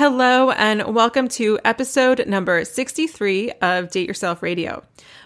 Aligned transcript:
Hello, 0.00 0.50
and 0.52 0.94
welcome 0.94 1.28
to 1.28 1.58
episode 1.62 2.26
number 2.26 2.64
63 2.64 3.50
of 3.60 3.90
Date 3.90 4.08
Yourself 4.08 4.42
Radio. 4.42 4.82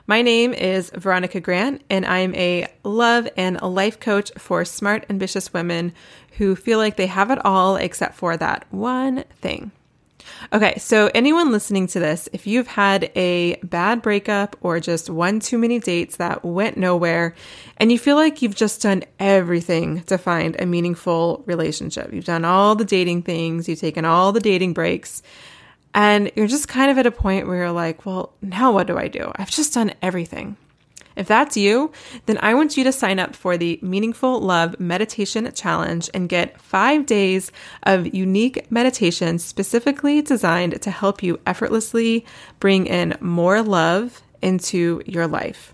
My 0.09 0.21
name 0.21 0.53
is 0.53 0.91
Veronica 0.91 1.39
Grant, 1.39 1.85
and 1.89 2.05
I'm 2.05 2.35
a 2.35 2.67
love 2.83 3.29
and 3.37 3.57
a 3.59 3.69
life 3.69 4.01
coach 4.01 4.33
for 4.37 4.65
smart, 4.65 5.07
ambitious 5.09 5.53
women 5.53 5.93
who 6.39 6.57
feel 6.57 6.79
like 6.79 6.97
they 6.97 7.07
have 7.07 7.31
it 7.31 7.39
all 7.45 7.77
except 7.77 8.17
for 8.17 8.37
that 8.37 8.67
one 8.73 9.23
thing. 9.41 9.71
Okay, 10.53 10.79
so 10.79 11.11
anyone 11.15 11.53
listening 11.53 11.87
to 11.89 12.01
this, 12.01 12.29
if 12.33 12.47
you've 12.47 12.67
had 12.67 13.11
a 13.17 13.57
bad 13.57 14.03
breakup 14.03 14.57
or 14.61 14.81
just 14.81 15.11
one 15.11 15.41
too 15.41 15.59
many 15.59 15.79
dates 15.79 16.17
that 16.17 16.45
went 16.45 16.77
nowhere, 16.77 17.35
and 17.77 17.91
you 17.91 17.99
feel 17.99 18.17
like 18.17 18.43
you've 18.43 18.55
just 18.55 18.83
done 18.83 19.05
everything 19.19 20.03
to 20.05 20.19
find 20.19 20.61
a 20.61 20.67
meaningful 20.67 21.43
relationship, 21.47 22.13
you've 22.13 22.25
done 22.25 22.45
all 22.45 22.75
the 22.75 22.85
dating 22.85 23.23
things, 23.23 23.69
you've 23.69 23.81
taken 23.81 24.05
all 24.05 24.33
the 24.33 24.41
dating 24.41 24.73
breaks, 24.73 25.23
and 25.95 26.31
you're 26.35 26.47
just 26.47 26.69
kind 26.69 26.91
of 26.91 26.99
at 26.99 27.07
a 27.07 27.11
point 27.11 27.47
where 27.47 27.57
you're 27.57 27.73
like, 27.73 28.05
well, 28.05 28.33
now 28.43 28.73
what 28.73 28.87
do 28.87 28.99
I 28.99 29.09
do? 29.09 29.31
I've 29.37 29.51
just 29.51 29.75
done 29.75 29.93
everything. 30.03 30.57
If 31.17 31.29
that's 31.29 31.57
you, 31.57 31.93
then 32.27 32.39
I 32.43 32.55
want 32.55 32.77
you 32.77 32.85
to 32.85 32.93
sign 32.93 33.19
up 33.19 33.37
for 33.37 33.57
the 33.57 33.79
Meaningful 33.83 34.41
Love 34.41 34.79
Meditation 34.81 35.51
Challenge 35.55 36.11
and 36.15 36.29
get 36.29 36.61
five 36.61 37.07
days 37.07 37.53
of 37.85 38.15
unique 38.15 38.71
meditation 38.71 39.39
specifically 39.39 40.23
designed 40.23 40.81
to 40.83 40.91
help 40.91 41.23
you 41.23 41.39
effortlessly 41.47 42.25
bring 42.59 42.87
in 42.87 43.17
more 43.21 43.63
love 43.63 44.23
into 44.43 45.03
your 45.07 45.27
life. 45.27 45.74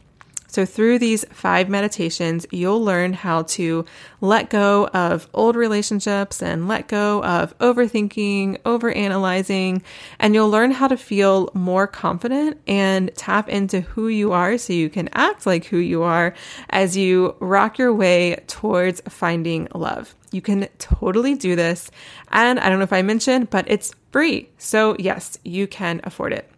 So, 0.51 0.67
through 0.67 0.99
these 0.99 1.25
five 1.31 1.69
meditations, 1.69 2.45
you'll 2.51 2.83
learn 2.83 3.13
how 3.13 3.43
to 3.43 3.85
let 4.21 4.51
go 4.51 4.89
of 4.89 5.29
old 5.33 5.55
relationships 5.55 6.43
and 6.43 6.67
let 6.67 6.89
go 6.89 7.23
of 7.23 7.57
overthinking, 7.59 8.59
overanalyzing, 8.63 9.83
and 10.19 10.35
you'll 10.35 10.51
learn 10.51 10.73
how 10.73 10.89
to 10.89 10.97
feel 10.97 11.51
more 11.55 11.87
confident 11.87 12.61
and 12.67 13.15
tap 13.15 13.49
into 13.49 13.83
who 13.83 14.09
you 14.09 14.33
are 14.33 14.59
so 14.59 14.73
you 14.73 14.91
can 14.91 15.09
act 15.13 15.47
like 15.47 15.67
who 15.67 15.77
you 15.77 16.03
are 16.03 16.35
as 16.71 16.97
you 16.97 17.37
rock 17.39 17.79
your 17.79 17.95
way 17.95 18.35
towards 18.49 19.01
finding 19.03 19.69
love. 19.73 20.17
You 20.33 20.43
can 20.43 20.67
totally 20.79 21.37
do 21.37 21.55
this. 21.55 21.93
And 22.33 22.59
I 22.59 22.69
don't 22.69 22.79
know 22.79 22.85
if 22.85 22.93
I 22.93 23.03
mentioned, 23.03 23.51
but 23.51 23.71
it's 23.71 23.95
free. 24.11 24.51
So, 24.59 24.97
yes, 24.99 25.39
you 25.45 25.69
can 25.69 26.01
afford 26.03 26.33
it. 26.33 26.51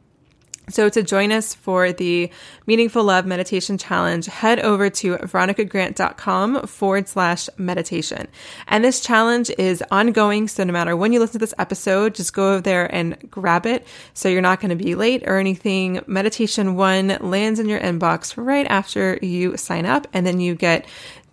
So, 0.68 0.88
to 0.88 1.02
join 1.02 1.32
us 1.32 1.54
for 1.54 1.92
the 1.92 2.30
Meaningful 2.66 3.02
Love 3.02 3.26
Meditation 3.26 3.78
Challenge, 3.78 4.24
head 4.26 4.60
over 4.60 4.90
to 4.90 5.16
veronicagrant.com 5.16 6.68
forward 6.68 7.08
slash 7.08 7.48
meditation. 7.58 8.28
And 8.68 8.84
this 8.84 9.00
challenge 9.00 9.50
is 9.58 9.82
ongoing. 9.90 10.46
So, 10.46 10.62
no 10.62 10.72
matter 10.72 10.96
when 10.96 11.12
you 11.12 11.18
listen 11.18 11.34
to 11.34 11.38
this 11.38 11.54
episode, 11.58 12.14
just 12.14 12.32
go 12.32 12.52
over 12.52 12.60
there 12.60 12.92
and 12.94 13.18
grab 13.28 13.66
it. 13.66 13.84
So, 14.14 14.28
you're 14.28 14.40
not 14.40 14.60
going 14.60 14.76
to 14.76 14.82
be 14.82 14.94
late 14.94 15.24
or 15.26 15.38
anything. 15.38 16.00
Meditation 16.06 16.76
one 16.76 17.18
lands 17.20 17.58
in 17.58 17.68
your 17.68 17.80
inbox 17.80 18.34
right 18.36 18.66
after 18.68 19.18
you 19.20 19.56
sign 19.56 19.84
up. 19.84 20.06
And 20.12 20.24
then 20.24 20.38
you 20.38 20.54
get 20.54 20.86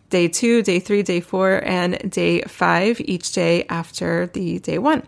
day 0.10 0.28
two, 0.28 0.64
day 0.64 0.80
three, 0.80 1.04
day 1.04 1.20
four, 1.20 1.62
and 1.64 2.12
day 2.12 2.42
five 2.42 3.00
each 3.02 3.32
day 3.32 3.66
after 3.70 4.26
the 4.26 4.58
day 4.58 4.80
one. 4.80 5.06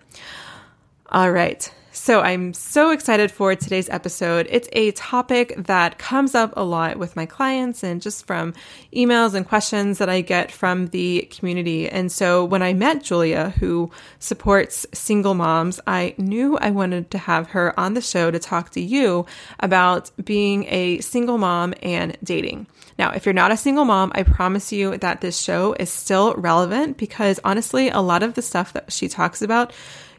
All 1.10 1.32
right. 1.32 1.72
So 1.94 2.22
I'm 2.22 2.54
so 2.54 2.92
excited 2.92 3.32
for 3.32 3.54
today's 3.54 3.90
episode. 3.90 4.48
It's 4.50 4.70
a 4.72 4.92
topic 4.92 5.54
that 5.58 5.98
comes 5.98 6.34
up 6.34 6.54
a 6.56 6.64
lot 6.64 6.96
with 6.96 7.18
my 7.18 7.26
clients 7.26 7.84
and 7.84 8.02
just 8.02 8.26
from 8.26 8.54
emails 8.96 9.34
and 9.34 9.46
questions 9.46 9.98
that 9.98 10.08
I 10.08 10.22
get 10.22 10.54
from 10.54 10.88
the 10.88 11.28
community. 11.38 11.90
And 11.90 12.10
so 12.10 12.46
when 12.46 12.62
I 12.62 12.72
met 12.72 13.04
Julia, 13.04 13.50
who 13.60 13.92
supports 14.20 14.88
single 14.94 15.34
moms, 15.34 15.82
I 15.86 16.16
knew 16.18 16.58
I 16.58 16.70
wanted 16.70 17.12
to 17.12 17.18
have 17.18 17.50
her 17.50 17.78
on 17.78 17.94
the 17.94 18.02
show 18.02 18.32
to 18.32 18.40
talk 18.40 18.70
to 18.72 18.82
you 18.82 19.26
about 19.60 20.12
being 20.24 20.68
a 20.70 21.00
single 21.00 21.38
mom 21.38 21.74
and 21.84 22.18
dating. 22.24 22.68
Now, 22.98 23.12
if 23.12 23.26
you're 23.26 23.34
not 23.34 23.52
a 23.52 23.58
single 23.58 23.84
mom, 23.84 24.14
I 24.16 24.24
promise 24.24 24.72
you 24.72 24.98
that 25.00 25.20
this 25.20 25.38
show 25.38 25.74
is 25.74 25.90
still 25.90 26.36
relevant 26.36 26.96
because 26.96 27.42
honestly, 27.44 27.90
a 27.90 28.00
lot 28.00 28.24
of 28.24 28.36
the 28.36 28.42
stuff 28.42 28.72
that 28.74 28.94
she 28.94 29.10
talks 29.10 29.42
about 29.42 29.74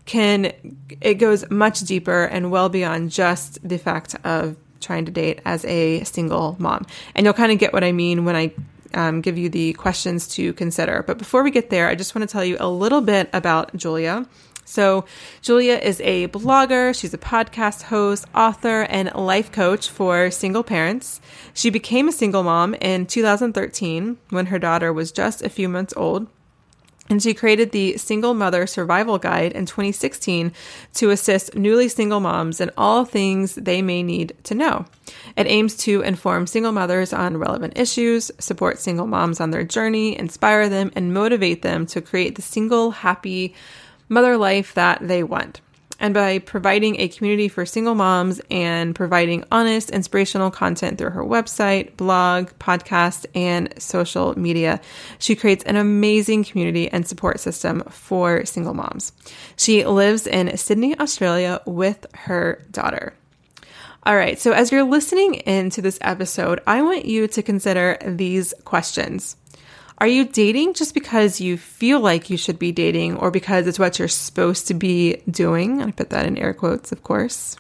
can 0.05 0.53
it 1.01 1.15
goes 1.15 1.49
much 1.51 1.81
deeper 1.81 2.25
and 2.25 2.51
well 2.51 2.69
beyond 2.69 3.11
just 3.11 3.67
the 3.67 3.79
fact 3.79 4.17
of 4.25 4.57
trying 4.81 5.05
to 5.05 5.13
date 5.13 5.41
as 5.45 5.65
a 5.65 6.03
single 6.05 6.57
mom. 6.59 6.87
And 7.15 7.25
you'll 7.25 7.35
kind 7.35 7.53
of 7.53 7.59
get 7.59 7.73
what 7.73 7.85
I 7.85 7.93
mean 7.93 8.25
when 8.25 8.37
I 8.37 8.53
um, 8.95 9.21
give 9.21 9.39
you 9.39 9.49
the 9.49 9.73
questions 9.75 10.29
to 10.29 10.53
consider. 10.55 11.03
But 11.07 11.19
before 11.19 11.43
we 11.43 11.51
get 11.51 11.71
there, 11.71 11.89
I 11.89 11.95
just 11.95 12.15
want 12.15 12.29
to 12.29 12.33
tell 12.33 12.45
you 12.45 12.57
a 12.61 12.69
little 12.69 13.01
bit 13.01 13.31
about 13.33 13.75
Julia. 13.77 14.27
So, 14.65 15.05
Julia 15.43 15.75
is 15.75 16.01
a 16.01 16.29
blogger, 16.29 16.99
she's 16.99 17.13
a 17.13 17.19
podcast 17.19 17.83
host, 17.83 18.25
author, 18.35 18.83
and 18.83 19.13
life 19.15 19.51
coach 19.51 19.89
for 19.89 20.31
single 20.31 20.63
parents. 20.63 21.21
She 21.53 21.69
became 21.69 22.09
a 22.09 22.13
single 22.13 22.43
mom 22.43 22.75
in 22.75 23.07
2013 23.07 24.19
when 24.31 24.47
her 24.47 24.59
daughter 24.59 24.93
was 24.93 25.11
just 25.11 25.43
a 25.43 25.51
few 25.51 25.69
months 25.69 25.93
old. 25.97 26.29
And 27.09 27.23
she 27.23 27.35
created 27.35 27.73
the 27.73 27.97
Single 27.97 28.33
Mother 28.33 28.67
Survival 28.67 29.19
Guide 29.19 29.53
in 29.53 29.67
2016 29.67 30.53
to 30.95 31.11
assist 31.11 31.55
newly 31.55 31.89
single 31.89 32.21
moms 32.21 32.61
in 32.61 32.71
all 32.77 33.05
things 33.05 33.57
they 33.57 33.83
may 33.83 34.03
need 34.03 34.35
to 34.45 34.55
know. 34.55 34.87
It 35.37 35.47
aims 35.47 35.77
to 35.79 36.01
inform 36.03 36.47
single 36.47 36.73
mothers 36.73 37.13
on 37.13 37.37
relevant 37.37 37.77
issues, 37.77 38.31
support 38.39 38.79
single 38.79 39.07
moms 39.07 39.41
on 39.41 39.51
their 39.51 39.65
journey, 39.65 40.17
inspire 40.17 40.69
them, 40.69 40.93
and 40.95 41.13
motivate 41.13 41.63
them 41.63 41.87
to 41.87 42.01
create 42.01 42.37
the 42.37 42.43
single, 42.43 42.93
happy 42.93 43.55
mother 44.09 44.37
life 44.37 44.73
that 44.75 45.07
they 45.07 45.23
want 45.23 45.61
and 46.03 46.13
by 46.13 46.41
providing 46.41 47.01
a 47.01 47.07
community 47.07 47.49
for 47.49 47.65
single 47.65 47.95
moms 47.95 48.41
and 48.51 48.95
providing 48.95 49.45
honest, 49.53 49.89
inspirational 49.89 50.51
content 50.51 50.99
through 50.99 51.11
her 51.11 51.25
website, 51.25 51.97
blog, 51.97 52.51
podcast, 52.59 53.25
and 53.37 53.73
social 53.81 54.37
media. 54.39 54.81
She 55.21 55.37
creates 55.37 55.63
an 55.65 55.77
amazing 55.77 56.43
community 56.43 56.91
and 56.91 57.07
support 57.07 57.39
system 57.39 57.83
for 57.89 58.45
single 58.45 58.75
moms. 58.75 59.13
She 59.57 59.87
lives 59.87 60.27
in 60.27 60.57
Sydney, 60.57 60.99
Australia 60.99 61.61
with 61.67 62.05
her 62.15 62.61
daughter. 62.73 63.15
All 64.05 64.17
right, 64.17 64.37
so 64.37 64.51
as 64.51 64.73
you're 64.73 64.83
listening 64.83 65.35
into 65.35 65.81
this 65.81 65.99
episode, 66.01 66.61
I 66.67 66.83
want 66.83 67.05
you 67.05 67.29
to 67.29 67.43
consider 67.45 67.97
these 68.05 68.53
questions. 68.65 69.37
Are 70.03 70.09
you 70.09 70.25
dating 70.25 70.75
just 70.75 70.95
because 70.95 71.41
you 71.41 71.57
feel 71.57 72.01
like 72.01 72.29
you 72.29 72.37
should 72.37 72.59
be 72.59 72.73
dating 72.73 73.19
or 73.19 73.31
because 73.31 73.69
it's 73.69 73.79
what 73.79 74.01
you're 74.01 74.09
supposed 74.09 74.67
to 74.67 74.75
be 74.75 75.23
doing? 75.31 75.81
I 75.81 75.93
put 75.93 76.11
that 76.11 76.27
in 76.27 76.37
air 76.37 76.53
quotes, 76.55 76.91
of 76.91 77.05
course. 77.05 77.57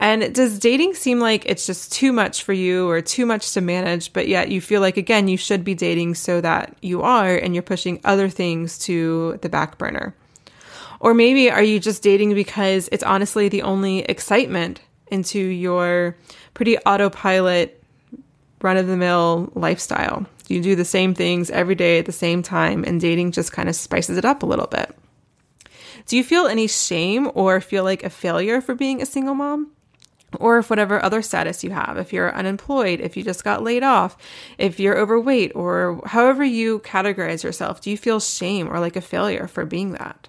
And 0.00 0.34
does 0.34 0.58
dating 0.58 0.94
seem 0.94 1.20
like 1.20 1.46
it's 1.46 1.66
just 1.66 1.92
too 1.92 2.12
much 2.12 2.42
for 2.42 2.52
you 2.52 2.90
or 2.90 3.00
too 3.00 3.26
much 3.26 3.52
to 3.52 3.60
manage, 3.60 4.12
but 4.12 4.26
yet 4.26 4.48
you 4.48 4.60
feel 4.60 4.80
like, 4.80 4.96
again, 4.96 5.28
you 5.28 5.36
should 5.36 5.62
be 5.62 5.76
dating 5.76 6.16
so 6.16 6.40
that 6.40 6.76
you 6.82 7.02
are 7.02 7.36
and 7.36 7.54
you're 7.54 7.62
pushing 7.62 8.00
other 8.02 8.28
things 8.28 8.76
to 8.80 9.38
the 9.42 9.48
back 9.48 9.78
burner? 9.78 10.16
Or 10.98 11.14
maybe 11.14 11.48
are 11.48 11.62
you 11.62 11.78
just 11.78 12.02
dating 12.02 12.34
because 12.34 12.88
it's 12.90 13.04
honestly 13.04 13.48
the 13.48 13.62
only 13.62 14.00
excitement 14.00 14.80
into 15.12 15.38
your 15.38 16.16
pretty 16.54 16.76
autopilot, 16.78 17.80
run 18.60 18.76
of 18.76 18.88
the 18.88 18.96
mill 18.96 19.52
lifestyle? 19.54 20.26
You 20.48 20.60
do 20.60 20.74
the 20.74 20.84
same 20.84 21.14
things 21.14 21.50
every 21.50 21.74
day 21.74 21.98
at 21.98 22.06
the 22.06 22.12
same 22.12 22.42
time, 22.42 22.84
and 22.84 23.00
dating 23.00 23.32
just 23.32 23.52
kind 23.52 23.68
of 23.68 23.76
spices 23.76 24.16
it 24.16 24.24
up 24.24 24.42
a 24.42 24.46
little 24.46 24.66
bit. 24.66 24.94
Do 26.06 26.16
you 26.16 26.24
feel 26.24 26.46
any 26.46 26.66
shame 26.66 27.30
or 27.34 27.60
feel 27.60 27.84
like 27.84 28.02
a 28.02 28.10
failure 28.10 28.60
for 28.60 28.74
being 28.74 29.02
a 29.02 29.06
single 29.06 29.34
mom? 29.34 29.72
or 30.38 30.58
if 30.58 30.68
whatever 30.70 31.02
other 31.02 31.22
status 31.22 31.64
you 31.64 31.70
have, 31.70 31.96
if 31.96 32.12
you're 32.12 32.34
unemployed, 32.34 33.00
if 33.00 33.16
you 33.16 33.22
just 33.22 33.44
got 33.44 33.62
laid 33.62 33.82
off, 33.82 34.16
if 34.58 34.78
you're 34.78 34.98
overweight, 34.98 35.52
or 35.54 36.02
however 36.06 36.44
you 36.44 36.80
categorize 36.80 37.42
yourself, 37.42 37.80
do 37.80 37.90
you 37.90 37.96
feel 37.96 38.20
shame 38.20 38.68
or 38.68 38.78
like 38.78 38.96
a 38.96 39.00
failure 39.00 39.46
for 39.46 39.64
being 39.64 39.92
that? 39.92 40.28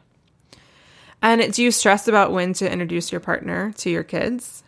And 1.21 1.51
do 1.53 1.61
you 1.61 1.71
stress 1.71 2.07
about 2.07 2.31
when 2.31 2.53
to 2.53 2.71
introduce 2.71 3.11
your 3.11 3.19
partner 3.19 3.73
to 3.77 3.89
your 3.89 4.03
kids? 4.03 4.63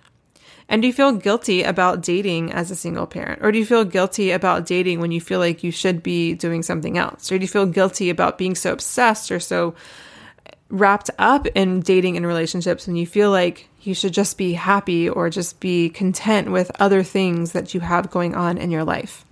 And 0.72 0.82
do 0.82 0.88
you 0.88 0.94
feel 0.94 1.12
guilty 1.12 1.64
about 1.64 2.02
dating 2.02 2.54
as 2.54 2.72
a 2.72 2.78
single 2.78 3.06
parent? 3.06 3.44
Or 3.44 3.52
do 3.52 3.60
you 3.60 3.66
feel 3.66 3.84
guilty 3.84 4.32
about 4.32 4.66
dating 4.66 5.02
when 5.02 5.12
you 5.12 5.20
feel 5.20 5.40
like 5.40 5.66
you 5.66 5.72
should 5.72 6.02
be 6.02 6.34
doing 6.34 6.64
something 6.64 6.98
else? 6.98 7.30
Or 7.30 7.38
do 7.38 7.42
you 7.42 7.50
feel 7.50 7.66
guilty 7.66 8.10
about 8.10 8.38
being 8.38 8.56
so 8.56 8.72
obsessed 8.72 9.34
or 9.34 9.42
so 9.42 9.76
wrapped 10.70 11.10
up 11.20 11.46
in 11.48 11.82
dating 11.82 12.16
and 12.16 12.26
relationships 12.26 12.88
when 12.88 12.96
you 12.96 13.06
feel 13.06 13.32
like 13.32 13.68
you 13.82 13.94
should 13.94 14.14
just 14.14 14.38
be 14.38 14.54
happy 14.54 15.10
or 15.10 15.30
just 15.30 15.60
be 15.60 15.90
content 15.90 16.52
with 16.52 16.72
other 16.80 17.04
things 17.04 17.52
that 17.52 17.74
you 17.74 17.82
have 17.82 18.10
going 18.10 18.34
on 18.34 18.58
in 18.58 18.72
your 18.72 18.86
life. 18.86 19.26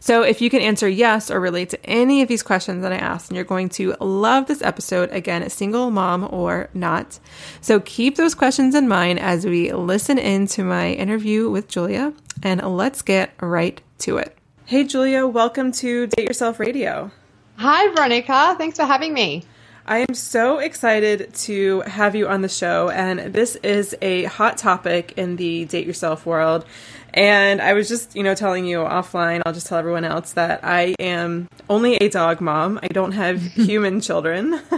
So, 0.00 0.22
if 0.22 0.40
you 0.40 0.50
can 0.50 0.60
answer 0.60 0.88
yes 0.88 1.30
or 1.30 1.40
relate 1.40 1.70
to 1.70 1.86
any 1.86 2.22
of 2.22 2.28
these 2.28 2.42
questions 2.42 2.82
that 2.82 2.92
I 2.92 2.96
asked, 2.96 3.30
and 3.30 3.36
you're 3.36 3.44
going 3.44 3.68
to 3.70 3.94
love 4.00 4.46
this 4.46 4.62
episode, 4.62 5.10
again, 5.10 5.48
single 5.50 5.90
mom 5.90 6.28
or 6.30 6.70
not. 6.72 7.18
So, 7.60 7.80
keep 7.80 8.16
those 8.16 8.34
questions 8.34 8.74
in 8.74 8.88
mind 8.88 9.18
as 9.18 9.44
we 9.44 9.72
listen 9.72 10.18
into 10.18 10.62
my 10.62 10.92
interview 10.92 11.50
with 11.50 11.68
Julia, 11.68 12.12
and 12.42 12.60
let's 12.76 13.02
get 13.02 13.32
right 13.40 13.80
to 14.00 14.18
it. 14.18 14.36
Hey, 14.66 14.84
Julia, 14.84 15.26
welcome 15.26 15.72
to 15.72 16.06
Date 16.06 16.28
Yourself 16.28 16.60
Radio. 16.60 17.10
Hi, 17.56 17.88
Veronica. 17.94 18.54
Thanks 18.56 18.76
for 18.76 18.84
having 18.84 19.12
me. 19.12 19.44
I 19.88 20.04
am 20.06 20.12
so 20.12 20.58
excited 20.58 21.32
to 21.34 21.80
have 21.80 22.14
you 22.14 22.28
on 22.28 22.42
the 22.42 22.48
show, 22.50 22.90
and 22.90 23.32
this 23.32 23.56
is 23.56 23.96
a 24.02 24.24
hot 24.24 24.58
topic 24.58 25.14
in 25.16 25.36
the 25.36 25.64
date 25.64 25.86
yourself 25.86 26.26
world. 26.26 26.66
And 27.14 27.60
I 27.60 27.72
was 27.72 27.88
just, 27.88 28.14
you 28.14 28.22
know, 28.22 28.34
telling 28.34 28.64
you 28.64 28.78
offline, 28.78 29.42
I'll 29.44 29.52
just 29.52 29.66
tell 29.66 29.78
everyone 29.78 30.04
else 30.04 30.32
that 30.32 30.60
I 30.62 30.94
am 30.98 31.48
only 31.68 31.96
a 31.96 32.08
dog 32.08 32.40
mom. 32.40 32.78
I 32.82 32.88
don't 32.88 33.12
have 33.12 33.40
human 33.54 34.00
children. 34.00 34.54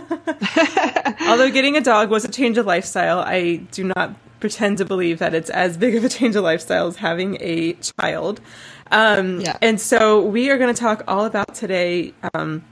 Although 1.28 1.50
getting 1.50 1.76
a 1.76 1.80
dog 1.80 2.10
was 2.10 2.24
a 2.24 2.30
change 2.30 2.58
of 2.58 2.66
lifestyle, 2.66 3.20
I 3.20 3.56
do 3.72 3.84
not 3.84 4.14
pretend 4.40 4.78
to 4.78 4.84
believe 4.84 5.18
that 5.18 5.34
it's 5.34 5.50
as 5.50 5.76
big 5.76 5.96
of 5.96 6.04
a 6.04 6.08
change 6.08 6.36
of 6.36 6.44
lifestyle 6.44 6.86
as 6.86 6.96
having 6.96 7.36
a 7.40 7.74
child. 7.74 8.40
Um, 8.90 9.40
yeah. 9.40 9.56
And 9.60 9.80
so 9.80 10.24
we 10.24 10.50
are 10.50 10.58
going 10.58 10.74
to 10.74 10.80
talk 10.80 11.04
all 11.06 11.24
about 11.24 11.54
today. 11.54 12.14
Um, 12.34 12.64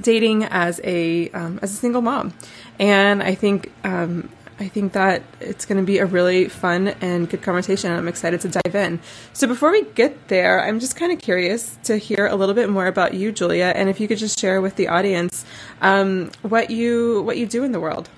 dating 0.00 0.44
as 0.44 0.80
a 0.84 1.28
um, 1.30 1.58
as 1.62 1.72
a 1.72 1.76
single 1.76 2.02
mom, 2.02 2.32
and 2.78 3.22
I 3.22 3.34
think 3.34 3.72
um, 3.84 4.28
I 4.60 4.66
think 4.68 4.92
that 4.94 5.22
it's 5.40 5.64
going 5.64 5.78
to 5.78 5.84
be 5.84 5.98
a 5.98 6.06
really 6.06 6.48
fun 6.48 6.88
and 7.00 7.30
good 7.30 7.42
conversation. 7.42 7.92
I'm 7.92 8.08
excited 8.08 8.40
to 8.40 8.48
dive 8.48 8.74
in. 8.74 9.00
So 9.32 9.46
before 9.46 9.70
we 9.70 9.82
get 9.82 10.28
there, 10.28 10.62
I'm 10.62 10.80
just 10.80 10.96
kind 10.96 11.12
of 11.12 11.20
curious 11.20 11.78
to 11.84 11.96
hear 11.96 12.26
a 12.26 12.34
little 12.34 12.54
bit 12.54 12.68
more 12.68 12.86
about 12.86 13.14
you, 13.14 13.30
Julia, 13.30 13.72
and 13.76 13.88
if 13.88 14.00
you 14.00 14.08
could 14.08 14.18
just 14.18 14.38
share 14.38 14.60
with 14.60 14.74
the 14.74 14.88
audience 14.88 15.44
um, 15.80 16.32
what 16.42 16.70
you 16.70 17.22
what 17.22 17.38
you 17.38 17.46
do 17.46 17.62
in 17.62 17.72
the 17.72 17.80
world. 17.80 18.08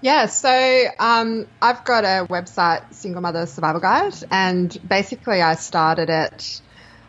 Yeah, 0.00 0.26
so 0.26 0.84
um, 0.98 1.46
I've 1.60 1.84
got 1.84 2.04
a 2.04 2.26
website, 2.28 2.94
Single 2.94 3.20
Mother 3.20 3.46
Survival 3.46 3.80
Guide, 3.80 4.14
and 4.30 4.76
basically 4.86 5.42
I 5.42 5.56
started 5.56 6.08
it 6.08 6.60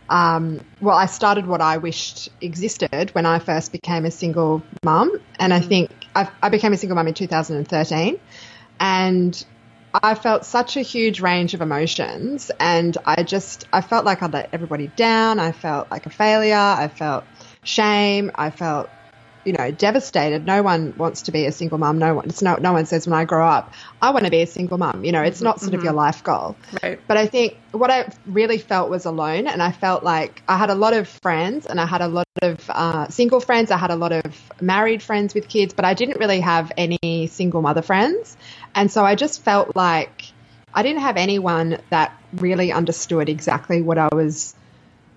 um, 0.09 0.61
well, 0.81 0.97
I 0.97 1.05
started 1.05 1.45
what 1.45 1.61
I 1.61 1.77
wished 1.77 2.29
existed 2.41 3.13
when 3.13 3.25
I 3.25 3.39
first 3.39 3.71
became 3.71 4.05
a 4.05 4.11
single 4.11 4.63
mum. 4.83 5.19
And 5.39 5.53
I 5.53 5.59
mm. 5.59 5.67
think 5.67 5.91
I, 6.15 6.29
I 6.41 6.49
became 6.49 6.73
a 6.73 6.77
single 6.77 6.95
mum 6.95 7.07
in 7.07 7.13
2013. 7.13 8.19
And 8.79 9.45
I 9.93 10.15
felt 10.15 10.45
such 10.45 10.77
a 10.77 10.81
huge 10.81 11.21
range 11.21 11.53
of 11.53 11.61
emotions. 11.61 12.51
And 12.59 12.97
I 13.05 13.23
just, 13.23 13.67
I 13.71 13.81
felt 13.81 14.03
like 14.03 14.23
I'd 14.23 14.33
let 14.33 14.49
everybody 14.51 14.87
down. 14.87 15.39
I 15.39 15.51
felt 15.51 15.91
like 15.91 16.07
a 16.07 16.11
failure. 16.11 16.55
I 16.55 16.87
felt 16.87 17.23
shame. 17.63 18.31
I 18.33 18.49
felt 18.49 18.89
you 19.49 19.55
know, 19.57 19.71
devastated. 19.71 20.45
No 20.45 20.61
one 20.61 20.93
wants 20.95 21.23
to 21.23 21.31
be 21.31 21.47
a 21.47 21.51
single 21.51 21.79
mum. 21.79 21.97
No 21.97 22.13
one, 22.13 22.29
it's 22.29 22.43
no, 22.43 22.57
no 22.57 22.71
one 22.71 22.85
says 22.85 23.07
when 23.07 23.17
I 23.17 23.25
grow 23.25 23.47
up, 23.47 23.73
I 23.99 24.11
want 24.11 24.25
to 24.25 24.31
be 24.31 24.43
a 24.43 24.47
single 24.47 24.77
mum. 24.77 25.03
You 25.03 25.11
know, 25.11 25.23
it's 25.23 25.41
not 25.41 25.59
sort 25.59 25.71
mm-hmm. 25.71 25.79
of 25.79 25.83
your 25.83 25.93
life 25.93 26.23
goal. 26.23 26.55
Right. 26.83 26.99
But 27.07 27.17
I 27.17 27.25
think 27.25 27.57
what 27.71 27.89
I 27.89 28.13
really 28.27 28.59
felt 28.59 28.91
was 28.91 29.05
alone, 29.05 29.47
and 29.47 29.63
I 29.63 29.71
felt 29.71 30.03
like 30.03 30.43
I 30.47 30.55
had 30.55 30.69
a 30.69 30.75
lot 30.75 30.93
of 30.93 31.07
friends, 31.23 31.65
and 31.65 31.81
I 31.81 31.87
had 31.87 32.01
a 32.01 32.07
lot 32.07 32.27
of 32.43 32.69
uh, 32.69 33.07
single 33.07 33.39
friends. 33.39 33.71
I 33.71 33.77
had 33.77 33.89
a 33.89 33.95
lot 33.95 34.11
of 34.11 34.51
married 34.61 35.01
friends 35.01 35.33
with 35.33 35.47
kids, 35.47 35.73
but 35.73 35.83
I 35.83 35.95
didn't 35.95 36.19
really 36.19 36.41
have 36.41 36.71
any 36.77 37.25
single 37.25 37.63
mother 37.63 37.81
friends, 37.81 38.37
and 38.75 38.91
so 38.91 39.03
I 39.03 39.15
just 39.15 39.41
felt 39.41 39.75
like 39.75 40.25
I 40.75 40.83
didn't 40.83 41.01
have 41.01 41.17
anyone 41.17 41.79
that 41.89 42.15
really 42.33 42.71
understood 42.71 43.29
exactly 43.29 43.81
what 43.81 43.97
I 43.97 44.09
was 44.13 44.53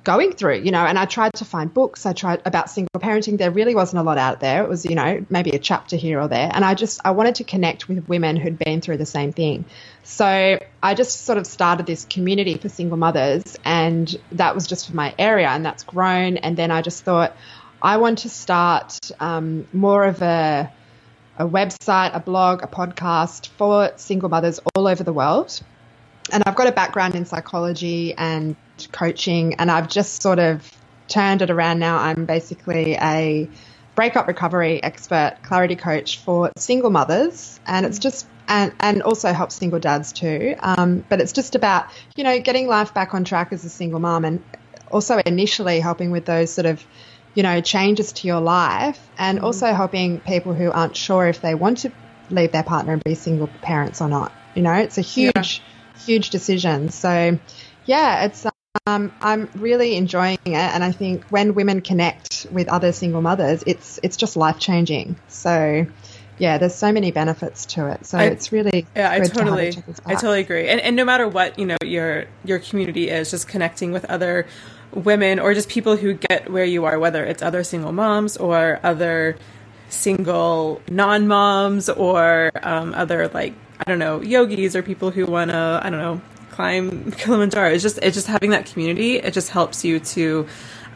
going 0.05 0.33
through, 0.33 0.59
you 0.61 0.71
know, 0.73 0.85
and 0.85 0.99
I 0.99 1.05
tried 1.05 1.33
to 1.35 1.45
find 1.45 1.73
books. 1.73 2.07
I 2.07 2.13
tried 2.13 2.43
about 2.45 2.71
single 2.71 3.01
parenting. 3.01 3.39
There 3.39 3.51
really 3.51 3.75
wasn't 3.75 4.01
a 4.01 4.03
lot 4.03 4.19
out 4.19 4.41
there. 4.41 4.65
It 4.65 4.69
was, 4.69 4.85
you 4.85 4.95
know, 4.95 5.25
maybe 5.31 5.51
a 5.51 5.59
chapter 5.59 5.97
here 5.97 6.21
or 6.21 6.29
there. 6.29 6.51
And 6.53 6.65
I 6.65 6.75
just, 6.75 7.01
I 7.05 7.13
wanted 7.13 7.37
to 7.37 7.45
connect 7.45 7.89
with 7.89 8.09
women 8.09 8.37
who'd 8.37 8.59
been 8.59 8.81
through 8.81 8.97
the 8.97 9.07
same 9.07 9.33
thing. 9.33 9.65
So 10.03 10.59
I 10.83 10.95
just 10.95 11.25
sort 11.25 11.39
of 11.39 11.47
started 11.47 11.87
this 11.87 12.05
community 12.05 12.57
for 12.59 12.69
single 12.69 12.99
mothers, 12.99 13.57
and 13.65 14.15
that 14.33 14.55
was 14.55 14.67
just 14.67 14.89
for 14.89 14.97
my 14.97 15.15
area, 15.19 15.49
and 15.49 15.65
that's 15.65 15.85
grown. 15.85 16.37
And 16.39 16.57
then 16.57 16.71
I 16.71 16.83
just 16.83 17.05
thought, 17.05 17.37
I 17.81 17.99
want 17.99 18.19
to 18.19 18.29
start 18.29 18.99
um, 19.21 19.67
more 19.73 20.05
of 20.05 20.21
a, 20.23 20.73
a 21.39 21.47
website, 21.47 22.15
a 22.15 22.21
blog, 22.21 22.63
a 22.63 22.67
podcast 22.67 23.49
for 23.49 23.93
single 23.97 24.29
mothers 24.29 24.61
all 24.75 24.89
over 24.89 25.05
the 25.05 25.13
world. 25.13 25.61
And 26.31 26.43
I've 26.47 26.55
got 26.55 26.69
a 26.69 26.73
background 26.73 27.15
in 27.15 27.25
psychology 27.25 28.15
and 28.15 28.55
coaching, 28.91 29.55
and 29.55 29.71
I've 29.71 29.89
just 29.89 30.23
sort 30.23 30.39
of 30.39 30.71
turned 31.09 31.43
it 31.43 31.51
around 31.51 31.79
now. 31.79 31.99
I'm 31.99 32.25
basically 32.25 32.95
a 32.95 33.49
breakup 33.95 34.27
recovery 34.27 34.83
expert, 34.83 35.37
clarity 35.43 35.77
coach 35.77 36.19
for 36.19 36.51
single 36.57 36.91
mothers, 36.91 37.61
and 37.67 37.87
it's 37.87 37.99
just 37.99 38.27
and 38.49 38.73
and 38.81 39.03
also 39.03 39.33
helps 39.33 39.55
single 39.55 39.79
dads 39.79 40.13
too. 40.13 40.55
Um, 40.61 41.05
but 41.09 41.21
it's 41.21 41.33
just 41.33 41.55
about 41.55 41.87
you 42.17 42.25
know 42.25 42.41
getting 42.41 42.67
life 42.67 42.95
back 42.95 43.15
on 43.15 43.25
track 43.25 43.53
as 43.53 43.65
a 43.65 43.71
single 43.71 44.01
mom, 44.01 44.25
and 44.25 44.43
also 44.91 45.19
initially 45.25 45.81
helping 45.81 46.11
with 46.11 46.25
those 46.25 46.53
sort 46.53 46.67
of 46.67 46.85
you 47.35 47.43
know 47.43 47.61
changes 47.61 48.13
to 48.13 48.27
your 48.27 48.41
life, 48.41 49.01
and 49.19 49.39
mm. 49.39 49.43
also 49.43 49.73
helping 49.73 50.21
people 50.21 50.55
who 50.55 50.71
aren't 50.71 50.97
sure 50.97 51.27
if 51.27 51.41
they 51.41 51.55
want 51.55 51.79
to 51.79 51.93
leave 52.31 52.53
their 52.53 52.63
partner 52.63 52.95
and 52.95 53.05
be 53.05 53.15
single 53.15 53.49
parents 53.61 54.01
or 54.01 54.09
not. 54.09 54.33
You 54.55 54.63
know, 54.63 54.75
it's 54.75 54.99
a 54.99 55.03
huge, 55.03 55.33
yeah. 55.35 56.01
huge 56.05 56.31
decision. 56.31 56.91
So, 56.91 57.39
yeah, 57.85 58.25
it's 58.25 58.47
um, 58.87 59.13
I'm 59.21 59.49
really 59.55 59.97
enjoying 59.97 60.39
it, 60.45 60.55
and 60.55 60.83
I 60.83 60.93
think 60.93 61.25
when 61.27 61.55
women 61.55 61.83
connect 61.83 62.47
with 62.51 62.69
other 62.69 62.93
single 62.93 63.21
mothers, 63.21 63.63
it's 63.67 64.01
it's 64.03 64.17
just 64.17 64.35
life 64.37 64.59
changing. 64.59 65.17
So, 65.29 65.87
yeah, 66.39 66.59
there's 66.59 66.75
so 66.75 66.91
many 66.91 67.11
benefits 67.11 67.67
to 67.67 67.89
it. 67.93 68.07
So 68.07 68.19
I, 68.19 68.25
it's 68.25 68.51
really 68.51 68.87
yeah, 68.97 69.11
I 69.11 69.21
totally 69.21 69.73
to 69.73 69.83
I 70.07 70.15
totally 70.15 70.41
agree. 70.41 70.69
And 70.69 70.81
and 70.81 70.97
no 70.97 71.05
matter 71.05 71.29
what 71.29 71.59
you 71.59 71.67
know 71.67 71.77
your 71.85 72.25
your 72.45 72.59
community 72.59 73.11
is, 73.11 73.31
just 73.31 73.47
connecting 73.47 73.93
with 73.93 74.05
other 74.07 74.47
women 74.93 75.39
or 75.39 75.55
just 75.55 75.69
people 75.69 75.97
who 75.97 76.15
get 76.15 76.51
where 76.51 76.65
you 76.65 76.85
are, 76.87 76.99
whether 76.99 77.25
it's 77.25 77.43
other 77.43 77.63
single 77.63 77.93
moms 77.93 78.37
or 78.37 78.81
other 78.83 79.37
single 79.91 80.81
non 80.91 81.29
moms 81.29 81.91
or 81.91 82.51
um, 82.63 82.95
other 82.95 83.29
like 83.29 83.55
I 83.79 83.85
don't 83.85 83.99
know 83.99 84.23
yogis 84.23 84.75
or 84.75 84.83
people 84.83 85.11
who 85.11 85.27
want 85.27 85.51
to 85.51 85.81
I 85.83 85.91
don't 85.91 86.01
know 86.01 86.23
climb 86.53 87.11
Kilimanjaro. 87.19 87.71
It's 87.73 87.83
just 87.83 87.99
it's 88.03 88.15
just 88.15 88.29
having 88.29 88.51
that 88.51 88.67
community. 88.67 89.17
It 89.17 89.35
just 89.35 89.51
helps 89.51 89.85
you 89.85 89.99
to, 90.01 90.47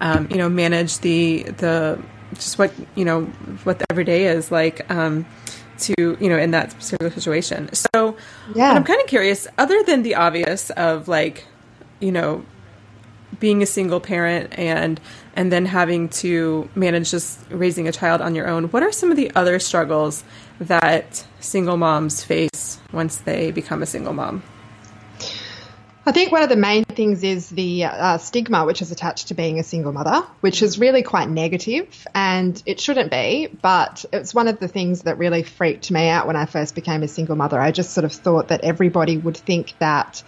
um, 0.00 0.28
you 0.30 0.36
know, 0.36 0.48
manage 0.48 1.00
the 1.00 1.42
the 1.58 2.00
just 2.34 2.58
what 2.58 2.72
you 2.94 3.04
know 3.04 3.24
what 3.64 3.78
the 3.78 3.86
everyday 3.90 4.26
is 4.26 4.52
like. 4.52 4.88
Um, 4.90 5.26
to 5.78 6.16
you 6.20 6.28
know 6.28 6.38
in 6.38 6.52
that 6.52 6.74
particular 6.74 7.10
situation. 7.10 7.68
So 7.72 8.16
yeah, 8.54 8.72
I'm 8.72 8.84
kind 8.84 9.00
of 9.00 9.06
curious. 9.06 9.46
Other 9.58 9.82
than 9.82 10.02
the 10.02 10.14
obvious 10.14 10.70
of 10.70 11.08
like, 11.08 11.46
you 12.00 12.12
know, 12.12 12.44
being 13.40 13.62
a 13.62 13.66
single 13.66 14.00
parent 14.00 14.58
and 14.58 15.00
and 15.34 15.52
then 15.52 15.66
having 15.66 16.08
to 16.08 16.68
manage 16.74 17.10
just 17.10 17.40
raising 17.50 17.86
a 17.88 17.92
child 17.92 18.20
on 18.20 18.34
your 18.34 18.48
own, 18.48 18.64
what 18.64 18.82
are 18.82 18.92
some 18.92 19.10
of 19.10 19.16
the 19.16 19.30
other 19.34 19.58
struggles 19.58 20.24
that 20.58 21.24
single 21.40 21.76
moms 21.76 22.24
face 22.24 22.78
once 22.92 23.18
they 23.18 23.50
become 23.50 23.82
a 23.82 23.86
single 23.86 24.14
mom? 24.14 24.42
I 26.08 26.12
think 26.12 26.30
one 26.30 26.44
of 26.44 26.48
the 26.48 26.56
main 26.56 26.84
things 26.84 27.24
is 27.24 27.48
the 27.48 27.86
uh, 27.86 28.18
stigma 28.18 28.64
which 28.64 28.80
is 28.80 28.92
attached 28.92 29.26
to 29.28 29.34
being 29.34 29.58
a 29.58 29.64
single 29.64 29.92
mother, 29.92 30.24
which 30.40 30.62
is 30.62 30.78
really 30.78 31.02
quite 31.02 31.28
negative 31.28 32.06
and 32.14 32.62
it 32.64 32.78
shouldn't 32.78 33.10
be, 33.10 33.48
but 33.60 34.04
it's 34.12 34.32
one 34.32 34.46
of 34.46 34.60
the 34.60 34.68
things 34.68 35.02
that 35.02 35.18
really 35.18 35.42
freaked 35.42 35.90
me 35.90 36.08
out 36.08 36.28
when 36.28 36.36
I 36.36 36.46
first 36.46 36.76
became 36.76 37.02
a 37.02 37.08
single 37.08 37.34
mother. 37.34 37.60
I 37.60 37.72
just 37.72 37.90
sort 37.90 38.04
of 38.04 38.12
thought 38.12 38.48
that 38.48 38.60
everybody 38.60 39.16
would 39.16 39.36
think 39.36 39.74
that 39.80 40.22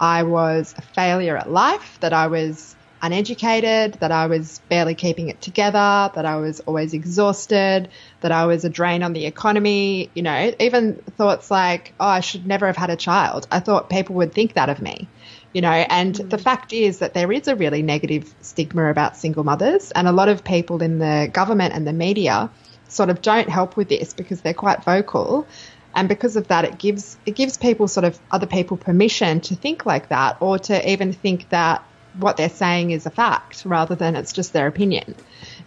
I 0.00 0.22
was 0.22 0.72
a 0.78 0.82
failure 0.82 1.36
at 1.36 1.50
life, 1.50 1.98
that 1.98 2.12
I 2.12 2.28
was 2.28 2.76
uneducated, 3.02 3.94
that 3.94 4.12
I 4.12 4.28
was 4.28 4.60
barely 4.68 4.94
keeping 4.94 5.30
it 5.30 5.42
together, 5.42 6.12
that 6.14 6.24
I 6.24 6.36
was 6.36 6.60
always 6.60 6.94
exhausted, 6.94 7.88
that 8.20 8.30
I 8.30 8.46
was 8.46 8.64
a 8.64 8.70
drain 8.70 9.02
on 9.02 9.12
the 9.12 9.26
economy, 9.26 10.10
you 10.14 10.22
know, 10.22 10.54
even 10.60 10.94
thoughts 10.94 11.50
like, 11.50 11.92
oh, 11.98 12.06
I 12.06 12.20
should 12.20 12.46
never 12.46 12.66
have 12.66 12.76
had 12.76 12.90
a 12.90 12.96
child. 12.96 13.48
I 13.50 13.58
thought 13.58 13.90
people 13.90 14.14
would 14.14 14.32
think 14.32 14.54
that 14.54 14.68
of 14.68 14.80
me 14.80 15.08
you 15.54 15.62
know, 15.62 15.70
and 15.70 16.14
mm. 16.14 16.28
the 16.28 16.36
fact 16.36 16.74
is 16.74 16.98
that 16.98 17.14
there 17.14 17.32
is 17.32 17.48
a 17.48 17.56
really 17.56 17.82
negative 17.82 18.34
stigma 18.42 18.90
about 18.90 19.16
single 19.16 19.44
mothers, 19.44 19.92
and 19.92 20.06
a 20.06 20.12
lot 20.12 20.28
of 20.28 20.44
people 20.44 20.82
in 20.82 20.98
the 20.98 21.30
government 21.32 21.72
and 21.72 21.86
the 21.86 21.92
media 21.92 22.50
sort 22.88 23.08
of 23.08 23.22
don't 23.22 23.48
help 23.48 23.76
with 23.76 23.88
this 23.88 24.12
because 24.12 24.42
they're 24.42 24.52
quite 24.52 24.84
vocal. 24.84 25.46
And 25.94 26.08
because 26.08 26.34
of 26.34 26.48
that, 26.48 26.64
it 26.64 26.76
gives 26.78 27.16
it 27.24 27.36
gives 27.36 27.56
people 27.56 27.86
sort 27.86 28.04
of 28.04 28.18
other 28.30 28.46
people 28.46 28.76
permission 28.76 29.40
to 29.42 29.54
think 29.54 29.86
like 29.86 30.08
that, 30.08 30.38
or 30.40 30.58
to 30.58 30.90
even 30.90 31.12
think 31.12 31.48
that 31.50 31.84
what 32.18 32.36
they're 32.36 32.48
saying 32.48 32.90
is 32.90 33.06
a 33.06 33.10
fact 33.10 33.64
rather 33.64 33.94
than 33.94 34.16
it's 34.16 34.32
just 34.32 34.52
their 34.52 34.66
opinion, 34.66 35.14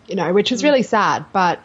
you 0.08 0.16
know, 0.16 0.34
which 0.34 0.52
is 0.52 0.62
mm. 0.62 0.66
really 0.66 0.84
sad. 0.84 1.26
But 1.32 1.62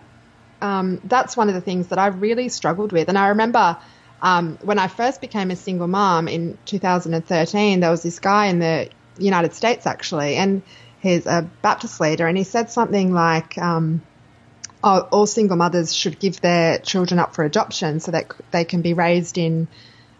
um, 0.61 1.01
that's 1.03 1.37
one 1.37 1.49
of 1.49 1.57
the 1.57 1.61
things 1.61 1.89
that 1.89 1.99
I 1.99 2.07
really 2.07 2.49
struggled 2.49 2.93
with. 2.93 3.09
And 3.09 3.19
I 3.19 3.29
remember 3.29 3.79
um, 4.23 4.57
when 4.63 4.79
I 4.79 4.87
first 4.87 5.21
became 5.21 5.51
a 5.51 5.57
single 5.57 5.89
mom 5.89 6.29
in 6.29 6.57
2013, 6.67 7.81
there 7.81 7.91
was 7.91 8.05
this 8.05 8.21
guy 8.21 8.47
in 8.47 8.61
the 8.61 8.89
United 9.19 9.53
States 9.53 9.85
actually, 9.85 10.37
and 10.37 10.63
he's 11.01 11.27
a 11.27 11.51
Baptist 11.61 12.01
leader, 12.01 12.29
and 12.29 12.39
he 12.39 12.45
said 12.45 12.71
something 12.71 13.13
like, 13.13 13.59
um, 13.59 14.01
oh, 14.85 15.09
all 15.11 15.27
single 15.27 15.57
mothers 15.57 15.93
should 15.93 16.21
give 16.21 16.41
their 16.41 16.79
children 16.79 17.19
up 17.19 17.35
for 17.35 17.45
adoption 17.45 17.99
so 17.99 18.13
that 18.13 18.33
they 18.53 18.65
can 18.65 18.81
be 18.81 18.95
raised 18.95 19.39
in 19.39 19.67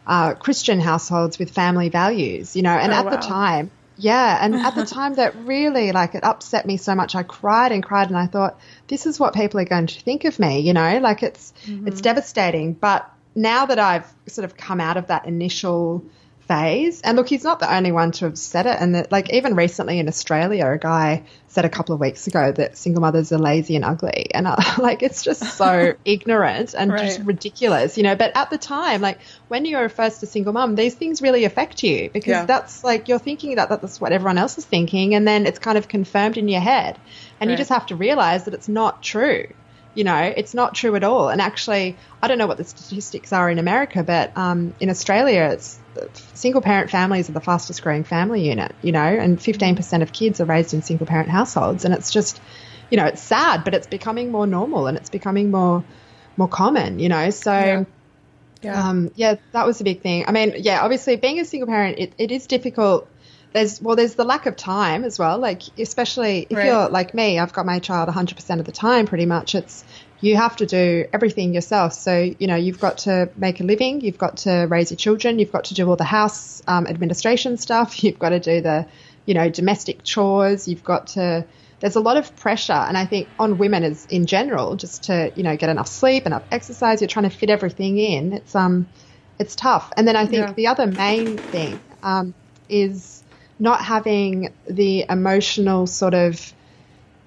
uh, 0.05 0.35
Christian 0.35 0.81
households 0.81 1.39
with 1.39 1.51
family 1.51 1.89
values, 1.89 2.57
you 2.57 2.63
know. 2.63 2.71
And 2.71 2.93
oh, 2.93 2.97
at 2.97 3.05
wow. 3.05 3.11
the 3.13 3.17
time, 3.19 3.71
yeah, 3.97 4.37
and 4.41 4.57
at 4.57 4.75
the 4.75 4.85
time 4.99 5.15
that 5.15 5.37
really 5.37 5.93
like 5.93 6.17
it 6.17 6.25
upset 6.25 6.67
me 6.67 6.77
so 6.77 6.97
much. 6.97 7.15
I 7.15 7.23
cried 7.23 7.71
and 7.71 7.85
cried, 7.85 8.09
and 8.09 8.17
I 8.17 8.27
thought, 8.27 8.59
this 8.89 9.07
is 9.07 9.21
what 9.21 9.33
people 9.33 9.61
are 9.61 9.65
going 9.65 9.87
to 9.87 10.01
think 10.01 10.25
of 10.25 10.41
me, 10.41 10.59
you 10.59 10.73
know. 10.73 10.99
Like 10.99 11.23
it's 11.23 11.53
mm-hmm. 11.67 11.87
it's 11.87 12.01
devastating, 12.01 12.73
but 12.73 13.09
now 13.35 13.67
that 13.67 13.79
I've 13.79 14.07
sort 14.27 14.45
of 14.45 14.57
come 14.57 14.81
out 14.81 14.97
of 14.97 15.09
that 15.09 15.27
initial 15.27 16.05
phase, 16.49 17.01
and 17.03 17.17
look, 17.17 17.29
he's 17.29 17.45
not 17.45 17.61
the 17.61 17.75
only 17.75 17.93
one 17.93 18.13
to 18.13 18.27
have 18.27 18.37
said 18.37 18.67
it. 18.67 18.77
And 18.79 18.95
that, 18.95 19.13
like, 19.13 19.33
even 19.33 19.55
recently 19.55 19.99
in 19.99 20.09
Australia, 20.09 20.67
a 20.67 20.79
guy 20.79 21.23
said 21.49 21.65
a 21.65 21.69
couple 21.69 21.95
of 21.95 22.01
weeks 22.01 22.27
ago 22.27 22.53
that 22.53 22.77
single 22.77 23.01
mothers 23.01 23.33
are 23.33 23.39
lazy 23.39 23.77
and 23.77 23.85
ugly. 23.85 24.29
And 24.35 24.49
I, 24.49 24.53
uh, 24.53 24.63
like, 24.83 25.03
it's 25.03 25.23
just 25.23 25.43
so 25.57 25.95
ignorant 26.05 26.75
and 26.75 26.93
right. 26.93 27.05
just 27.05 27.21
ridiculous, 27.21 27.97
you 27.97 28.03
know. 28.03 28.17
But 28.17 28.37
at 28.37 28.51
the 28.51 28.59
time, 28.59 29.01
like, 29.01 29.19
when 29.49 29.65
you're 29.65 29.89
first 29.89 30.23
a 30.23 30.27
single 30.27 30.53
mom, 30.53 30.75
these 30.75 30.95
things 30.95 31.23
really 31.23 31.45
affect 31.45 31.83
you 31.83 32.11
because 32.11 32.31
yeah. 32.31 32.45
that's 32.45 32.85
like 32.85 33.09
you're 33.09 33.19
thinking 33.19 33.57
that 33.57 33.69
that's 33.69 34.01
what 34.01 34.13
everyone 34.13 34.39
else 34.39 34.59
is 34.59 34.65
thinking. 34.65 35.15
And 35.15 35.27
then 35.27 35.47
it's 35.47 35.59
kind 35.59 35.79
of 35.79 35.89
confirmed 35.89 36.37
in 36.37 36.49
your 36.49 36.61
head. 36.61 36.99
And 37.41 37.49
right. 37.49 37.53
you 37.53 37.57
just 37.57 37.71
have 37.71 37.87
to 37.87 37.97
realize 37.97 38.45
that 38.45 38.55
it's 38.55 38.69
not 38.69 39.03
true 39.03 39.47
you 39.95 40.05
know, 40.05 40.33
it's 40.37 40.55
not 40.55 40.75
true 40.75 40.95
at 40.97 41.05
all. 41.05 41.29
And 41.29 41.41
actually, 41.41 41.97
I 42.23 42.29
don't 42.29 42.39
know 42.39 42.47
what 42.47 42.57
the 42.57 42.65
statistics 42.65 43.33
are 43.33 43.51
in 43.51 43.59
America, 43.59 44.03
but 44.03 44.37
um, 44.37 44.75
in 44.81 44.89
Australia, 44.91 45.51
it's 45.53 45.79
single 46.35 46.63
parent 46.63 46.91
families 46.91 47.29
are 47.29 47.33
the 47.33 47.41
fastest 47.41 47.83
growing 47.83 48.05
family 48.05 48.49
unit, 48.49 48.75
you 48.83 48.93
know, 48.93 49.01
and 49.01 49.39
15% 49.39 50.03
of 50.03 50.13
kids 50.13 50.41
are 50.41 50.47
raised 50.47 50.73
in 50.73 50.83
single 50.83 51.07
parent 51.07 51.29
households. 51.29 51.85
And 51.85 51.93
it's 51.93 52.11
just, 52.11 52.41
you 52.91 52.97
know, 52.97 53.05
it's 53.05 53.23
sad, 53.23 53.65
but 53.65 53.75
it's 53.75 53.87
becoming 53.87 54.31
more 54.31 54.47
normal 54.47 54.87
and 54.87 54.97
it's 54.97 55.11
becoming 55.11 55.51
more, 55.51 55.85
more 56.37 56.49
common, 56.49 56.99
you 56.99 57.09
know. 57.09 57.31
So, 57.31 57.53
yeah. 57.53 57.85
Yeah. 58.63 58.89
Um, 58.89 59.11
yeah, 59.17 59.35
that 59.51 59.67
was 59.67 59.81
a 59.81 59.85
big 59.85 60.03
thing. 60.03 60.25
I 60.29 60.31
mean, 60.31 60.55
yeah, 60.59 60.83
obviously 60.83 61.17
being 61.17 61.41
a 61.41 61.45
single 61.45 61.67
parent, 61.67 61.99
it, 61.99 62.13
it 62.17 62.31
is 62.31 62.47
difficult 62.47 63.09
there's 63.53 63.81
well 63.81 63.97
there's 63.97 64.15
the 64.15 64.25
lack 64.25 64.47
of 64.47 64.57
time 64.57 65.05
as 65.05 65.19
well. 65.19 65.39
Like 65.39 65.63
especially 65.79 66.47
if 66.49 66.57
right. 66.57 66.67
you're 66.67 66.89
like 66.89 67.15
me 67.15 67.39
i've 67.39 67.53
got 67.53 67.67
my 67.67 67.79
child 67.79 68.09
100% 68.09 68.59
of 68.59 68.65
the 68.65 68.73
time 68.73 69.07
pretty 69.07 69.27
much. 69.27 69.55
It's 69.55 69.85
you 70.21 70.37
have 70.37 70.57
to 70.57 70.67
do 70.67 71.07
everything 71.13 71.53
yourself. 71.53 71.93
So 71.93 72.19
you 72.39 72.47
know 72.47 72.57
you've 72.57 72.81
got 72.81 72.99
to 72.99 73.31
make 73.37 73.61
a 73.61 73.65
living. 73.65 74.01
You've 74.01 74.19
got 74.19 74.39
to 74.39 74.67
raise 74.69 74.91
your 74.91 74.97
children. 74.97 75.39
You've 75.39 75.53
got 75.53 75.65
to 75.65 75.75
do 75.75 75.89
all 75.89 75.97
the 75.97 76.05
house 76.05 76.63
um, 76.67 76.87
administration 76.87 77.57
stuff. 77.57 78.03
You've 78.05 78.19
got 78.19 78.31
to 78.31 78.41
do 78.41 78.61
the 78.61 78.87
you 79.27 79.35
know 79.35 79.51
domestic 79.51 80.03
chores. 80.03 80.69
You've 80.69 80.85
got 80.85 81.09
to 81.09 81.47
there's 81.81 81.97
a 81.97 82.01
lot 82.01 82.17
of 82.17 82.35
pressure. 82.37 82.73
And 82.73 82.97
i 82.97 83.05
think 83.05 83.29
on 83.39 83.59
women 83.59 83.83
as 83.83 84.07
in 84.07 84.27
general 84.27 84.77
just 84.77 85.05
to 85.05 85.33
you 85.37 85.43
know 85.43 85.57
get 85.57 85.69
enough 85.69 85.89
sleep 85.89 86.27
enough 86.27 86.45
exercise 86.51 87.01
you're 87.01 87.09
trying 87.09 87.29
to 87.29 87.37
fit 87.37 87.51
everything 87.51 87.99
in. 87.99 88.33
It's 88.33 88.55
um 88.55 88.89
it's 89.39 89.57
tough. 89.57 89.93
And 89.97 90.09
then 90.09 90.17
i 90.17 90.25
think 90.27 90.47
yeah. 90.47 90.53
the 90.53 90.69
other 90.69 90.87
main 90.87 91.41
thing 91.41 91.83
um, 92.03 92.35
is 92.69 93.22
not 93.63 93.81
having 93.81 94.53
the 94.69 95.07
emotional 95.09 95.87
sort 95.87 96.15
of 96.15 96.53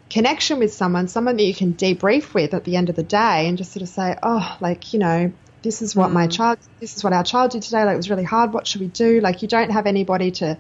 connection 0.10 0.60
with 0.60 0.74
someone, 0.74 1.08
someone 1.08 1.38
that 1.38 1.46
you 1.46 1.56
can 1.56 1.74
debrief 1.74 2.34
with 2.34 2.54
at 2.54 2.66
the 2.66 2.76
end 2.76 2.90
of 2.90 2.98
the 2.98 3.04
day 3.04 3.48
and 3.48 3.58
just 3.58 3.72
sort 3.72 3.82
of 3.82 3.88
say, 3.88 4.18
oh, 4.22 4.58
like, 4.60 4.92
you 4.92 5.00
know, 5.00 5.32
this 5.62 5.82
is 5.82 5.96
what 5.96 6.10
mm. 6.10 6.14
my 6.16 6.28
child, 6.28 6.60
this 6.82 6.98
is 6.98 7.06
what 7.06 7.14
our 7.14 7.24
child 7.24 7.52
did 7.52 7.62
today. 7.62 7.86
Like, 7.86 7.94
it 7.94 7.98
was 7.98 8.10
really 8.10 8.26
hard. 8.26 8.52
What 8.52 8.68
should 8.68 8.82
we 8.82 8.88
do? 8.88 9.22
Like, 9.22 9.44
you 9.44 9.48
don't 9.48 9.70
have 9.70 9.86
anybody 9.86 10.32
to 10.32 10.58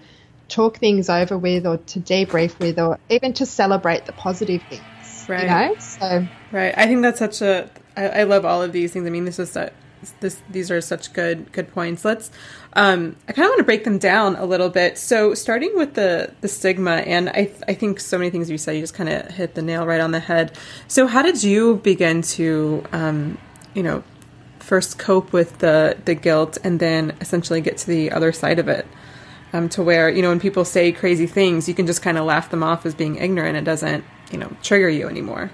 talk 0.48 0.77
things 0.77 1.10
over 1.10 1.38
with 1.38 1.67
or 1.67 1.75
to 1.75 2.00
debrief 2.00 2.58
with 2.58 2.79
or 2.79 2.98
even 3.10 3.34
to 3.34 3.46
celebrate 3.46 4.05
the 4.05 4.13
positive 4.13 4.62
things. 4.70 5.25
Right. 5.27 5.41
You 5.41 5.48
know? 5.48 5.75
So, 5.79 6.27
right. 6.53 6.74
I 6.77 6.88
think 6.88 7.01
that's 7.01 7.20
such 7.20 7.41
a, 7.41 7.70
I, 7.98 8.22
I 8.22 8.24
love 8.24 8.46
all 8.46 8.62
of 8.62 8.72
these 8.72 8.94
things. 8.94 9.05
I 9.05 9.10
mean, 9.10 9.25
this 9.25 9.39
is 9.39 9.51
that 9.51 9.74
this 10.19 10.41
these 10.50 10.71
are 10.71 10.81
such 10.81 11.13
good 11.13 11.51
good 11.51 11.71
points. 11.71 12.05
Let's 12.05 12.31
um, 12.74 13.15
I 13.27 13.31
kind 13.31 13.45
of 13.45 13.51
want 13.51 13.59
to 13.59 13.63
break 13.63 13.83
them 13.83 13.97
down 13.97 14.35
a 14.35 14.45
little 14.45 14.69
bit. 14.69 14.97
So 14.97 15.33
starting 15.33 15.71
with 15.75 15.93
the 15.93 16.33
the 16.41 16.47
stigma, 16.47 16.97
and 16.97 17.29
I 17.29 17.51
I 17.67 17.74
think 17.74 18.00
so 18.00 18.17
many 18.17 18.29
things 18.29 18.50
you 18.50 18.57
said 18.57 18.75
you 18.75 18.81
just 18.81 18.93
kind 18.93 19.09
of 19.09 19.27
hit 19.31 19.55
the 19.55 19.62
nail 19.62 19.85
right 19.85 20.01
on 20.01 20.12
the 20.12 20.19
head. 20.19 20.57
So 20.88 21.07
how 21.07 21.21
did 21.21 21.43
you 21.43 21.77
begin 21.77 22.21
to 22.21 22.83
um, 22.91 23.38
you 23.74 23.83
know 23.83 24.03
first 24.59 24.97
cope 24.97 25.31
with 25.31 25.59
the 25.59 25.97
the 26.05 26.15
guilt 26.15 26.57
and 26.63 26.79
then 26.79 27.15
essentially 27.21 27.62
get 27.62 27.77
to 27.77 27.88
the 27.88 28.12
other 28.12 28.31
side 28.31 28.59
of 28.59 28.67
it? 28.67 28.85
Um, 29.53 29.69
to 29.69 29.83
where 29.83 30.09
you 30.09 30.21
know 30.21 30.29
when 30.29 30.39
people 30.39 30.65
say 30.65 30.91
crazy 30.91 31.27
things, 31.27 31.69
you 31.69 31.74
can 31.74 31.88
just 31.88 32.01
kind 32.01 32.17
of 32.17 32.25
laugh 32.25 32.50
them 32.50 32.63
off 32.63 32.85
as 32.85 32.93
being 32.93 33.15
ignorant. 33.15 33.55
It 33.57 33.63
doesn't 33.63 34.03
you 34.31 34.38
know 34.38 34.51
trigger 34.62 34.89
you 34.89 35.07
anymore. 35.07 35.51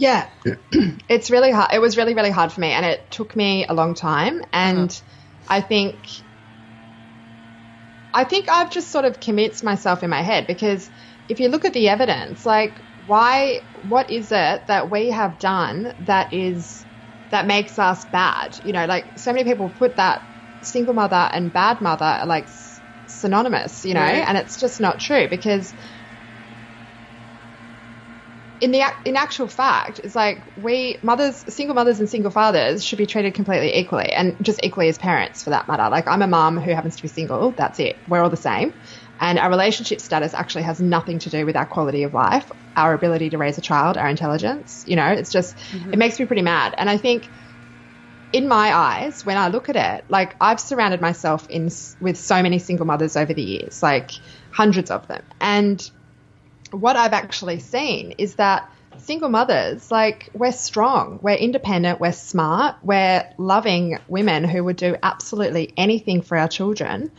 Yeah, 0.00 0.30
it's 1.10 1.30
really 1.30 1.50
hard. 1.52 1.74
It 1.74 1.78
was 1.78 1.98
really, 1.98 2.14
really 2.14 2.30
hard 2.30 2.50
for 2.50 2.60
me, 2.62 2.70
and 2.70 2.86
it 2.86 3.10
took 3.10 3.36
me 3.36 3.66
a 3.66 3.74
long 3.74 3.94
time. 3.94 4.42
And 4.50 4.90
uh-huh. 4.90 5.56
I 5.58 5.60
think, 5.60 6.08
I 8.14 8.24
think 8.24 8.48
I've 8.48 8.70
just 8.70 8.90
sort 8.90 9.04
of 9.04 9.20
convinced 9.20 9.62
myself 9.62 10.02
in 10.02 10.08
my 10.08 10.22
head 10.22 10.46
because 10.46 10.90
if 11.28 11.38
you 11.38 11.50
look 11.50 11.66
at 11.66 11.74
the 11.74 11.90
evidence, 11.90 12.46
like 12.46 12.80
why, 13.04 13.60
what 13.74 14.10
is 14.10 14.32
it 14.32 14.66
that 14.68 14.90
we 14.90 15.10
have 15.10 15.38
done 15.38 15.92
that 15.98 16.32
is 16.32 16.86
that 17.28 17.46
makes 17.46 17.78
us 17.78 18.06
bad? 18.06 18.58
You 18.64 18.72
know, 18.72 18.86
like 18.86 19.12
so 19.18 19.34
many 19.34 19.44
people 19.44 19.68
put 19.68 19.96
that 19.96 20.22
single 20.62 20.94
mother 20.94 21.28
and 21.30 21.52
bad 21.52 21.82
mother 21.82 22.06
are 22.06 22.26
like 22.26 22.48
synonymous, 23.06 23.84
you 23.84 23.92
know, 23.92 24.00
right. 24.00 24.26
and 24.26 24.38
it's 24.38 24.56
just 24.56 24.80
not 24.80 24.98
true 24.98 25.28
because 25.28 25.74
in 28.60 28.72
the 28.72 28.82
in 29.04 29.16
actual 29.16 29.48
fact, 29.48 30.00
it's 30.04 30.14
like 30.14 30.42
we 30.56 30.98
mothers, 31.02 31.44
single 31.48 31.74
mothers 31.74 32.00
and 32.00 32.08
single 32.08 32.30
fathers 32.30 32.84
should 32.84 32.98
be 32.98 33.06
treated 33.06 33.34
completely 33.34 33.76
equally, 33.76 34.12
and 34.12 34.36
just 34.42 34.60
equally 34.62 34.88
as 34.88 34.98
parents 34.98 35.42
for 35.42 35.50
that 35.50 35.66
matter. 35.68 35.88
Like 35.88 36.06
I'm 36.06 36.22
a 36.22 36.26
mum 36.26 36.58
who 36.58 36.72
happens 36.72 36.96
to 36.96 37.02
be 37.02 37.08
single. 37.08 37.52
That's 37.52 37.78
it. 37.80 37.96
We're 38.08 38.22
all 38.22 38.30
the 38.30 38.36
same, 38.36 38.74
and 39.18 39.38
our 39.38 39.48
relationship 39.48 40.00
status 40.00 40.34
actually 40.34 40.64
has 40.64 40.80
nothing 40.80 41.18
to 41.20 41.30
do 41.30 41.46
with 41.46 41.56
our 41.56 41.66
quality 41.66 42.02
of 42.02 42.12
life, 42.14 42.50
our 42.76 42.92
ability 42.94 43.30
to 43.30 43.38
raise 43.38 43.56
a 43.58 43.62
child, 43.62 43.96
our 43.96 44.08
intelligence. 44.08 44.84
You 44.86 44.96
know, 44.96 45.06
it's 45.06 45.30
just 45.30 45.56
mm-hmm. 45.56 45.92
it 45.92 45.98
makes 45.98 46.18
me 46.18 46.26
pretty 46.26 46.42
mad, 46.42 46.74
and 46.76 46.88
I 46.88 46.96
think. 46.96 47.28
In 48.32 48.46
my 48.46 48.72
eyes, 48.72 49.26
when 49.26 49.36
I 49.36 49.48
look 49.48 49.68
at 49.70 49.74
it, 49.74 50.04
like 50.08 50.36
I've 50.40 50.60
surrounded 50.60 51.00
myself 51.00 51.48
in 51.50 51.68
with 52.00 52.16
so 52.16 52.40
many 52.44 52.60
single 52.60 52.86
mothers 52.86 53.16
over 53.16 53.34
the 53.34 53.42
years, 53.42 53.82
like 53.82 54.12
hundreds 54.52 54.92
of 54.92 55.08
them, 55.08 55.24
and 55.40 55.90
what 56.72 56.96
I've 56.96 57.12
actually 57.12 57.60
seen 57.60 58.14
is 58.18 58.36
that 58.36 58.70
single 58.98 59.28
mothers, 59.28 59.90
like, 59.90 60.30
we're 60.34 60.52
strong, 60.52 61.18
we're 61.22 61.34
independent, 61.34 62.00
we're 62.00 62.12
smart, 62.12 62.76
we're 62.82 63.24
loving 63.38 63.98
women 64.08 64.44
who 64.44 64.62
would 64.64 64.76
do 64.76 64.96
absolutely 65.02 65.72
anything 65.76 66.22
for 66.22 66.36
our 66.36 66.48
children. 66.48 67.10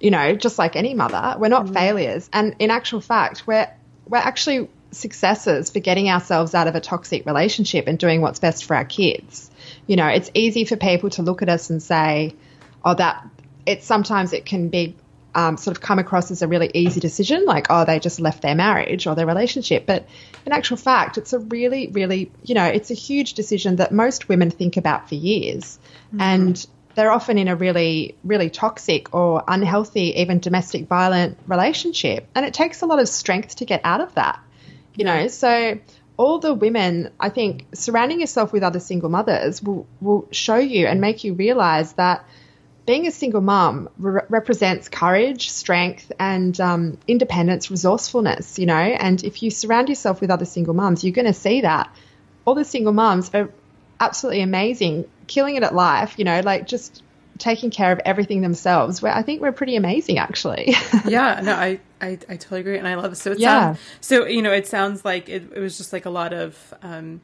you 0.00 0.10
know, 0.10 0.34
just 0.34 0.58
like 0.58 0.76
any 0.76 0.92
mother, 0.92 1.36
we're 1.38 1.48
not 1.48 1.64
mm. 1.66 1.72
failures. 1.72 2.28
And 2.32 2.56
in 2.58 2.70
actual 2.70 3.00
fact, 3.00 3.46
we're 3.46 3.68
we're 4.06 4.18
actually 4.18 4.68
successes 4.90 5.70
for 5.70 5.80
getting 5.80 6.10
ourselves 6.10 6.54
out 6.54 6.68
of 6.68 6.74
a 6.74 6.80
toxic 6.80 7.24
relationship 7.24 7.86
and 7.86 7.98
doing 7.98 8.20
what's 8.20 8.38
best 8.38 8.66
for 8.66 8.76
our 8.76 8.84
kids. 8.84 9.50
You 9.86 9.96
know, 9.96 10.06
it's 10.08 10.30
easy 10.34 10.66
for 10.66 10.76
people 10.76 11.08
to 11.10 11.22
look 11.22 11.40
at 11.40 11.48
us 11.48 11.70
and 11.70 11.82
say, 11.82 12.34
"Oh, 12.84 12.94
that." 12.94 13.26
It's 13.66 13.86
sometimes 13.86 14.34
it 14.34 14.44
can 14.44 14.68
be 14.68 14.94
um, 15.34 15.56
sort 15.56 15.76
of 15.76 15.82
come 15.82 15.98
across 15.98 16.30
as 16.30 16.42
a 16.42 16.48
really 16.48 16.70
easy 16.74 17.00
decision, 17.00 17.44
like, 17.44 17.66
oh, 17.70 17.84
they 17.84 17.98
just 17.98 18.20
left 18.20 18.42
their 18.42 18.54
marriage 18.54 19.06
or 19.06 19.14
their 19.14 19.26
relationship. 19.26 19.86
But 19.86 20.06
in 20.46 20.52
actual 20.52 20.76
fact, 20.76 21.18
it's 21.18 21.32
a 21.32 21.38
really, 21.38 21.88
really, 21.88 22.30
you 22.44 22.54
know, 22.54 22.64
it's 22.64 22.90
a 22.90 22.94
huge 22.94 23.34
decision 23.34 23.76
that 23.76 23.92
most 23.92 24.28
women 24.28 24.50
think 24.50 24.76
about 24.76 25.08
for 25.08 25.16
years. 25.16 25.78
Mm-hmm. 26.08 26.20
And 26.20 26.66
they're 26.94 27.10
often 27.10 27.38
in 27.38 27.48
a 27.48 27.56
really, 27.56 28.16
really 28.22 28.50
toxic 28.50 29.14
or 29.14 29.42
unhealthy, 29.48 30.20
even 30.20 30.38
domestic 30.38 30.86
violent 30.86 31.38
relationship. 31.46 32.28
And 32.34 32.46
it 32.46 32.54
takes 32.54 32.82
a 32.82 32.86
lot 32.86 33.00
of 33.00 33.08
strength 33.08 33.56
to 33.56 33.64
get 33.64 33.80
out 33.84 34.00
of 34.00 34.14
that, 34.14 34.40
you 34.94 35.04
know. 35.04 35.26
So, 35.26 35.78
all 36.16 36.38
the 36.38 36.54
women, 36.54 37.10
I 37.18 37.28
think, 37.28 37.66
surrounding 37.74 38.20
yourself 38.20 38.52
with 38.52 38.62
other 38.62 38.78
single 38.78 39.10
mothers 39.10 39.60
will, 39.60 39.86
will 40.00 40.28
show 40.30 40.58
you 40.58 40.86
and 40.86 41.00
make 41.00 41.24
you 41.24 41.34
realize 41.34 41.94
that 41.94 42.24
being 42.86 43.06
a 43.06 43.10
single 43.10 43.40
mom 43.40 43.88
re- 43.98 44.22
represents 44.28 44.88
courage, 44.88 45.50
strength, 45.50 46.12
and 46.18 46.58
um, 46.60 46.98
independence, 47.08 47.70
resourcefulness, 47.70 48.58
you 48.58 48.66
know. 48.66 48.74
And 48.74 49.22
if 49.24 49.42
you 49.42 49.50
surround 49.50 49.88
yourself 49.88 50.20
with 50.20 50.30
other 50.30 50.44
single 50.44 50.74
moms, 50.74 51.02
you're 51.02 51.14
going 51.14 51.26
to 51.26 51.32
see 51.32 51.62
that 51.62 51.94
all 52.44 52.54
the 52.54 52.64
single 52.64 52.92
moms 52.92 53.30
are 53.32 53.50
absolutely 54.00 54.42
amazing, 54.42 55.06
killing 55.26 55.56
it 55.56 55.62
at 55.62 55.74
life, 55.74 56.18
you 56.18 56.24
know, 56.24 56.40
like 56.40 56.66
just 56.66 57.02
taking 57.38 57.70
care 57.70 57.90
of 57.90 58.00
everything 58.04 58.42
themselves. 58.42 59.00
Where 59.00 59.12
I 59.12 59.22
think 59.22 59.40
we're 59.40 59.52
pretty 59.52 59.76
amazing, 59.76 60.18
actually. 60.18 60.74
yeah, 61.06 61.40
no, 61.42 61.54
I, 61.54 61.80
I, 62.00 62.18
I 62.28 62.36
totally 62.36 62.60
agree, 62.60 62.78
and 62.78 62.86
I 62.86 62.96
love 62.96 63.12
it. 63.12 63.16
So 63.16 63.32
it 63.32 63.38
yeah. 63.38 63.74
Sounds, 63.74 63.78
so 64.00 64.26
you 64.26 64.42
know, 64.42 64.52
it 64.52 64.66
sounds 64.66 65.04
like 65.04 65.28
it, 65.28 65.52
it 65.54 65.60
was 65.60 65.78
just 65.78 65.92
like 65.92 66.06
a 66.06 66.10
lot 66.10 66.32
of. 66.32 66.74
Um, 66.82 67.22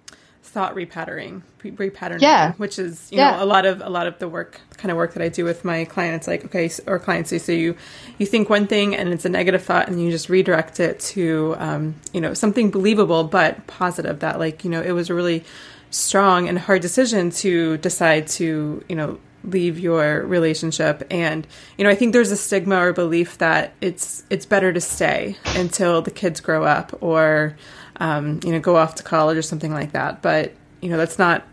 thought 0.51 0.75
repatterning 0.75 1.43
repatterning 1.63 2.21
yeah 2.21 2.53
which 2.55 2.79
is 2.79 3.09
you 3.11 3.19
yeah. 3.19 3.37
know 3.37 3.43
a 3.43 3.47
lot 3.47 3.67
of 3.67 3.81
a 3.81 3.89
lot 3.89 4.07
of 4.07 4.19
the 4.19 4.29
work 4.29 4.61
kind 4.77 4.91
of 4.91 4.97
work 4.97 5.15
that 5.15 5.23
i 5.23 5.29
do 5.29 5.45
with 5.45 5.65
my 5.65 5.85
clients 5.85 6.27
like 6.27 6.45
okay 6.45 6.71
or 6.87 6.99
clients 6.99 7.31
so 7.43 7.53
you 7.53 7.77
you 8.19 8.27
think 8.27 8.51
one 8.51 8.67
thing 8.67 8.97
and 8.97 9.11
it's 9.11 9.25
a 9.25 9.29
negative 9.29 9.63
thought 9.63 9.89
and 9.89 10.03
you 10.03 10.11
just 10.11 10.29
redirect 10.29 10.81
it 10.81 10.99
to 11.01 11.55
um, 11.59 11.95
you 12.13 12.21
know 12.21 12.35
something 12.35 12.71
believable 12.71 13.25
but 13.25 13.67
positive 13.67 14.21
that 14.21 14.39
like 14.39 14.65
you 14.65 14.71
know 14.71 14.83
it 14.83 14.93
was 14.93 15.11
a 15.11 15.15
really 15.15 15.45
strong 15.91 16.49
and 16.49 16.59
hard 16.59 16.81
decision 16.83 17.31
to 17.31 17.77
decide 17.79 18.29
to, 18.29 18.85
you 18.89 18.97
know, 18.97 19.19
leave 19.43 19.79
your 19.79 20.27
relationship 20.27 21.03
and 21.11 21.47
you 21.79 21.83
know 21.83 21.89
i 21.89 21.95
think 21.95 22.13
there's 22.13 22.31
a 22.31 22.37
stigma 22.37 22.77
or 22.77 22.93
belief 22.93 23.39
that 23.39 23.73
it's 23.81 24.23
it's 24.29 24.45
better 24.45 24.71
to 24.71 24.83
stay 24.83 25.35
until 25.57 26.03
the 26.03 26.11
kids 26.11 26.41
grow 26.41 26.63
up 26.63 26.95
or 27.03 27.57
um, 28.01 28.41
you 28.45 28.53
know 28.53 28.61
go 28.61 28.77
off 28.77 28.97
to 28.97 29.03
college 29.03 29.37
or 29.37 29.43
something 29.43 29.73
like 29.73 29.93
that 29.93 30.23
but 30.23 30.53
you 30.81 30.89
know 30.89 30.97
that's 30.97 31.19
not 31.19 31.47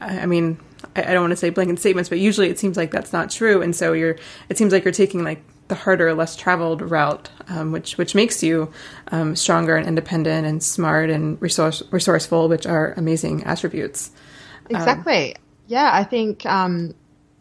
i, 0.00 0.20
I 0.20 0.26
mean 0.26 0.58
I, 0.96 1.02
I 1.02 1.12
don't 1.12 1.22
want 1.22 1.32
to 1.32 1.36
say 1.36 1.50
blanket 1.50 1.78
statements 1.78 2.08
but 2.08 2.18
usually 2.18 2.48
it 2.48 2.58
seems 2.58 2.76
like 2.76 2.90
that's 2.90 3.12
not 3.12 3.30
true 3.30 3.60
and 3.62 3.74
so 3.76 3.92
you're 3.92 4.16
it 4.48 4.56
seems 4.56 4.72
like 4.72 4.84
you're 4.84 4.92
taking 4.92 5.22
like 5.24 5.42
the 5.72 5.74
harder, 5.74 6.12
less 6.12 6.36
traveled 6.36 6.82
route, 6.82 7.30
um, 7.48 7.72
which 7.72 7.96
which 7.96 8.14
makes 8.14 8.42
you 8.42 8.70
um, 9.08 9.34
stronger 9.34 9.74
and 9.74 9.88
independent 9.88 10.46
and 10.46 10.62
smart 10.62 11.08
and 11.08 11.40
resource, 11.40 11.82
resourceful, 11.90 12.48
which 12.48 12.66
are 12.66 12.92
amazing 12.98 13.44
attributes. 13.44 14.10
Um, 14.68 14.76
exactly. 14.76 15.34
Um, 15.34 15.42
yeah, 15.68 15.90
I 15.90 16.04
think 16.04 16.44
um, 16.44 16.94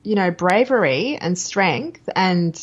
you 0.04 0.16
know 0.16 0.32
bravery 0.32 1.18
and 1.18 1.38
strength 1.38 2.10
and 2.16 2.56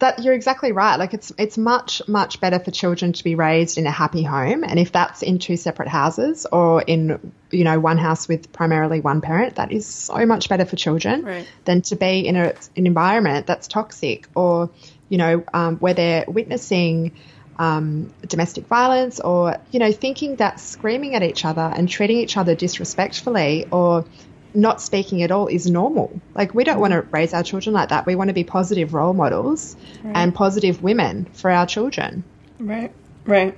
that 0.00 0.22
you're 0.22 0.34
exactly 0.34 0.72
right. 0.72 0.96
Like 0.96 1.14
it's 1.14 1.32
it's 1.38 1.56
much 1.56 2.02
much 2.08 2.40
better 2.40 2.58
for 2.58 2.70
children 2.70 3.12
to 3.12 3.24
be 3.24 3.34
raised 3.34 3.78
in 3.78 3.86
a 3.86 3.90
happy 3.90 4.22
home, 4.22 4.64
and 4.64 4.78
if 4.78 4.92
that's 4.92 5.22
in 5.22 5.38
two 5.38 5.56
separate 5.56 5.88
houses 5.88 6.46
or 6.50 6.82
in 6.82 7.32
you 7.50 7.64
know 7.64 7.78
one 7.78 7.98
house 7.98 8.26
with 8.26 8.52
primarily 8.52 9.00
one 9.00 9.20
parent, 9.20 9.56
that 9.56 9.70
is 9.70 9.86
so 9.86 10.26
much 10.26 10.48
better 10.48 10.64
for 10.64 10.76
children 10.76 11.22
right. 11.22 11.46
than 11.64 11.82
to 11.82 11.96
be 11.96 12.26
in 12.26 12.36
a, 12.36 12.54
an 12.76 12.86
environment 12.86 13.46
that's 13.46 13.68
toxic 13.68 14.26
or 14.34 14.70
you 15.08 15.18
know 15.18 15.44
um, 15.54 15.76
where 15.76 15.94
they're 15.94 16.24
witnessing. 16.26 17.12
Um, 17.58 18.14
domestic 18.26 18.68
violence, 18.68 19.20
or 19.20 19.58
you 19.70 19.80
know, 19.80 19.92
thinking 19.92 20.36
that 20.36 20.58
screaming 20.58 21.14
at 21.14 21.22
each 21.22 21.44
other 21.44 21.60
and 21.60 21.86
treating 21.86 22.16
each 22.16 22.38
other 22.38 22.54
disrespectfully, 22.54 23.66
or 23.70 24.06
not 24.54 24.80
speaking 24.80 25.22
at 25.22 25.30
all 25.30 25.46
is 25.46 25.70
normal. 25.70 26.20
Like, 26.34 26.54
we 26.54 26.64
don't 26.64 26.80
want 26.80 26.92
to 26.92 27.02
raise 27.02 27.34
our 27.34 27.42
children 27.42 27.72
like 27.72 27.90
that. 27.90 28.06
We 28.06 28.14
want 28.14 28.28
to 28.28 28.34
be 28.34 28.44
positive 28.44 28.94
role 28.94 29.12
models 29.12 29.76
right. 30.02 30.16
and 30.16 30.34
positive 30.34 30.82
women 30.82 31.26
for 31.32 31.50
our 31.50 31.66
children. 31.66 32.24
Right, 32.58 32.92
right. 33.24 33.56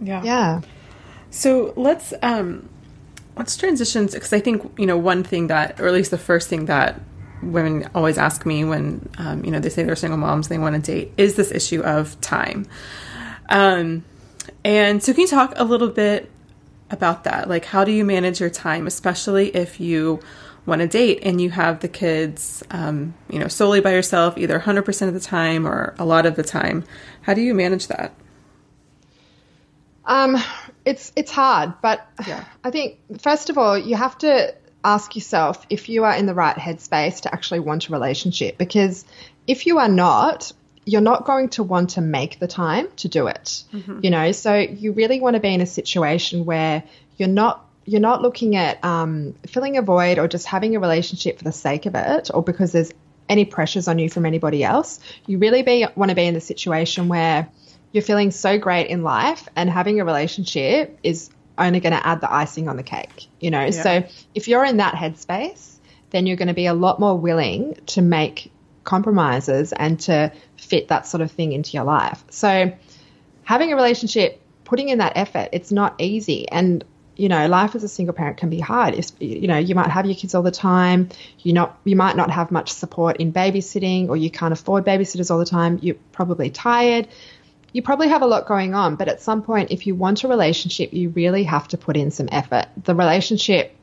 Yeah. 0.00 0.22
Yeah. 0.22 0.60
So 1.30 1.72
let's, 1.76 2.12
um, 2.22 2.68
let's 3.36 3.56
transition 3.56 4.06
because 4.06 4.32
I 4.32 4.40
think, 4.40 4.78
you 4.78 4.86
know, 4.86 4.96
one 4.96 5.22
thing 5.22 5.48
that, 5.48 5.80
or 5.80 5.86
at 5.86 5.92
least 5.92 6.10
the 6.10 6.18
first 6.18 6.48
thing 6.48 6.66
that 6.66 7.00
women 7.42 7.88
always 7.94 8.18
ask 8.18 8.44
me 8.44 8.64
when, 8.64 9.08
um, 9.18 9.44
you 9.44 9.50
know, 9.50 9.60
they 9.60 9.68
say 9.68 9.82
they're 9.82 9.96
single 9.96 10.18
moms, 10.18 10.48
they 10.48 10.58
want 10.58 10.82
to 10.82 10.92
date, 10.92 11.12
is 11.16 11.36
this 11.36 11.50
issue 11.52 11.80
of 11.80 12.20
time. 12.20 12.66
Um, 13.48 14.04
and 14.64 15.02
so, 15.02 15.12
can 15.12 15.22
you 15.22 15.28
talk 15.28 15.54
a 15.56 15.64
little 15.64 15.88
bit 15.88 16.30
about 16.90 17.24
that. 17.24 17.48
Like, 17.48 17.64
how 17.64 17.84
do 17.84 17.92
you 17.92 18.04
manage 18.04 18.40
your 18.40 18.50
time, 18.50 18.86
especially 18.86 19.48
if 19.54 19.80
you 19.80 20.20
want 20.66 20.80
to 20.80 20.86
date 20.86 21.20
and 21.22 21.40
you 21.40 21.50
have 21.50 21.80
the 21.80 21.88
kids, 21.88 22.62
um, 22.70 23.14
you 23.28 23.38
know, 23.38 23.48
solely 23.48 23.80
by 23.80 23.92
yourself, 23.92 24.36
either 24.36 24.58
100% 24.58 25.08
of 25.08 25.14
the 25.14 25.20
time 25.20 25.66
or 25.66 25.94
a 25.98 26.04
lot 26.04 26.26
of 26.26 26.36
the 26.36 26.42
time? 26.42 26.84
How 27.22 27.34
do 27.34 27.40
you 27.40 27.54
manage 27.54 27.86
that? 27.88 28.14
Um, 30.04 30.36
it's 30.84 31.12
it's 31.14 31.30
hard, 31.30 31.74
but 31.82 32.06
yeah. 32.26 32.44
I 32.64 32.70
think 32.70 32.98
first 33.20 33.50
of 33.50 33.58
all, 33.58 33.78
you 33.78 33.96
have 33.96 34.18
to 34.18 34.54
ask 34.84 35.14
yourself 35.14 35.66
if 35.68 35.88
you 35.88 36.04
are 36.04 36.14
in 36.14 36.26
the 36.26 36.34
right 36.34 36.56
headspace 36.56 37.20
to 37.22 37.34
actually 37.34 37.60
want 37.60 37.88
a 37.88 37.92
relationship. 37.92 38.58
Because 38.58 39.04
if 39.46 39.66
you 39.66 39.78
are 39.78 39.88
not, 39.88 40.52
you're 40.84 41.00
not 41.00 41.24
going 41.24 41.48
to 41.50 41.62
want 41.62 41.90
to 41.90 42.00
make 42.00 42.38
the 42.38 42.46
time 42.46 42.88
to 42.96 43.08
do 43.08 43.26
it. 43.26 43.64
Mm-hmm. 43.72 44.00
You 44.02 44.10
know, 44.10 44.32
so 44.32 44.56
you 44.56 44.92
really 44.92 45.20
want 45.20 45.34
to 45.34 45.40
be 45.40 45.52
in 45.52 45.60
a 45.60 45.66
situation 45.66 46.44
where 46.44 46.82
you're 47.16 47.28
not 47.28 47.66
you're 47.84 48.00
not 48.00 48.22
looking 48.22 48.56
at 48.56 48.82
um, 48.84 49.34
filling 49.46 49.76
a 49.76 49.82
void 49.82 50.18
or 50.18 50.28
just 50.28 50.46
having 50.46 50.76
a 50.76 50.80
relationship 50.80 51.38
for 51.38 51.44
the 51.44 51.52
sake 51.52 51.86
of 51.86 51.94
it 51.94 52.30
or 52.32 52.42
because 52.42 52.72
there's 52.72 52.92
any 53.28 53.44
pressures 53.44 53.88
on 53.88 53.98
you 53.98 54.08
from 54.10 54.26
anybody 54.26 54.62
else. 54.62 55.00
You 55.26 55.38
really 55.38 55.62
be, 55.62 55.86
want 55.94 56.10
to 56.10 56.14
be 56.14 56.26
in 56.26 56.34
the 56.34 56.40
situation 56.40 57.08
where 57.08 57.48
you're 57.92 58.02
feeling 58.02 58.30
so 58.30 58.58
great 58.58 58.88
in 58.88 59.02
life 59.02 59.48
and 59.56 59.68
having 59.70 60.00
a 60.00 60.04
relationship 60.04 60.98
is 61.02 61.30
only 61.58 61.80
going 61.80 61.92
to 61.92 62.06
add 62.06 62.20
the 62.20 62.32
icing 62.32 62.68
on 62.68 62.76
the 62.76 62.82
cake. 62.82 63.26
You 63.40 63.50
know, 63.50 63.64
yeah. 63.64 63.70
so 63.70 64.04
if 64.34 64.48
you're 64.48 64.64
in 64.64 64.78
that 64.78 64.94
headspace, 64.94 65.76
then 66.10 66.26
you're 66.26 66.36
going 66.36 66.48
to 66.48 66.54
be 66.54 66.66
a 66.66 66.74
lot 66.74 67.00
more 67.00 67.16
willing 67.16 67.76
to 67.86 68.02
make 68.02 68.52
compromises 68.84 69.72
and 69.72 70.00
to 70.00 70.32
fit 70.60 70.88
that 70.88 71.06
sort 71.06 71.20
of 71.20 71.30
thing 71.30 71.52
into 71.52 71.72
your 71.72 71.84
life. 71.84 72.22
So 72.30 72.72
having 73.44 73.72
a 73.72 73.76
relationship, 73.76 74.40
putting 74.64 74.88
in 74.88 74.98
that 74.98 75.12
effort, 75.16 75.48
it's 75.52 75.72
not 75.72 75.94
easy. 75.98 76.48
And 76.48 76.84
you 77.16 77.28
know, 77.28 77.46
life 77.48 77.74
as 77.74 77.84
a 77.84 77.88
single 77.88 78.14
parent 78.14 78.38
can 78.38 78.48
be 78.48 78.60
hard. 78.60 78.94
If, 78.94 79.10
you 79.18 79.46
know, 79.46 79.58
you 79.58 79.74
might 79.74 79.90
have 79.90 80.06
your 80.06 80.14
kids 80.14 80.34
all 80.34 80.42
the 80.42 80.50
time. 80.50 81.10
You 81.40 81.52
not, 81.52 81.78
you 81.84 81.94
might 81.94 82.16
not 82.16 82.30
have 82.30 82.50
much 82.50 82.72
support 82.72 83.18
in 83.18 83.30
babysitting, 83.30 84.08
or 84.08 84.16
you 84.16 84.30
can't 84.30 84.54
afford 84.54 84.86
babysitters 84.86 85.30
all 85.30 85.38
the 85.38 85.44
time. 85.44 85.78
You're 85.82 85.96
probably 86.12 86.48
tired. 86.48 87.08
You 87.72 87.82
probably 87.82 88.08
have 88.08 88.22
a 88.22 88.26
lot 88.26 88.46
going 88.46 88.74
on. 88.74 88.96
But 88.96 89.08
at 89.08 89.20
some 89.20 89.42
point, 89.42 89.70
if 89.70 89.86
you 89.86 89.94
want 89.94 90.24
a 90.24 90.28
relationship, 90.28 90.94
you 90.94 91.10
really 91.10 91.44
have 91.44 91.68
to 91.68 91.76
put 91.76 91.94
in 91.94 92.10
some 92.10 92.30
effort. 92.32 92.68
The 92.84 92.94
relationship 92.94 93.76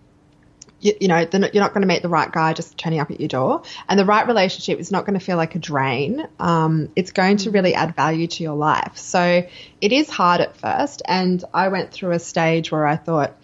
you, 0.80 0.94
you 1.02 1.08
know, 1.08 1.20
you're 1.20 1.62
not 1.64 1.74
going 1.74 1.82
to 1.82 1.88
meet 1.88 2.02
the 2.02 2.10
right 2.10 2.32
guy 2.32 2.54
just 2.54 2.78
turning 2.78 3.00
up 3.00 3.10
at 3.12 3.20
your 3.20 3.30
door. 3.30 3.64
And 3.90 4.00
the 4.00 4.06
right 4.06 4.28
relationship 4.28 4.80
is 4.80 4.92
not 4.92 5.06
going 5.06 5.18
to 5.18 5.24
feel 5.24 5.38
like 5.38 5.56
a 5.56 5.60
drain. 5.60 6.28
Um, 6.40 6.90
it's 6.96 7.12
going 7.12 7.38
to 7.38 7.52
really 7.52 7.74
add 7.74 7.96
value 7.96 8.28
to 8.28 8.44
your 8.44 8.56
life. 8.56 8.98
So 8.98 9.48
it 9.82 9.92
is 9.92 10.10
hard 10.10 10.42
at 10.42 10.58
first. 10.58 11.02
And 11.06 11.44
I 11.54 11.70
went 11.70 11.92
through 11.92 12.12
a 12.12 12.20
stage 12.20 12.72
where 12.72 12.86
I 12.86 12.96
thought, 12.96 13.36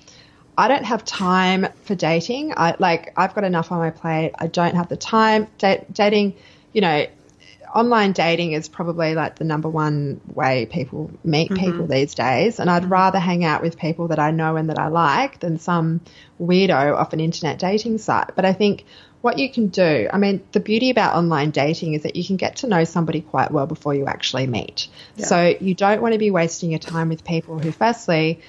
I 0.55 0.67
don't 0.67 0.85
have 0.85 1.03
time 1.03 1.67
for 1.85 1.95
dating. 1.95 2.53
I 2.55 2.75
like, 2.77 3.13
I've 3.17 3.33
got 3.33 3.43
enough 3.43 3.71
on 3.71 3.79
my 3.79 3.89
plate. 3.89 4.33
I 4.37 4.47
don't 4.47 4.75
have 4.75 4.87
the 4.87 4.97
time. 4.97 5.47
Da- 5.57 5.83
dating, 5.91 6.35
you 6.73 6.81
know, 6.81 7.07
online 7.73 8.11
dating 8.11 8.51
is 8.51 8.69
probably 8.69 9.15
like 9.15 9.35
the 9.35 9.43
number 9.43 9.67
one 9.67 10.21
way 10.27 10.65
people 10.65 11.11
meet 11.23 11.49
mm-hmm. 11.49 11.63
people 11.63 11.87
these 11.87 12.13
days. 12.13 12.59
And 12.59 12.69
I'd 12.69 12.89
rather 12.89 13.19
hang 13.19 13.43
out 13.43 13.61
with 13.61 13.77
people 13.77 14.09
that 14.09 14.19
I 14.19 14.31
know 14.31 14.55
and 14.55 14.69
that 14.69 14.79
I 14.79 14.87
like 14.87 15.39
than 15.39 15.57
some 15.57 16.01
weirdo 16.39 16.95
off 16.95 17.13
an 17.13 17.19
internet 17.19 17.59
dating 17.59 17.97
site. 17.97 18.35
But 18.35 18.45
I 18.45 18.53
think 18.53 18.85
what 19.21 19.39
you 19.39 19.51
can 19.51 19.67
do, 19.67 20.07
I 20.11 20.17
mean, 20.17 20.43
the 20.51 20.59
beauty 20.59 20.89
about 20.89 21.15
online 21.15 21.51
dating 21.51 21.93
is 21.93 22.03
that 22.03 22.15
you 22.15 22.23
can 22.25 22.37
get 22.37 22.57
to 22.57 22.67
know 22.67 22.83
somebody 22.83 23.21
quite 23.21 23.51
well 23.51 23.65
before 23.65 23.95
you 23.95 24.05
actually 24.05 24.47
meet. 24.47 24.89
Yeah. 25.15 25.25
So 25.25 25.55
you 25.59 25.73
don't 25.73 26.01
want 26.01 26.13
to 26.13 26.19
be 26.19 26.29
wasting 26.29 26.69
your 26.69 26.79
time 26.79 27.09
with 27.09 27.23
people 27.23 27.57
who, 27.57 27.71
firstly, 27.71 28.41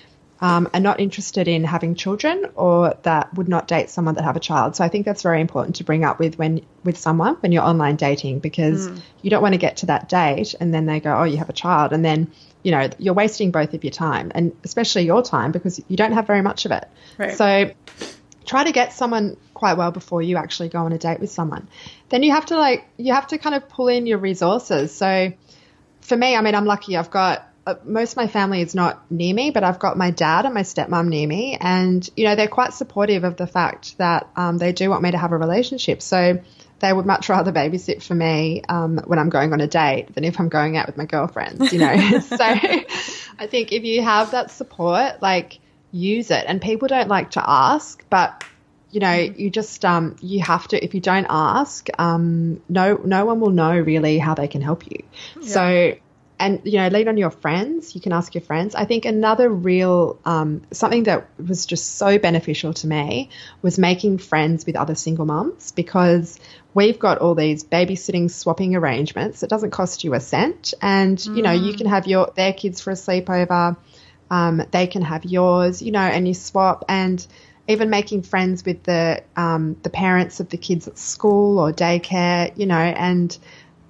um, 0.45 0.69
are 0.75 0.81
not 0.81 1.01
interested 1.01 1.49
in 1.49 1.65
having 1.65 1.95
children 1.95 2.45
or 2.55 2.95
that 3.05 3.33
would 3.33 3.49
not 3.49 3.67
date 3.67 3.89
someone 3.89 4.15
that 4.17 4.25
have 4.25 4.37
a 4.37 4.41
child. 4.41 4.77
So 4.77 4.85
I 4.85 4.89
think 4.89 5.07
that's 5.07 5.23
very 5.23 5.41
important 5.41 5.77
to 5.77 5.85
bring 5.85 6.05
up 6.05 6.19
with 6.19 6.37
when 6.37 6.61
with 6.85 6.99
someone 6.99 7.37
when 7.37 7.51
you're 7.51 7.63
online 7.63 7.97
dating 7.97 8.41
because 8.41 8.89
mm. 8.89 9.01
you 9.23 9.31
don't 9.31 9.41
want 9.41 9.55
to 9.55 9.59
get 9.59 9.79
to 9.79 9.87
that 9.87 10.11
date 10.11 10.55
and 10.61 10.75
then 10.75 10.85
they 10.85 11.01
go, 11.01 11.17
oh, 11.17 11.25
you 11.25 11.39
have 11.39 11.49
a 11.49 11.55
child, 11.55 11.95
and 11.95 12.05
then 12.05 12.31
you 12.63 12.73
know 12.73 12.91
you're 12.99 13.15
wasting 13.15 13.53
both 13.53 13.73
of 13.73 13.85
your 13.85 13.91
time 13.91 14.33
and 14.35 14.55
especially 14.65 15.07
your 15.07 15.23
time 15.23 15.51
because 15.51 15.81
you 15.89 15.97
don't 15.97 16.13
have 16.13 16.27
very 16.27 16.43
much 16.43 16.67
of 16.67 16.73
it. 16.73 16.87
Right. 17.17 17.35
So 17.35 17.73
try 18.45 18.65
to 18.65 18.73
get 18.73 18.93
someone 18.93 19.39
quite 19.55 19.79
well 19.79 19.93
before 19.93 20.21
you 20.21 20.37
actually 20.37 20.69
go 20.69 20.81
on 20.81 20.93
a 20.93 20.99
date 20.99 21.21
with 21.21 21.31
someone. 21.31 21.69
Then 22.11 22.23
you 22.23 22.33
have 22.33 22.45
to 22.47 22.59
like 22.59 22.85
you 22.99 23.15
have 23.15 23.29
to 23.29 23.39
kind 23.39 23.55
of 23.55 23.67
pull 23.71 23.89
in 23.89 24.07
your 24.07 24.19
resources. 24.19 24.95
So 24.95 25.33
for 26.03 26.19
me, 26.19 26.37
I 26.37 26.43
mean, 26.43 26.55
I'm 26.55 26.67
lucky. 26.67 26.99
I've 26.99 27.11
got 27.11 27.49
uh, 27.67 27.75
most 27.85 28.13
of 28.13 28.17
my 28.17 28.27
family 28.27 28.61
is 28.61 28.75
not 28.75 29.11
near 29.11 29.35
me, 29.35 29.51
but 29.51 29.65
I've 29.65 29.79
got 29.79 29.97
my 29.97 30.11
dad 30.11 30.45
and 30.45 30.55
my 30.55 30.63
stepmom 30.63 31.09
near 31.09 31.27
me, 31.27 31.57
and 31.61 32.09
you 32.17 32.25
know 32.25 32.37
they're 32.37 32.49
quite 32.49 32.75
supportive 32.75 33.25
of 33.25 33.37
the 33.37 33.47
fact 33.47 33.97
that 33.99 34.29
um, 34.37 34.59
they 34.59 34.73
do 34.73 34.91
want 34.91 35.03
me 35.03 35.11
to 35.11 35.19
have 35.19 35.33
a 35.33 35.37
relationship. 35.37 36.03
So 36.03 36.41
they 36.81 36.93
would 36.93 37.07
much 37.07 37.29
rather 37.29 37.53
babysit 37.53 38.03
for 38.03 38.15
me 38.15 38.63
um, 38.69 38.99
when 39.07 39.19
I'm 39.19 39.31
going 39.31 39.53
on 39.53 39.61
a 39.61 39.67
date 39.67 40.15
than 40.15 40.25
if 40.25 40.39
I'm 40.39 40.49
going 40.49 40.77
out 40.77 40.87
with 40.87 40.97
my 40.97 41.07
girlfriends. 41.07 41.73
You 41.73 41.79
know, 41.79 41.97
so 42.21 42.37
I 42.39 43.47
think 43.49 43.73
if 43.73 43.85
you 43.85 44.03
have 44.03 44.33
that 44.33 44.51
support, 44.51 45.23
like 45.23 45.61
use 45.95 46.31
it. 46.31 46.45
And 46.47 46.61
people 46.61 46.89
don't 46.89 47.09
like 47.09 47.31
to 47.33 47.43
ask, 47.49 48.05
but 48.11 48.45
you 48.91 49.01
know, 49.01 49.15
you 49.15 49.51
just 49.51 49.85
um, 49.85 50.17
you 50.21 50.41
have 50.43 50.69
to. 50.69 50.85
If 50.85 50.95
you 50.95 51.01
don't 51.01 51.27
ask, 51.29 51.89
um, 51.99 52.63
no 52.69 53.01
no 53.05 53.25
one 53.25 53.41
will 53.41 53.51
know 53.51 53.77
really 53.77 54.19
how 54.19 54.35
they 54.35 54.47
can 54.47 54.61
help 54.61 54.87
you. 54.87 55.05
Yeah. 55.41 55.49
So 55.49 55.95
and 56.39 56.61
you 56.65 56.79
know 56.79 56.89
lean 56.89 57.09
on 57.09 57.17
your 57.17 57.31
friends. 57.31 57.95
You 57.95 58.01
can 58.01 58.13
ask 58.13 58.35
your 58.35 58.43
friends. 58.43 58.75
I 58.75 58.85
think 58.85 59.05
another 59.05 59.49
real 59.49 60.19
um, 60.25 60.63
something 60.73 61.05
that 61.05 61.29
was 61.39 61.67
just 61.67 61.97
so 61.97 62.19
beneficial 62.19 62.75
to 62.75 62.87
me 62.87 63.31
was 63.63 63.79
making 63.79 64.19
friends 64.19 64.67
with 64.67 64.77
other 64.77 64.95
single 64.95 65.27
mums 65.27 65.73
because 65.73 66.39
we've 66.73 66.99
got 66.99 67.19
all 67.19 67.35
these 67.35 67.65
babysitting 67.65 68.31
swapping 68.31 68.75
arrangements. 68.75 69.43
It 69.43 69.51
doesn't 69.51 69.71
cost 69.71 70.05
you 70.05 70.15
a 70.15 70.21
cent. 70.21 70.75
And 70.83 71.19
mm. 71.19 71.37
you 71.37 71.43
know 71.43 71.53
you 71.53 71.75
can 71.75 71.87
have 71.87 72.07
your 72.07 72.33
their 72.35 72.53
kids 72.53 72.81
for 72.81 72.91
a 72.91 72.95
sleepover. 72.95 73.77
Um, 74.31 74.63
they 74.71 74.87
can 74.87 75.03
have 75.03 75.25
yours 75.25 75.83
you 75.83 75.93
know 75.93 76.01
and 76.01 76.27
you 76.27 76.35
swap. 76.35 76.85
And 76.89 77.25
even 77.67 77.89
making 77.89 78.23
friends 78.23 78.65
with 78.65 78.83
the 78.83 79.23
um, 79.37 79.77
the 79.83 79.91
parents 79.91 80.41
of 80.41 80.49
the 80.49 80.59
kids 80.59 80.87
at 80.89 80.99
school 80.99 81.59
or 81.59 81.73
daycare 81.73 82.53
you 82.57 82.67
know 82.67 82.77
and 82.77 83.37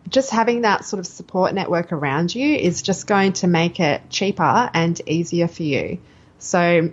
just 0.08 0.30
having 0.30 0.62
that 0.62 0.84
sort 0.84 1.00
of 1.00 1.06
support 1.06 1.54
network 1.54 1.92
around 1.92 2.34
you 2.34 2.54
is 2.54 2.82
just 2.82 3.06
going 3.06 3.32
to 3.34 3.46
make 3.46 3.80
it 3.80 4.02
cheaper 4.10 4.70
and 4.72 5.00
easier 5.06 5.48
for 5.48 5.62
you. 5.62 5.98
So 6.38 6.90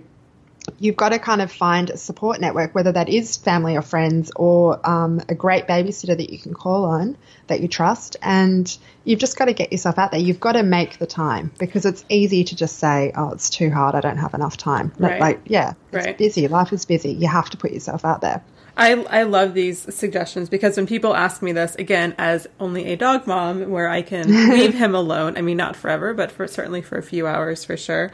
you've 0.78 0.96
got 0.96 1.10
to 1.10 1.18
kind 1.18 1.42
of 1.42 1.50
find 1.50 1.90
a 1.90 1.96
support 1.96 2.40
network, 2.40 2.74
whether 2.74 2.92
that 2.92 3.08
is 3.08 3.36
family 3.36 3.76
or 3.76 3.82
friends 3.82 4.30
or 4.36 4.80
um, 4.88 5.20
a 5.28 5.34
great 5.34 5.66
babysitter 5.66 6.16
that 6.16 6.30
you 6.30 6.38
can 6.38 6.54
call 6.54 6.84
on 6.84 7.16
that 7.48 7.60
you 7.60 7.68
trust. 7.68 8.16
And 8.22 8.76
you've 9.04 9.18
just 9.18 9.36
got 9.36 9.46
to 9.46 9.52
get 9.52 9.72
yourself 9.72 9.98
out 9.98 10.10
there. 10.10 10.20
You've 10.20 10.40
got 10.40 10.52
to 10.52 10.62
make 10.62 10.98
the 10.98 11.06
time 11.06 11.52
because 11.58 11.84
it's 11.84 12.04
easy 12.08 12.44
to 12.44 12.56
just 12.56 12.78
say, 12.78 13.12
oh, 13.14 13.30
it's 13.32 13.50
too 13.50 13.70
hard. 13.70 13.94
I 13.94 14.00
don't 14.00 14.18
have 14.18 14.34
enough 14.34 14.56
time. 14.56 14.92
Right. 14.98 15.20
Like, 15.20 15.40
yeah, 15.46 15.74
it's 15.92 16.06
right. 16.06 16.18
busy. 16.18 16.48
Life 16.48 16.72
is 16.72 16.84
busy. 16.84 17.12
You 17.12 17.28
have 17.28 17.50
to 17.50 17.56
put 17.56 17.72
yourself 17.72 18.04
out 18.04 18.20
there. 18.20 18.42
I, 18.76 18.92
I 19.04 19.22
love 19.24 19.54
these 19.54 19.94
suggestions 19.94 20.48
because 20.48 20.76
when 20.76 20.86
people 20.86 21.14
ask 21.14 21.42
me 21.42 21.52
this, 21.52 21.74
again, 21.74 22.14
as 22.16 22.46
only 22.58 22.92
a 22.92 22.96
dog 22.96 23.26
mom, 23.26 23.70
where 23.70 23.88
I 23.88 24.02
can 24.02 24.28
leave 24.50 24.74
him 24.74 24.94
alone, 24.94 25.36
I 25.36 25.42
mean, 25.42 25.56
not 25.56 25.76
forever, 25.76 26.14
but 26.14 26.30
for 26.30 26.46
certainly 26.48 26.80
for 26.80 26.96
a 26.96 27.02
few 27.02 27.26
hours 27.26 27.64
for 27.64 27.76
sure. 27.76 28.10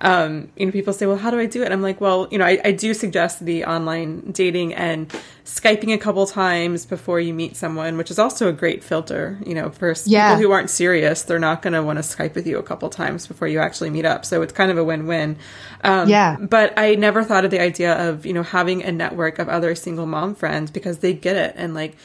Um, 0.00 0.50
you 0.56 0.66
know, 0.66 0.72
people 0.72 0.92
say, 0.92 1.06
well, 1.06 1.16
how 1.16 1.30
do 1.30 1.38
I 1.38 1.46
do 1.46 1.62
it? 1.62 1.72
I'm 1.72 1.82
like, 1.82 2.00
well, 2.00 2.28
you 2.30 2.38
know, 2.38 2.44
I, 2.44 2.60
I 2.64 2.72
do 2.72 2.92
suggest 2.92 3.44
the 3.44 3.64
online 3.64 4.32
dating 4.32 4.74
and 4.74 5.10
Skyping 5.44 5.92
a 5.92 5.98
couple 5.98 6.24
times 6.26 6.86
before 6.86 7.18
you 7.20 7.34
meet 7.34 7.56
someone, 7.56 7.96
which 7.96 8.10
is 8.10 8.18
also 8.18 8.48
a 8.48 8.52
great 8.52 8.84
filter. 8.84 9.38
You 9.44 9.54
know, 9.54 9.70
for 9.70 9.94
yeah. 10.04 10.30
people 10.30 10.42
who 10.42 10.52
aren't 10.52 10.70
serious, 10.70 11.22
they're 11.22 11.38
not 11.38 11.62
going 11.62 11.72
to 11.72 11.82
want 11.82 11.98
to 11.98 12.02
Skype 12.02 12.34
with 12.34 12.46
you 12.46 12.58
a 12.58 12.62
couple 12.62 12.88
times 12.90 13.26
before 13.26 13.48
you 13.48 13.58
actually 13.58 13.90
meet 13.90 14.04
up. 14.04 14.24
So 14.24 14.42
it's 14.42 14.52
kind 14.52 14.70
of 14.70 14.78
a 14.78 14.84
win-win. 14.84 15.36
Um, 15.82 16.08
yeah. 16.08 16.36
But 16.40 16.78
I 16.78 16.94
never 16.94 17.24
thought 17.24 17.44
of 17.44 17.50
the 17.50 17.60
idea 17.60 18.08
of 18.08 18.24
you 18.24 18.32
know 18.32 18.42
having 18.42 18.82
a 18.84 18.92
network 18.92 19.38
of 19.38 19.48
other 19.48 19.74
single 19.74 20.06
mom 20.06 20.34
friends 20.34 20.70
because 20.70 20.98
they 20.98 21.12
get 21.12 21.36
it 21.36 21.54
and 21.56 21.74
like 21.74 21.96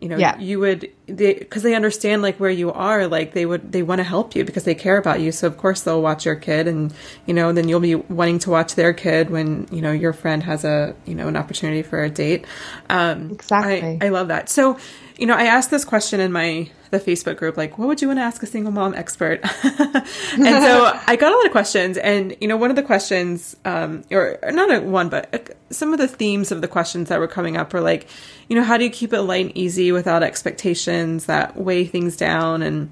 you 0.00 0.08
know 0.08 0.16
yeah. 0.18 0.38
you 0.38 0.60
would 0.60 0.90
they 1.06 1.34
because 1.34 1.62
they 1.62 1.74
understand 1.74 2.22
like 2.22 2.38
where 2.38 2.50
you 2.50 2.70
are 2.72 3.06
like 3.06 3.32
they 3.32 3.46
would 3.46 3.72
they 3.72 3.82
want 3.82 3.98
to 3.98 4.04
help 4.04 4.34
you 4.34 4.44
because 4.44 4.64
they 4.64 4.74
care 4.74 4.98
about 4.98 5.20
you. 5.20 5.32
So 5.32 5.46
of 5.46 5.56
course 5.56 5.82
they'll 5.82 6.02
watch 6.02 6.26
your 6.26 6.36
kid 6.36 6.68
and 6.68 6.92
you 7.26 7.34
know 7.34 7.52
then 7.52 7.68
you'll 7.68 7.80
be 7.80 7.94
wanting 7.94 8.38
to 8.40 8.50
watch 8.50 8.74
their 8.74 8.92
kid 8.92 9.30
when 9.30 9.66
you 9.70 9.80
know 9.80 9.92
your 9.92 10.12
friend 10.12 10.42
has 10.42 10.64
a 10.64 10.94
you 11.06 11.14
know 11.14 11.28
an 11.28 11.36
opportunity 11.36 11.82
for 11.82 12.02
a 12.02 12.10
date. 12.10 12.46
Um 12.90 13.30
exactly. 13.30 13.98
I, 14.00 14.06
I 14.06 14.08
love 14.10 14.28
that. 14.28 14.48
So 14.48 14.78
you 15.18 15.26
know 15.26 15.34
i 15.34 15.44
asked 15.44 15.70
this 15.70 15.84
question 15.84 16.20
in 16.20 16.32
my 16.32 16.70
the 16.90 17.00
Facebook 17.00 17.36
group, 17.36 17.56
like, 17.56 17.78
what 17.78 17.88
would 17.88 18.00
you 18.00 18.08
want 18.08 18.18
to 18.18 18.22
ask 18.22 18.42
a 18.42 18.46
single 18.46 18.72
mom 18.72 18.94
expert? 18.94 19.40
and 19.62 20.06
so 20.06 21.00
I 21.06 21.16
got 21.16 21.32
a 21.32 21.36
lot 21.36 21.46
of 21.46 21.52
questions. 21.52 21.96
And, 21.98 22.36
you 22.40 22.48
know, 22.48 22.56
one 22.56 22.70
of 22.70 22.76
the 22.76 22.82
questions, 22.82 23.56
um, 23.64 24.04
or 24.10 24.38
not 24.44 24.72
a 24.72 24.80
one, 24.80 25.08
but 25.08 25.34
a, 25.34 25.74
some 25.74 25.92
of 25.92 25.98
the 25.98 26.08
themes 26.08 26.52
of 26.52 26.60
the 26.60 26.68
questions 26.68 27.08
that 27.08 27.18
were 27.18 27.28
coming 27.28 27.56
up 27.56 27.72
were 27.72 27.80
like, 27.80 28.08
you 28.48 28.56
know, 28.56 28.62
how 28.62 28.76
do 28.76 28.84
you 28.84 28.90
keep 28.90 29.12
it 29.12 29.22
light 29.22 29.46
and 29.46 29.56
easy 29.56 29.92
without 29.92 30.22
expectations 30.22 31.26
that 31.26 31.56
weigh 31.56 31.84
things 31.84 32.16
down? 32.16 32.62
And, 32.62 32.90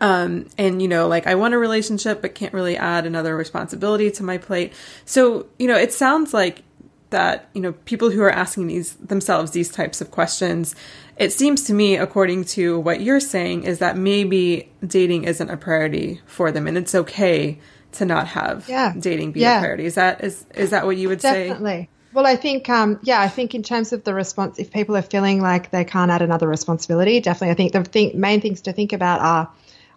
um, 0.00 0.46
and 0.56 0.80
you 0.80 0.88
know, 0.88 1.08
like 1.08 1.26
I 1.26 1.34
want 1.34 1.54
a 1.54 1.58
relationship, 1.58 2.22
but 2.22 2.34
can't 2.34 2.54
really 2.54 2.76
add 2.76 3.06
another 3.06 3.36
responsibility 3.36 4.10
to 4.12 4.22
my 4.22 4.38
plate. 4.38 4.72
So, 5.04 5.46
you 5.58 5.68
know, 5.68 5.76
it 5.76 5.92
sounds 5.92 6.32
like 6.32 6.62
that, 7.10 7.48
you 7.54 7.60
know, 7.60 7.72
people 7.72 8.10
who 8.10 8.22
are 8.22 8.30
asking 8.30 8.66
these 8.66 8.94
themselves 8.94 9.52
these 9.52 9.70
types 9.70 10.00
of 10.00 10.10
questions, 10.10 10.74
it 11.16 11.32
seems 11.32 11.64
to 11.64 11.74
me, 11.74 11.96
according 11.96 12.44
to 12.46 12.80
what 12.80 13.00
you're 13.00 13.20
saying, 13.20 13.64
is 13.64 13.78
that 13.78 13.96
maybe 13.96 14.70
dating 14.86 15.24
isn't 15.24 15.50
a 15.50 15.56
priority 15.56 16.20
for 16.26 16.50
them, 16.50 16.66
and 16.66 16.76
it's 16.76 16.94
okay 16.94 17.58
to 17.92 18.04
not 18.04 18.26
have 18.28 18.68
yeah. 18.68 18.92
dating 18.98 19.32
be 19.32 19.40
yeah. 19.40 19.58
a 19.58 19.60
priority. 19.60 19.84
Is 19.84 19.94
that 19.94 20.24
is 20.24 20.44
is 20.54 20.70
that 20.70 20.86
what 20.86 20.96
you 20.96 21.08
would 21.08 21.20
Definitely. 21.20 21.44
say? 21.44 21.48
Definitely. 21.48 21.88
Well, 22.14 22.26
I 22.28 22.36
think, 22.36 22.68
um, 22.68 23.00
yeah, 23.02 23.20
I 23.20 23.26
think 23.26 23.56
in 23.56 23.64
terms 23.64 23.92
of 23.92 24.04
the 24.04 24.14
response, 24.14 24.60
if 24.60 24.70
people 24.70 24.96
are 24.96 25.02
feeling 25.02 25.40
like 25.40 25.72
they 25.72 25.84
can't 25.84 26.12
add 26.12 26.22
another 26.22 26.46
responsibility, 26.46 27.18
definitely, 27.18 27.50
I 27.50 27.54
think 27.54 27.72
the 27.72 27.82
thing, 27.82 28.20
main 28.20 28.40
things 28.40 28.60
to 28.62 28.72
think 28.72 28.92
about 28.92 29.20
are, 29.20 29.50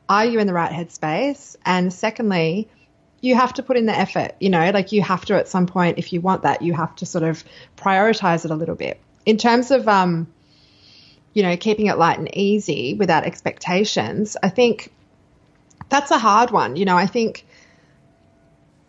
are 0.10 0.26
you 0.26 0.40
in 0.40 0.48
the 0.48 0.54
right 0.54 0.72
headspace? 0.72 1.56
And 1.64 1.94
secondly, 1.94 2.70
you 3.22 3.36
have 3.36 3.54
to 3.54 3.62
put 3.62 3.78
in 3.78 3.86
the 3.86 3.96
effort, 3.96 4.32
you 4.40 4.50
know, 4.50 4.72
like 4.72 4.92
you 4.92 5.04
have 5.04 5.26
to 5.26 5.36
at 5.36 5.48
some 5.48 5.68
point, 5.68 6.00
if 6.00 6.12
you 6.12 6.20
want 6.20 6.42
that, 6.42 6.64
you 6.64 6.74
have 6.74 6.96
to 6.96 7.06
sort 7.06 7.24
of 7.24 7.44
prioritize 7.76 8.46
it 8.46 8.50
a 8.52 8.56
little 8.56 8.74
bit. 8.74 9.00
In 9.28 9.38
terms 9.38 9.70
of, 9.70 9.88
um, 9.88 10.26
you 11.38 11.44
know, 11.44 11.56
keeping 11.56 11.86
it 11.86 12.00
light 12.00 12.18
and 12.18 12.36
easy 12.36 12.96
without 12.96 13.24
expectations, 13.24 14.36
I 14.42 14.50
think 14.50 14.92
that's 15.88 16.10
a 16.10 16.18
hard 16.18 16.50
one. 16.50 16.76
You 16.76 16.86
know, 16.86 16.98
I 16.98 17.06
think 17.06 17.46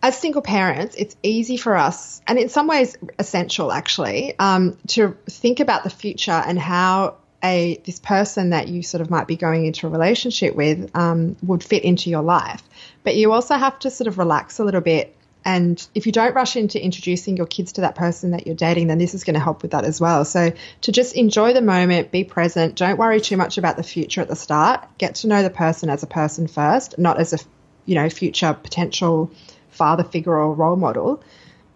as 0.01 0.17
single 0.17 0.41
parents, 0.41 0.95
it's 0.97 1.15
easy 1.21 1.57
for 1.57 1.75
us, 1.75 2.23
and 2.25 2.39
in 2.39 2.49
some 2.49 2.65
ways 2.65 2.97
essential 3.19 3.71
actually, 3.71 4.33
um, 4.39 4.79
to 4.87 5.15
think 5.29 5.59
about 5.59 5.83
the 5.83 5.91
future 5.91 6.31
and 6.31 6.57
how 6.57 7.17
a 7.43 7.79
this 7.85 7.99
person 7.99 8.49
that 8.49 8.67
you 8.67 8.81
sort 8.81 9.01
of 9.01 9.11
might 9.11 9.27
be 9.27 9.35
going 9.35 9.67
into 9.67 9.85
a 9.85 9.91
relationship 9.91 10.55
with 10.55 10.89
um, 10.95 11.35
would 11.43 11.63
fit 11.63 11.83
into 11.83 12.09
your 12.09 12.23
life. 12.23 12.63
But 13.03 13.15
you 13.15 13.31
also 13.31 13.57
have 13.57 13.77
to 13.79 13.91
sort 13.91 14.07
of 14.07 14.17
relax 14.17 14.57
a 14.57 14.63
little 14.63 14.81
bit 14.81 15.15
and 15.45 15.87
if 15.95 16.05
you 16.05 16.11
don't 16.11 16.35
rush 16.35 16.55
into 16.57 16.83
introducing 16.83 17.37
your 17.37 17.45
kids 17.45 17.73
to 17.73 17.81
that 17.81 17.95
person 17.95 18.31
that 18.31 18.45
you're 18.45 18.55
dating, 18.55 18.87
then 18.87 18.97
this 18.97 19.13
is 19.13 19.23
going 19.23 19.35
to 19.35 19.39
help 19.39 19.61
with 19.61 19.71
that 19.71 19.85
as 19.85 20.01
well. 20.01 20.25
So 20.25 20.51
to 20.81 20.91
just 20.91 21.15
enjoy 21.15 21.53
the 21.53 21.61
moment, 21.61 22.11
be 22.11 22.23
present, 22.25 22.75
don't 22.75 22.97
worry 22.97 23.21
too 23.21 23.37
much 23.37 23.57
about 23.57 23.77
the 23.77 23.83
future 23.83 24.21
at 24.21 24.27
the 24.27 24.35
start. 24.35 24.85
Get 24.97 25.15
to 25.15 25.27
know 25.27 25.41
the 25.41 25.49
person 25.49 25.89
as 25.89 26.03
a 26.03 26.07
person 26.07 26.47
first, 26.47 26.99
not 26.99 27.19
as 27.19 27.33
a 27.33 27.39
you 27.85 27.95
know 27.95 28.09
future 28.09 28.53
potential 28.53 29.31
father 29.69 30.03
figure 30.03 30.35
or 30.35 30.53
role 30.53 30.75
model. 30.75 31.23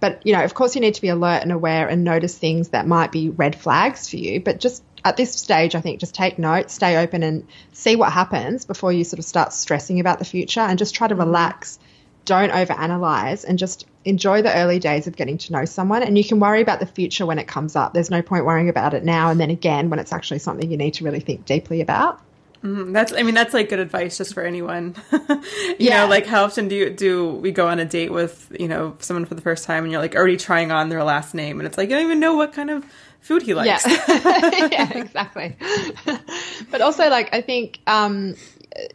But 0.02 0.26
you 0.26 0.34
know, 0.34 0.43
of 0.43 0.54
course, 0.54 0.76
you 0.76 0.82
need 0.82 0.95
to 0.95 1.02
be 1.02 1.08
alert 1.08 1.43
and 1.43 1.52
aware 1.52 1.88
and 1.88 2.04
notice 2.04 2.38
things 2.38 2.69
that 2.69 2.86
might 2.86 3.13
be 3.13 3.30
red 3.30 3.56
flags 3.56 4.10
for 4.10 4.17
you. 4.17 4.41
But 4.41 4.60
just 4.60 4.84
at 5.06 5.15
this 5.15 5.34
stage, 5.34 5.76
I 5.76 5.82
think 5.82 6.02
just 6.02 6.13
take 6.13 6.38
note, 6.38 6.69
stay 6.69 6.97
open, 6.97 7.23
and 7.23 7.47
see 7.71 7.95
what 7.95 8.12
happens 8.12 8.65
before 8.65 8.91
you 8.91 9.06
sort 9.06 9.19
of 9.19 9.26
start 9.26 9.54
stressing 9.54 10.02
about 10.02 10.19
the 10.19 10.26
future, 10.26 10.60
and 10.60 10.78
just 10.78 10.93
try 10.93 11.08
to 11.08 11.15
relax 11.15 11.80
don't 12.26 12.52
overanalyze 12.52 13.44
and 13.44 13.60
just 13.60 13.86
enjoy 14.06 14.42
the 14.42 14.54
early 14.56 14.80
days 14.80 15.08
of 15.08 15.16
getting 15.16 15.38
to 15.38 15.54
know 15.54 15.66
someone. 15.66 16.04
And 16.04 16.18
you 16.18 16.24
can 16.24 16.40
worry 16.40 16.62
about 16.62 16.80
the 16.80 16.86
future 16.86 17.26
when 17.26 17.40
it 17.40 17.48
comes 17.48 17.76
up. 17.76 17.94
There's 17.94 18.10
no 18.10 18.22
point 18.22 18.46
worrying 18.46 18.70
about 18.70 18.94
it 18.94 19.04
now 19.04 19.30
and 19.30 19.40
then 19.40 19.50
again 19.50 19.90
when 19.90 20.00
it's 20.00 20.14
actually 20.14 20.40
something 20.40 20.70
you 20.70 20.78
need 20.78 20.96
to 20.96 21.04
really 21.04 21.20
think 21.20 21.46
deeply 21.46 21.82
about. 21.82 22.22
Mm, 22.64 22.94
that's, 22.94 23.12
I 23.12 23.24
mean, 23.24 23.36
that's 23.36 23.54
like 23.54 23.68
good 23.68 23.80
advice 23.80 24.18
just 24.18 24.34
for 24.34 24.42
anyone. 24.42 24.96
you 25.12 25.76
yeah. 25.80 26.04
know, 26.04 26.10
like 26.10 26.26
how 26.26 26.46
often 26.46 26.70
do 26.70 26.76
you, 26.76 26.90
do 26.90 27.30
we 27.30 27.52
go 27.52 27.68
on 27.68 27.80
a 27.80 27.86
date 27.86 28.12
with, 28.12 28.56
you 28.58 28.70
know, 28.70 28.96
someone 29.00 29.26
for 29.26 29.36
the 29.36 29.42
first 29.42 29.66
time 29.66 29.84
and 29.84 29.92
you're 29.92 30.02
like 30.02 30.16
already 30.16 30.38
trying 30.38 30.72
on 30.72 30.88
their 30.88 31.04
last 31.04 31.34
name 31.34 31.60
and 31.60 31.68
it's 31.68 31.78
like, 31.78 31.90
you 31.90 31.96
don't 31.96 32.06
even 32.06 32.22
know 32.22 32.36
what 32.36 32.54
kind 32.54 32.70
of 32.70 32.86
food 33.20 33.42
he 33.42 33.54
likes. 33.54 33.86
Yeah, 33.86 34.00
yeah 34.72 34.98
exactly. 34.98 35.58
but 36.72 36.80
also 36.80 37.10
like, 37.10 37.34
I 37.34 37.42
think, 37.42 37.80
um, 37.86 38.36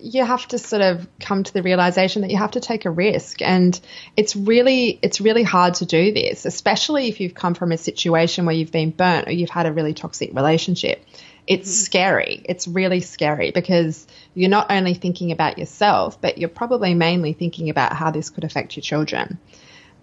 you 0.00 0.24
have 0.24 0.46
to 0.48 0.58
sort 0.58 0.82
of 0.82 1.06
come 1.20 1.44
to 1.44 1.52
the 1.52 1.62
realization 1.62 2.22
that 2.22 2.30
you 2.30 2.36
have 2.36 2.52
to 2.52 2.60
take 2.60 2.84
a 2.84 2.90
risk. 2.90 3.42
And 3.42 3.78
it's 4.16 4.34
really 4.34 4.98
it's 5.02 5.20
really 5.20 5.42
hard 5.42 5.74
to 5.74 5.86
do 5.86 6.12
this 6.12 6.46
especially 6.46 7.08
if 7.08 7.20
you've 7.20 7.34
come 7.34 7.54
from 7.54 7.72
a 7.72 7.78
situation 7.78 8.46
where 8.46 8.54
you've 8.54 8.72
been 8.72 8.90
burnt 8.90 9.28
or 9.28 9.32
you've 9.32 9.50
had 9.50 9.66
a 9.66 9.72
really 9.72 9.94
toxic 9.94 10.34
relationship. 10.34 11.04
It's 11.46 11.70
mm-hmm. 11.70 11.84
scary. 11.84 12.42
It's 12.44 12.68
really 12.68 13.00
scary 13.00 13.52
because 13.52 14.06
you're 14.34 14.50
not 14.50 14.70
only 14.70 14.94
thinking 14.94 15.32
about 15.32 15.58
yourself 15.58 16.20
but 16.20 16.38
you're 16.38 16.48
probably 16.48 16.94
mainly 16.94 17.32
thinking 17.32 17.70
about 17.70 17.92
how 17.92 18.10
this 18.10 18.30
could 18.30 18.44
affect 18.44 18.76
your 18.76 18.82
children. 18.82 19.38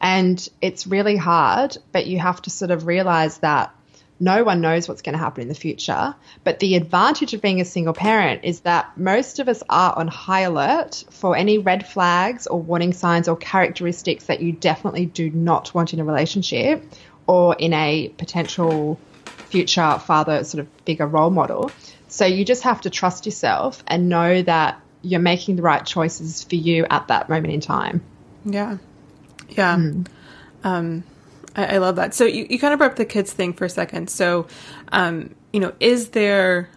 And 0.01 0.47
it's 0.61 0.87
really 0.87 1.17
hard 1.17 1.77
but 1.91 2.07
you 2.07 2.19
have 2.19 2.41
to 2.43 2.49
sort 2.49 2.71
of 2.71 2.87
realize 2.87 3.39
that 3.39 3.74
no 4.19 4.43
one 4.43 4.61
knows 4.61 4.87
what's 4.87 5.01
going 5.01 5.13
to 5.13 5.19
happen 5.19 5.41
in 5.41 5.47
the 5.47 5.55
future. 5.55 6.15
But 6.43 6.59
the 6.59 6.75
advantage 6.75 7.33
of 7.33 7.41
being 7.41 7.59
a 7.59 7.65
single 7.65 7.93
parent 7.93 8.43
is 8.43 8.61
that 8.61 8.97
most 8.97 9.39
of 9.39 9.49
us 9.49 9.61
are 9.69 9.97
on 9.97 10.07
high 10.07 10.41
alert 10.41 11.03
for 11.09 11.35
any 11.35 11.57
red 11.57 11.87
flags 11.87 12.47
or 12.47 12.61
warning 12.61 12.93
signs 12.93 13.27
or 13.27 13.35
characteristics 13.35 14.25
that 14.25 14.41
you 14.41 14.53
definitely 14.53 15.05
do 15.05 15.29
not 15.29 15.73
want 15.73 15.93
in 15.93 15.99
a 15.99 16.05
relationship 16.05 16.83
or 17.27 17.55
in 17.55 17.73
a 17.73 18.09
potential 18.17 18.99
future 19.49 19.99
father, 19.99 20.43
sort 20.43 20.61
of 20.61 20.85
bigger 20.85 21.05
role 21.07 21.29
model. 21.29 21.71
So 22.07 22.25
you 22.25 22.45
just 22.45 22.63
have 22.63 22.81
to 22.81 22.89
trust 22.89 23.25
yourself 23.25 23.83
and 23.87 24.07
know 24.07 24.41
that 24.41 24.79
you're 25.01 25.19
making 25.19 25.57
the 25.57 25.61
right 25.61 25.85
choices 25.85 26.43
for 26.43 26.55
you 26.55 26.85
at 26.89 27.09
that 27.09 27.29
moment 27.29 27.53
in 27.53 27.61
time. 27.61 28.03
Yeah. 28.45 28.77
Yeah. 29.49 29.75
Mm. 29.75 30.07
Um, 30.63 31.03
I, 31.55 31.75
I 31.75 31.77
love 31.77 31.95
that. 31.95 32.13
So 32.13 32.25
you, 32.25 32.47
you 32.49 32.59
kind 32.59 32.73
of 32.73 32.79
brought 32.79 32.91
up 32.91 32.97
the 32.97 33.05
kids 33.05 33.31
thing 33.33 33.53
for 33.53 33.65
a 33.65 33.69
second. 33.69 34.09
So, 34.09 34.47
um, 34.91 35.33
you 35.53 35.59
know, 35.59 35.73
is 35.79 36.09
there 36.09 36.69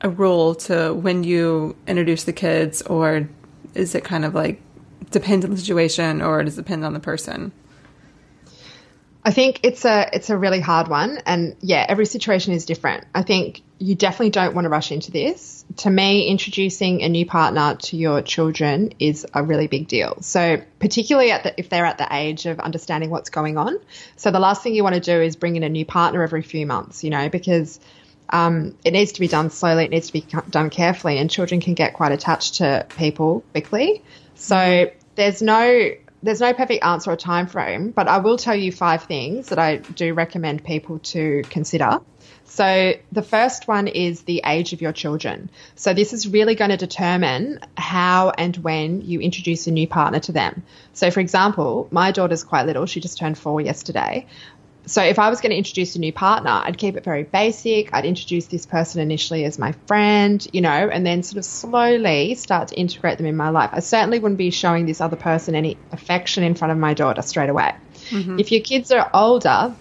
a 0.00 0.08
rule 0.08 0.54
to 0.54 0.94
when 0.94 1.24
you 1.24 1.76
introduce 1.86 2.24
the 2.24 2.32
kids, 2.32 2.82
or 2.82 3.28
is 3.74 3.94
it 3.94 4.04
kind 4.04 4.24
of 4.24 4.34
like 4.34 4.60
depends 5.10 5.44
on 5.44 5.50
the 5.50 5.56
situation, 5.56 6.22
or 6.22 6.42
does 6.44 6.58
it 6.58 6.62
depend 6.62 6.84
on 6.84 6.92
the 6.92 7.00
person? 7.00 7.52
I 9.28 9.30
think 9.30 9.60
it's 9.62 9.84
a 9.84 10.08
it's 10.10 10.30
a 10.30 10.38
really 10.38 10.58
hard 10.58 10.88
one, 10.88 11.18
and 11.26 11.54
yeah, 11.60 11.84
every 11.86 12.06
situation 12.06 12.54
is 12.54 12.64
different. 12.64 13.04
I 13.14 13.20
think 13.20 13.60
you 13.78 13.94
definitely 13.94 14.30
don't 14.30 14.54
want 14.54 14.64
to 14.64 14.70
rush 14.70 14.90
into 14.90 15.10
this. 15.10 15.66
To 15.76 15.90
me, 15.90 16.28
introducing 16.28 17.02
a 17.02 17.10
new 17.10 17.26
partner 17.26 17.74
to 17.74 17.96
your 17.98 18.22
children 18.22 18.94
is 18.98 19.26
a 19.34 19.42
really 19.42 19.66
big 19.66 19.86
deal. 19.86 20.16
So, 20.22 20.62
particularly 20.78 21.30
at 21.30 21.42
the, 21.42 21.60
if 21.60 21.68
they're 21.68 21.84
at 21.84 21.98
the 21.98 22.08
age 22.10 22.46
of 22.46 22.58
understanding 22.58 23.10
what's 23.10 23.28
going 23.28 23.58
on. 23.58 23.78
So, 24.16 24.30
the 24.30 24.40
last 24.40 24.62
thing 24.62 24.74
you 24.74 24.82
want 24.82 24.94
to 24.94 25.00
do 25.02 25.20
is 25.20 25.36
bring 25.36 25.56
in 25.56 25.62
a 25.62 25.68
new 25.68 25.84
partner 25.84 26.22
every 26.22 26.40
few 26.40 26.64
months, 26.64 27.04
you 27.04 27.10
know, 27.10 27.28
because 27.28 27.80
um, 28.30 28.78
it 28.82 28.92
needs 28.92 29.12
to 29.12 29.20
be 29.20 29.28
done 29.28 29.50
slowly, 29.50 29.84
it 29.84 29.90
needs 29.90 30.06
to 30.06 30.14
be 30.14 30.24
done 30.48 30.70
carefully, 30.70 31.18
and 31.18 31.30
children 31.30 31.60
can 31.60 31.74
get 31.74 31.92
quite 31.92 32.12
attached 32.12 32.54
to 32.54 32.86
people 32.96 33.44
quickly. 33.52 34.02
So, 34.36 34.90
there's 35.16 35.42
no 35.42 35.90
there's 36.22 36.40
no 36.40 36.52
perfect 36.52 36.84
answer 36.84 37.12
or 37.12 37.16
time 37.16 37.46
frame, 37.46 37.90
but 37.90 38.08
I 38.08 38.18
will 38.18 38.36
tell 38.36 38.56
you 38.56 38.72
five 38.72 39.04
things 39.04 39.48
that 39.48 39.58
I 39.58 39.76
do 39.76 40.14
recommend 40.14 40.64
people 40.64 40.98
to 40.98 41.42
consider. 41.50 42.00
So 42.44 42.94
the 43.12 43.22
first 43.22 43.68
one 43.68 43.88
is 43.88 44.22
the 44.22 44.42
age 44.44 44.72
of 44.72 44.80
your 44.80 44.92
children. 44.92 45.50
So 45.76 45.92
this 45.92 46.12
is 46.12 46.26
really 46.26 46.54
going 46.54 46.70
to 46.70 46.76
determine 46.76 47.60
how 47.76 48.30
and 48.30 48.56
when 48.56 49.02
you 49.02 49.20
introduce 49.20 49.66
a 49.66 49.70
new 49.70 49.86
partner 49.86 50.18
to 50.20 50.32
them. 50.32 50.62
So 50.94 51.10
for 51.10 51.20
example, 51.20 51.88
my 51.90 52.10
daughter's 52.10 52.44
quite 52.44 52.66
little, 52.66 52.86
she 52.86 53.00
just 53.00 53.18
turned 53.18 53.38
4 53.38 53.60
yesterday. 53.60 54.26
So 54.88 55.02
if 55.02 55.18
I 55.18 55.28
was 55.28 55.40
going 55.40 55.50
to 55.50 55.56
introduce 55.56 55.96
a 55.96 55.98
new 55.98 56.12
partner, 56.12 56.50
I'd 56.50 56.78
keep 56.78 56.96
it 56.96 57.04
very 57.04 57.22
basic. 57.22 57.92
I'd 57.92 58.06
introduce 58.06 58.46
this 58.46 58.64
person 58.64 59.00
initially 59.00 59.44
as 59.44 59.58
my 59.58 59.72
friend, 59.86 60.46
you 60.52 60.62
know, 60.62 60.68
and 60.70 61.06
then 61.06 61.22
sort 61.22 61.38
of 61.38 61.44
slowly 61.44 62.34
start 62.34 62.68
to 62.68 62.74
integrate 62.74 63.18
them 63.18 63.26
in 63.26 63.36
my 63.36 63.50
life. 63.50 63.70
I 63.72 63.80
certainly 63.80 64.18
wouldn't 64.18 64.38
be 64.38 64.50
showing 64.50 64.86
this 64.86 65.00
other 65.00 65.16
person 65.16 65.54
any 65.54 65.76
affection 65.92 66.42
in 66.42 66.54
front 66.54 66.72
of 66.72 66.78
my 66.78 66.94
daughter 66.94 67.22
straight 67.22 67.50
away. 67.50 67.74
Mm-hmm. 68.10 68.38
If 68.38 68.50
your 68.50 68.62
kids 68.62 68.90
are 68.90 69.10
older, 69.12 69.74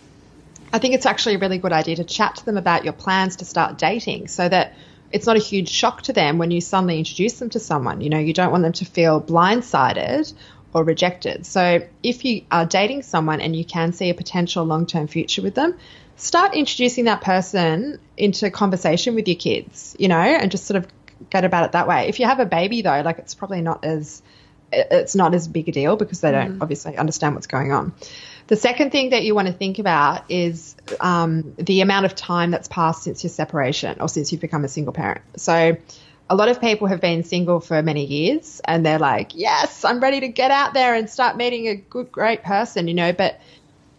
I 0.73 0.79
think 0.79 0.93
it's 0.93 1.05
actually 1.05 1.35
a 1.35 1.39
really 1.39 1.57
good 1.57 1.73
idea 1.73 1.95
to 1.95 2.03
chat 2.03 2.35
to 2.37 2.45
them 2.45 2.57
about 2.57 2.83
your 2.83 2.93
plans 2.93 3.37
to 3.37 3.45
start 3.45 3.77
dating 3.77 4.27
so 4.27 4.47
that 4.49 4.73
it's 5.11 5.25
not 5.25 5.37
a 5.37 5.39
huge 5.39 5.69
shock 5.69 6.01
to 6.03 6.13
them 6.13 6.37
when 6.37 6.51
you 6.51 6.59
suddenly 6.59 6.99
introduce 6.99 7.39
them 7.39 7.49
to 7.51 7.59
someone. 7.59 8.01
You 8.01 8.09
know, 8.09 8.19
you 8.19 8.33
don't 8.33 8.51
want 8.51 8.63
them 8.63 8.73
to 8.73 8.85
feel 8.85 9.21
blindsided 9.21 10.33
or 10.73 10.83
rejected. 10.83 11.45
So 11.45 11.87
if 12.03 12.25
you 12.25 12.43
are 12.51 12.65
dating 12.65 13.03
someone 13.03 13.41
and 13.41 13.55
you 13.55 13.65
can 13.65 13.93
see 13.93 14.09
a 14.09 14.13
potential 14.13 14.63
long 14.65 14.85
term 14.85 15.07
future 15.07 15.41
with 15.41 15.55
them, 15.55 15.77
start 16.15 16.55
introducing 16.55 17.05
that 17.05 17.21
person 17.21 17.99
into 18.17 18.49
conversation 18.51 19.15
with 19.15 19.27
your 19.27 19.37
kids, 19.37 19.95
you 19.99 20.07
know, 20.07 20.15
and 20.15 20.51
just 20.51 20.65
sort 20.65 20.77
of 20.77 20.87
get 21.29 21.45
about 21.45 21.65
it 21.65 21.71
that 21.71 21.87
way. 21.87 22.07
If 22.07 22.19
you 22.19 22.25
have 22.25 22.39
a 22.39 22.45
baby 22.45 22.81
though, 22.81 23.01
like 23.01 23.19
it's 23.19 23.35
probably 23.35 23.61
not 23.61 23.85
as 23.85 24.21
it's 24.71 25.15
not 25.15 25.33
as 25.33 25.47
big 25.47 25.69
a 25.69 25.71
deal 25.71 25.95
because 25.95 26.19
they 26.19 26.31
don't 26.31 26.57
mm. 26.57 26.61
obviously 26.61 26.97
understand 26.97 27.35
what's 27.35 27.47
going 27.47 27.71
on. 27.71 27.93
The 28.47 28.55
second 28.55 28.91
thing 28.91 29.11
that 29.11 29.23
you 29.23 29.35
want 29.35 29.47
to 29.47 29.53
think 29.53 29.79
about 29.79 30.29
is 30.29 30.75
um, 30.99 31.53
the 31.57 31.81
amount 31.81 32.05
of 32.05 32.15
time 32.15 32.51
that's 32.51 32.67
passed 32.67 33.03
since 33.03 33.23
your 33.23 33.29
separation 33.29 33.99
or 34.01 34.09
since 34.09 34.31
you've 34.31 34.41
become 34.41 34.65
a 34.65 34.67
single 34.67 34.93
parent. 34.93 35.21
So 35.37 35.77
a 36.29 36.35
lot 36.35 36.49
of 36.49 36.59
people 36.59 36.87
have 36.87 37.01
been 37.01 37.23
single 37.23 37.59
for 37.59 37.81
many 37.81 38.05
years 38.05 38.61
and 38.65 38.85
they're 38.85 38.99
like, 38.99 39.31
yes, 39.33 39.85
I'm 39.85 39.99
ready 39.99 40.19
to 40.21 40.27
get 40.27 40.51
out 40.51 40.73
there 40.73 40.93
and 40.93 41.09
start 41.09 41.37
meeting 41.37 41.67
a 41.67 41.75
good, 41.75 42.11
great 42.11 42.43
person, 42.43 42.87
you 42.87 42.93
know, 42.93 43.13
but 43.13 43.39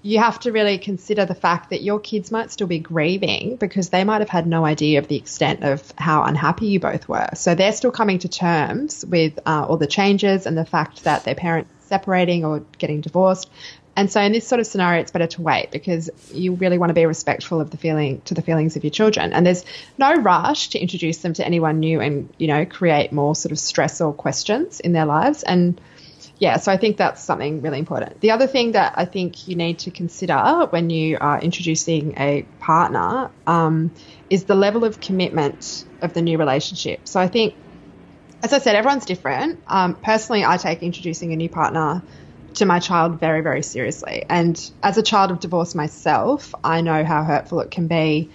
you 0.02 0.18
have 0.18 0.38
to 0.40 0.52
really 0.52 0.78
consider 0.78 1.24
the 1.24 1.34
fact 1.34 1.70
that 1.70 1.82
your 1.82 1.98
kids 1.98 2.30
might 2.30 2.50
still 2.50 2.66
be 2.66 2.78
grieving 2.78 3.56
because 3.56 3.88
they 3.88 4.04
might 4.04 4.20
have 4.20 4.28
had 4.28 4.46
no 4.46 4.64
idea 4.64 4.98
of 4.98 5.08
the 5.08 5.16
extent 5.16 5.64
of 5.64 5.92
how 5.98 6.22
unhappy 6.22 6.66
you 6.66 6.78
both 6.78 7.08
were. 7.08 7.28
So 7.34 7.54
they're 7.54 7.72
still 7.72 7.90
coming 7.90 8.18
to 8.20 8.28
terms 8.28 9.04
with 9.04 9.38
uh, 9.44 9.66
all 9.68 9.76
the 9.76 9.88
changes 9.88 10.46
and 10.46 10.56
the 10.56 10.64
fact 10.64 11.04
that 11.04 11.24
their 11.24 11.34
parents 11.34 11.72
separating 11.86 12.44
or 12.44 12.60
getting 12.78 13.00
divorced. 13.00 13.50
And 13.98 14.12
so 14.12 14.20
in 14.20 14.30
this 14.30 14.46
sort 14.46 14.60
of 14.60 14.66
scenario, 14.68 15.00
it's 15.00 15.10
better 15.10 15.26
to 15.26 15.42
wait 15.42 15.72
because 15.72 16.08
you 16.32 16.54
really 16.54 16.78
want 16.78 16.90
to 16.90 16.94
be 16.94 17.04
respectful 17.04 17.60
of 17.60 17.70
the 17.70 17.76
feeling 17.76 18.20
to 18.26 18.34
the 18.34 18.42
feelings 18.42 18.76
of 18.76 18.84
your 18.84 18.92
children. 18.92 19.32
And 19.32 19.44
there's 19.44 19.64
no 19.98 20.14
rush 20.14 20.68
to 20.68 20.78
introduce 20.78 21.18
them 21.18 21.32
to 21.32 21.44
anyone 21.44 21.80
new 21.80 22.00
and, 22.00 22.32
you 22.38 22.46
know, 22.46 22.64
create 22.64 23.10
more 23.10 23.34
sort 23.34 23.50
of 23.50 23.58
stress 23.58 24.00
or 24.00 24.12
questions 24.12 24.78
in 24.78 24.92
their 24.92 25.04
lives. 25.04 25.42
And 25.42 25.80
yeah, 26.38 26.58
so 26.58 26.70
I 26.70 26.76
think 26.76 26.96
that's 26.96 27.20
something 27.20 27.60
really 27.60 27.80
important. 27.80 28.20
The 28.20 28.30
other 28.30 28.46
thing 28.46 28.70
that 28.72 28.92
I 28.94 29.04
think 29.04 29.48
you 29.48 29.56
need 29.56 29.80
to 29.80 29.90
consider 29.90 30.68
when 30.70 30.90
you 30.90 31.18
are 31.20 31.40
introducing 31.40 32.16
a 32.18 32.46
partner 32.60 33.32
um, 33.48 33.90
is 34.30 34.44
the 34.44 34.54
level 34.54 34.84
of 34.84 35.00
commitment 35.00 35.84
of 36.02 36.12
the 36.12 36.22
new 36.22 36.38
relationship. 36.38 37.00
So 37.08 37.18
I 37.18 37.26
think, 37.26 37.56
as 38.44 38.52
I 38.52 38.58
said, 38.58 38.76
everyone's 38.76 39.06
different. 39.06 39.60
Um, 39.66 39.96
personally, 39.96 40.44
I 40.44 40.56
take 40.56 40.84
introducing 40.84 41.32
a 41.32 41.36
new 41.36 41.48
partner 41.48 42.00
to 42.58 42.66
my 42.66 42.78
child 42.78 43.18
very, 43.18 43.40
very 43.40 43.62
seriously. 43.62 44.24
And 44.28 44.70
as 44.82 44.98
a 44.98 45.02
child 45.02 45.30
of 45.30 45.40
divorce 45.40 45.74
myself, 45.74 46.54
I 46.62 46.80
know 46.80 47.04
how 47.04 47.22
hurtful 47.24 47.60
it 47.60 47.70
can 47.70 47.88
be 47.88 48.30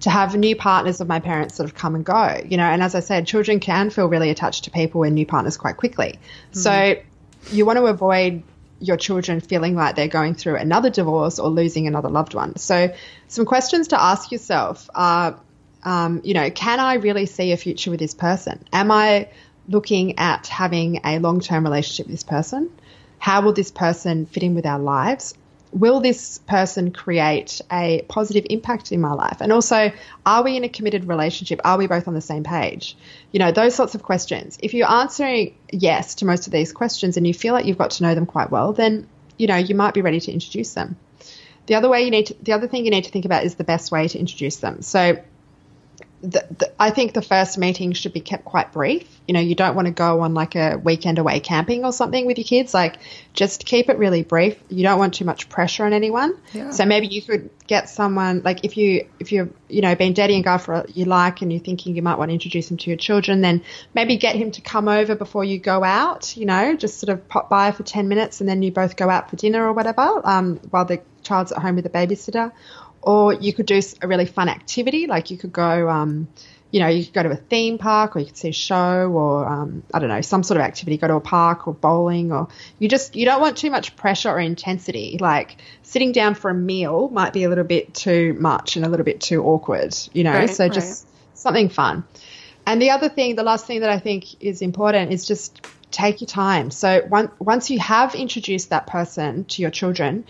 to 0.00 0.10
have 0.10 0.36
new 0.36 0.54
partners 0.54 1.00
of 1.00 1.08
my 1.08 1.20
parents 1.20 1.54
sort 1.54 1.68
of 1.68 1.74
come 1.74 1.94
and 1.94 2.04
go, 2.04 2.40
you 2.46 2.56
know. 2.56 2.64
And 2.64 2.82
as 2.82 2.94
I 2.94 3.00
said, 3.00 3.26
children 3.26 3.60
can 3.60 3.90
feel 3.90 4.08
really 4.08 4.30
attached 4.30 4.64
to 4.64 4.70
people 4.70 5.02
and 5.04 5.14
new 5.14 5.26
partners 5.26 5.56
quite 5.56 5.76
quickly. 5.76 6.18
Mm-hmm. 6.52 6.58
So 6.58 6.96
you 7.50 7.64
want 7.64 7.78
to 7.78 7.86
avoid 7.86 8.42
your 8.78 8.96
children 8.96 9.40
feeling 9.40 9.74
like 9.74 9.96
they're 9.96 10.08
going 10.08 10.34
through 10.34 10.56
another 10.56 10.90
divorce 10.90 11.38
or 11.38 11.48
losing 11.48 11.86
another 11.86 12.10
loved 12.10 12.34
one. 12.34 12.56
So 12.56 12.94
some 13.28 13.46
questions 13.46 13.88
to 13.88 14.00
ask 14.00 14.30
yourself 14.30 14.90
are, 14.94 15.38
um, 15.82 16.20
you 16.24 16.34
know, 16.34 16.50
can 16.50 16.78
I 16.78 16.94
really 16.94 17.26
see 17.26 17.52
a 17.52 17.56
future 17.56 17.90
with 17.90 18.00
this 18.00 18.12
person? 18.12 18.62
Am 18.72 18.90
I 18.90 19.28
looking 19.68 20.18
at 20.18 20.46
having 20.46 21.00
a 21.04 21.18
long 21.18 21.40
term 21.40 21.64
relationship 21.64 22.06
with 22.06 22.14
this 22.14 22.24
person? 22.24 22.70
How 23.18 23.42
will 23.42 23.52
this 23.52 23.70
person 23.70 24.26
fit 24.26 24.42
in 24.42 24.54
with 24.54 24.66
our 24.66 24.78
lives? 24.78 25.34
Will 25.72 26.00
this 26.00 26.38
person 26.38 26.92
create 26.92 27.60
a 27.70 28.02
positive 28.08 28.46
impact 28.48 28.92
in 28.92 29.00
my 29.00 29.12
life? 29.12 29.38
And 29.40 29.52
also, 29.52 29.92
are 30.24 30.42
we 30.42 30.56
in 30.56 30.64
a 30.64 30.68
committed 30.68 31.06
relationship? 31.06 31.60
Are 31.64 31.76
we 31.76 31.86
both 31.86 32.08
on 32.08 32.14
the 32.14 32.20
same 32.20 32.44
page? 32.44 32.96
You 33.32 33.40
know, 33.40 33.52
those 33.52 33.74
sorts 33.74 33.94
of 33.94 34.02
questions. 34.02 34.58
If 34.62 34.74
you're 34.74 34.90
answering 34.90 35.54
yes 35.70 36.14
to 36.16 36.24
most 36.24 36.46
of 36.46 36.52
these 36.52 36.72
questions 36.72 37.16
and 37.16 37.26
you 37.26 37.34
feel 37.34 37.52
like 37.52 37.66
you've 37.66 37.78
got 37.78 37.90
to 37.92 38.04
know 38.04 38.14
them 38.14 38.26
quite 38.26 38.50
well, 38.50 38.72
then, 38.72 39.08
you 39.36 39.48
know, 39.48 39.56
you 39.56 39.74
might 39.74 39.92
be 39.92 40.02
ready 40.02 40.20
to 40.20 40.32
introduce 40.32 40.72
them. 40.72 40.96
The 41.66 41.74
other 41.74 41.88
way 41.88 42.04
you 42.04 42.10
need 42.10 42.26
to, 42.26 42.36
the 42.40 42.52
other 42.52 42.68
thing 42.68 42.84
you 42.84 42.90
need 42.90 43.04
to 43.04 43.10
think 43.10 43.24
about 43.24 43.44
is 43.44 43.56
the 43.56 43.64
best 43.64 43.90
way 43.90 44.06
to 44.08 44.18
introduce 44.18 44.56
them. 44.56 44.82
So 44.82 45.18
the, 46.22 46.46
the, 46.58 46.72
I 46.80 46.90
think 46.90 47.12
the 47.12 47.22
first 47.22 47.58
meeting 47.58 47.92
should 47.92 48.12
be 48.12 48.20
kept 48.20 48.44
quite 48.44 48.72
brief. 48.72 49.06
You 49.28 49.34
know, 49.34 49.40
you 49.40 49.54
don't 49.54 49.76
want 49.76 49.86
to 49.86 49.92
go 49.92 50.20
on 50.20 50.32
like 50.34 50.54
a 50.54 50.76
weekend 50.76 51.18
away 51.18 51.40
camping 51.40 51.84
or 51.84 51.92
something 51.92 52.26
with 52.26 52.38
your 52.38 52.44
kids. 52.44 52.72
Like, 52.72 52.96
just 53.34 53.66
keep 53.66 53.90
it 53.90 53.98
really 53.98 54.22
brief. 54.22 54.58
You 54.68 54.82
don't 54.82 54.98
want 54.98 55.14
too 55.14 55.26
much 55.26 55.48
pressure 55.48 55.84
on 55.84 55.92
anyone. 55.92 56.38
Yeah. 56.52 56.70
So 56.70 56.86
maybe 56.86 57.08
you 57.08 57.20
could 57.20 57.50
get 57.66 57.90
someone 57.90 58.42
like 58.44 58.64
if 58.64 58.76
you 58.76 59.08
if 59.18 59.32
you're 59.32 59.48
you 59.68 59.82
know 59.82 59.94
been 59.94 60.14
dating 60.14 60.40
a 60.40 60.42
guy 60.42 60.58
for 60.58 60.74
a, 60.74 60.86
you 60.90 61.04
like 61.04 61.42
and 61.42 61.52
you're 61.52 61.60
thinking 61.60 61.96
you 61.96 62.02
might 62.02 62.16
want 62.16 62.30
to 62.30 62.34
introduce 62.34 62.70
him 62.70 62.78
to 62.78 62.90
your 62.90 62.96
children, 62.96 63.42
then 63.42 63.62
maybe 63.94 64.16
get 64.16 64.36
him 64.36 64.50
to 64.52 64.60
come 64.62 64.88
over 64.88 65.14
before 65.14 65.44
you 65.44 65.58
go 65.58 65.84
out. 65.84 66.36
You 66.36 66.46
know, 66.46 66.76
just 66.76 66.98
sort 66.98 67.10
of 67.10 67.28
pop 67.28 67.50
by 67.50 67.72
for 67.72 67.82
ten 67.82 68.08
minutes 68.08 68.40
and 68.40 68.48
then 68.48 68.62
you 68.62 68.72
both 68.72 68.96
go 68.96 69.10
out 69.10 69.28
for 69.28 69.36
dinner 69.36 69.66
or 69.66 69.72
whatever 69.72 70.22
um, 70.24 70.56
while 70.70 70.86
the 70.86 71.02
child's 71.22 71.52
at 71.52 71.58
home 71.58 71.76
with 71.76 71.84
a 71.84 71.90
babysitter 71.90 72.52
or 73.06 73.32
you 73.32 73.52
could 73.52 73.66
do 73.66 73.80
a 74.02 74.08
really 74.08 74.26
fun 74.26 74.48
activity, 74.48 75.06
like 75.06 75.30
you 75.30 75.38
could 75.38 75.52
go, 75.52 75.88
um, 75.88 76.26
you 76.72 76.80
know, 76.80 76.88
you 76.88 77.04
could 77.04 77.14
go 77.14 77.22
to 77.22 77.30
a 77.30 77.36
theme 77.36 77.78
park 77.78 78.16
or 78.16 78.18
you 78.18 78.26
could 78.26 78.36
see 78.36 78.48
a 78.48 78.52
show 78.52 79.12
or, 79.12 79.46
um, 79.46 79.84
I 79.94 80.00
don't 80.00 80.08
know, 80.08 80.20
some 80.22 80.42
sort 80.42 80.58
of 80.58 80.64
activity, 80.66 80.98
go 80.98 81.06
to 81.06 81.14
a 81.14 81.20
park 81.20 81.68
or 81.68 81.72
bowling 81.72 82.32
or 82.32 82.48
you 82.80 82.88
just, 82.88 83.14
you 83.14 83.24
don't 83.24 83.40
want 83.40 83.56
too 83.58 83.70
much 83.70 83.94
pressure 83.94 84.28
or 84.28 84.40
intensity. 84.40 85.18
Like 85.20 85.56
sitting 85.84 86.10
down 86.10 86.34
for 86.34 86.50
a 86.50 86.54
meal 86.54 87.08
might 87.08 87.32
be 87.32 87.44
a 87.44 87.48
little 87.48 87.62
bit 87.62 87.94
too 87.94 88.34
much 88.40 88.74
and 88.74 88.84
a 88.84 88.88
little 88.88 89.06
bit 89.06 89.20
too 89.20 89.44
awkward, 89.44 89.96
you 90.12 90.24
know, 90.24 90.32
Right, 90.32 90.50
so 90.50 90.68
just 90.68 91.06
something 91.34 91.68
fun. 91.68 92.02
And 92.66 92.82
the 92.82 92.90
other 92.90 93.08
thing, 93.08 93.36
the 93.36 93.44
last 93.44 93.66
thing 93.66 93.82
that 93.82 93.90
I 93.90 94.00
think 94.00 94.42
is 94.42 94.62
important 94.62 95.12
is 95.12 95.28
just 95.28 95.62
take 95.92 96.20
your 96.20 96.26
time. 96.26 96.72
So 96.72 97.06
once 97.08 97.30
once 97.38 97.70
you 97.70 97.78
have 97.78 98.16
introduced 98.16 98.70
that 98.70 98.88
person 98.88 99.44
to 99.44 99.62
your 99.62 99.70
children, 99.70 100.24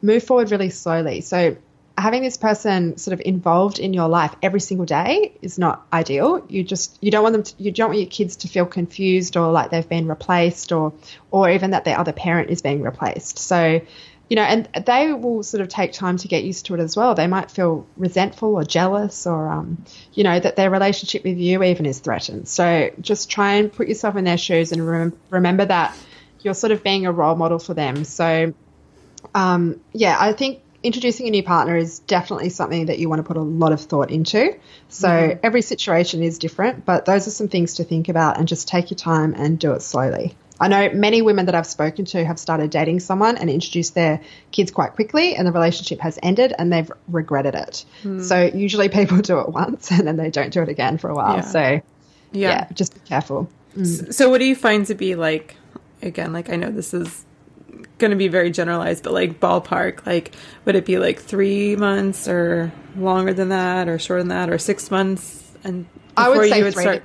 move 0.00 0.22
forward 0.22 0.52
really 0.52 0.70
slowly. 0.70 1.20
So 1.22 1.56
having 1.98 2.22
this 2.22 2.36
person 2.36 2.96
sort 2.96 3.12
of 3.12 3.22
involved 3.24 3.78
in 3.78 3.92
your 3.92 4.08
life 4.08 4.34
every 4.42 4.60
single 4.60 4.86
day 4.86 5.32
is 5.42 5.58
not 5.58 5.86
ideal. 5.92 6.44
You 6.48 6.64
just 6.64 6.98
you 7.00 7.10
don't 7.10 7.22
want 7.22 7.32
them 7.34 7.42
to, 7.42 7.54
you 7.58 7.70
don't 7.70 7.88
want 7.88 8.00
your 8.00 8.08
kids 8.08 8.36
to 8.36 8.48
feel 8.48 8.66
confused 8.66 9.36
or 9.36 9.50
like 9.52 9.70
they've 9.70 9.88
been 9.88 10.08
replaced 10.08 10.72
or 10.72 10.92
or 11.30 11.50
even 11.50 11.70
that 11.70 11.84
their 11.84 11.98
other 11.98 12.12
parent 12.12 12.50
is 12.50 12.62
being 12.62 12.82
replaced. 12.82 13.38
So 13.38 13.80
you 14.32 14.36
know, 14.36 14.44
and 14.44 14.66
they 14.86 15.12
will 15.12 15.42
sort 15.42 15.60
of 15.60 15.68
take 15.68 15.92
time 15.92 16.16
to 16.16 16.26
get 16.26 16.42
used 16.42 16.64
to 16.66 16.74
it 16.74 16.80
as 16.80 16.96
well. 16.96 17.14
They 17.14 17.26
might 17.26 17.50
feel 17.50 17.86
resentful 17.98 18.54
or 18.54 18.64
jealous 18.64 19.26
or, 19.26 19.46
um, 19.46 19.84
you 20.14 20.24
know, 20.24 20.40
that 20.40 20.56
their 20.56 20.70
relationship 20.70 21.22
with 21.22 21.36
you 21.36 21.62
even 21.62 21.84
is 21.84 21.98
threatened. 21.98 22.48
So 22.48 22.90
just 22.98 23.30
try 23.30 23.56
and 23.56 23.70
put 23.70 23.88
yourself 23.88 24.16
in 24.16 24.24
their 24.24 24.38
shoes 24.38 24.72
and 24.72 24.86
rem- 24.86 25.12
remember 25.28 25.66
that 25.66 25.94
you're 26.40 26.54
sort 26.54 26.72
of 26.72 26.82
being 26.82 27.04
a 27.04 27.12
role 27.12 27.34
model 27.34 27.58
for 27.58 27.74
them. 27.74 28.04
So, 28.04 28.54
um, 29.34 29.80
yeah, 29.92 30.16
I 30.18 30.32
think 30.32 30.62
introducing 30.82 31.28
a 31.28 31.30
new 31.30 31.42
partner 31.42 31.76
is 31.76 32.00
definitely 32.00 32.48
something 32.48 32.86
that 32.86 32.98
you 32.98 33.08
want 33.08 33.20
to 33.20 33.22
put 33.22 33.36
a 33.36 33.42
lot 33.42 33.72
of 33.72 33.80
thought 33.80 34.10
into. 34.10 34.56
So 34.88 35.08
mm-hmm. 35.08 35.40
every 35.42 35.62
situation 35.62 36.22
is 36.22 36.38
different, 36.38 36.84
but 36.84 37.04
those 37.04 37.26
are 37.26 37.30
some 37.30 37.48
things 37.48 37.74
to 37.74 37.84
think 37.84 38.08
about 38.08 38.38
and 38.38 38.48
just 38.48 38.68
take 38.68 38.90
your 38.90 38.98
time 38.98 39.34
and 39.34 39.58
do 39.58 39.72
it 39.72 39.82
slowly. 39.82 40.34
I 40.60 40.68
know 40.68 40.90
many 40.90 41.22
women 41.22 41.46
that 41.46 41.56
I've 41.56 41.66
spoken 41.66 42.04
to 42.06 42.24
have 42.24 42.38
started 42.38 42.70
dating 42.70 43.00
someone 43.00 43.36
and 43.36 43.50
introduced 43.50 43.94
their 43.94 44.20
kids 44.52 44.70
quite 44.70 44.92
quickly, 44.92 45.34
and 45.34 45.46
the 45.46 45.50
relationship 45.50 45.98
has 46.00 46.20
ended 46.22 46.54
and 46.56 46.72
they've 46.72 46.90
regretted 47.08 47.56
it. 47.56 47.84
Hmm. 48.02 48.22
So, 48.22 48.42
usually 48.42 48.88
people 48.88 49.18
do 49.18 49.40
it 49.40 49.48
once 49.48 49.90
and 49.90 50.06
then 50.06 50.16
they 50.16 50.30
don't 50.30 50.52
do 50.52 50.62
it 50.62 50.68
again 50.68 50.98
for 50.98 51.10
a 51.10 51.14
while. 51.14 51.36
Yeah. 51.36 51.40
So, 51.40 51.80
yeah. 52.30 52.68
just 52.74 52.94
be 52.94 53.00
careful. 53.00 53.48
Mm. 53.76 54.14
So, 54.14 54.30
what 54.30 54.38
do 54.38 54.44
you 54.44 54.54
find 54.54 54.86
to 54.86 54.94
be 54.94 55.14
like? 55.14 55.56
Again, 56.00 56.32
like 56.32 56.50
I 56.50 56.56
know 56.56 56.70
this 56.70 56.94
is 56.94 57.24
going 57.98 58.10
to 58.10 58.16
be 58.16 58.28
very 58.28 58.50
generalized, 58.50 59.04
but 59.04 59.12
like 59.12 59.40
ballpark, 59.40 60.06
like 60.06 60.32
would 60.64 60.74
it 60.74 60.84
be 60.84 60.98
like 60.98 61.20
three 61.20 61.76
months 61.76 62.28
or 62.28 62.72
longer 62.96 63.32
than 63.32 63.50
that, 63.50 63.88
or 63.88 63.98
shorter 63.98 64.22
than 64.22 64.28
that, 64.28 64.50
or 64.50 64.58
six 64.58 64.90
months? 64.90 65.42
And 65.64 65.86
I 66.16 66.28
would 66.28 66.48
say 66.48 66.58
you 66.58 66.64
would 66.64 66.74
three 66.74 66.82
start. 66.82 67.04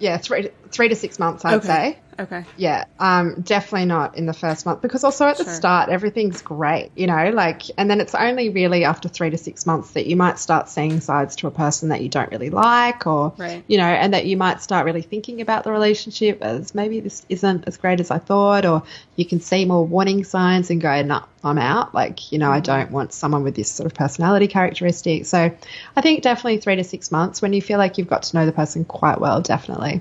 Yeah, 0.00 0.18
three, 0.18 0.50
three 0.74 0.88
to 0.88 0.96
six 0.96 1.18
months, 1.18 1.44
I'd 1.44 1.54
Okay. 1.54 1.66
say. 1.68 1.98
Okay. 2.16 2.44
Yeah, 2.56 2.84
um, 3.00 3.40
definitely 3.42 3.86
not 3.86 4.16
in 4.16 4.26
the 4.26 4.32
first 4.32 4.66
month 4.66 4.82
because 4.82 5.02
also 5.02 5.26
at 5.26 5.36
the 5.38 5.44
Sure. 5.44 5.52
start 5.52 5.88
everything's 5.88 6.42
great, 6.42 6.92
you 6.94 7.08
know, 7.08 7.30
like, 7.30 7.62
and 7.76 7.90
then 7.90 8.00
it's 8.00 8.14
only 8.14 8.50
really 8.50 8.84
after 8.84 9.08
three 9.08 9.30
to 9.30 9.36
six 9.36 9.66
months 9.66 9.90
that 9.92 10.06
you 10.06 10.14
might 10.14 10.38
start 10.38 10.68
seeing 10.68 11.00
sides 11.00 11.34
to 11.36 11.48
a 11.48 11.50
person 11.50 11.88
that 11.88 12.02
you 12.02 12.08
don't 12.08 12.30
really 12.30 12.50
like, 12.50 13.04
or 13.06 13.32
Right. 13.36 13.64
you 13.66 13.78
know, 13.78 13.86
and 13.86 14.14
that 14.14 14.26
you 14.26 14.36
might 14.36 14.62
start 14.62 14.84
really 14.84 15.02
thinking 15.02 15.40
about 15.40 15.64
the 15.64 15.72
relationship 15.72 16.40
as 16.42 16.72
maybe 16.72 17.00
this 17.00 17.26
isn't 17.28 17.64
as 17.66 17.76
great 17.78 17.98
as 17.98 18.12
I 18.12 18.18
thought, 18.18 18.64
or 18.64 18.84
you 19.16 19.24
can 19.24 19.40
see 19.40 19.64
more 19.64 19.84
warning 19.84 20.22
signs 20.22 20.70
and 20.70 20.80
go, 20.80 21.02
no, 21.02 21.24
I'm 21.42 21.58
out. 21.58 21.94
Like, 21.94 22.30
you 22.30 22.38
know, 22.38 22.50
I 22.50 22.60
don't 22.60 22.92
want 22.92 23.12
someone 23.12 23.42
with 23.42 23.56
this 23.56 23.70
sort 23.72 23.86
of 23.86 23.94
personality 23.94 24.46
characteristic. 24.46 25.26
So, 25.26 25.50
I 25.96 26.00
think 26.00 26.22
definitely 26.22 26.58
three 26.58 26.76
to 26.76 26.84
six 26.84 27.10
months 27.10 27.42
when 27.42 27.52
you 27.52 27.60
feel 27.60 27.78
like 27.78 27.98
you've 27.98 28.06
got 28.08 28.22
to 28.24 28.36
know 28.36 28.46
the 28.46 28.52
person 28.52 28.84
quite 28.84 29.20
well, 29.20 29.40
definitely. 29.40 30.00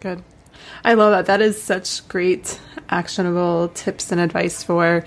Good. 0.00 0.22
I 0.84 0.94
love 0.94 1.12
that. 1.12 1.26
That 1.26 1.40
is 1.40 1.60
such 1.60 2.06
great 2.08 2.60
actionable 2.88 3.68
tips 3.68 4.12
and 4.12 4.20
advice 4.20 4.62
for 4.62 5.04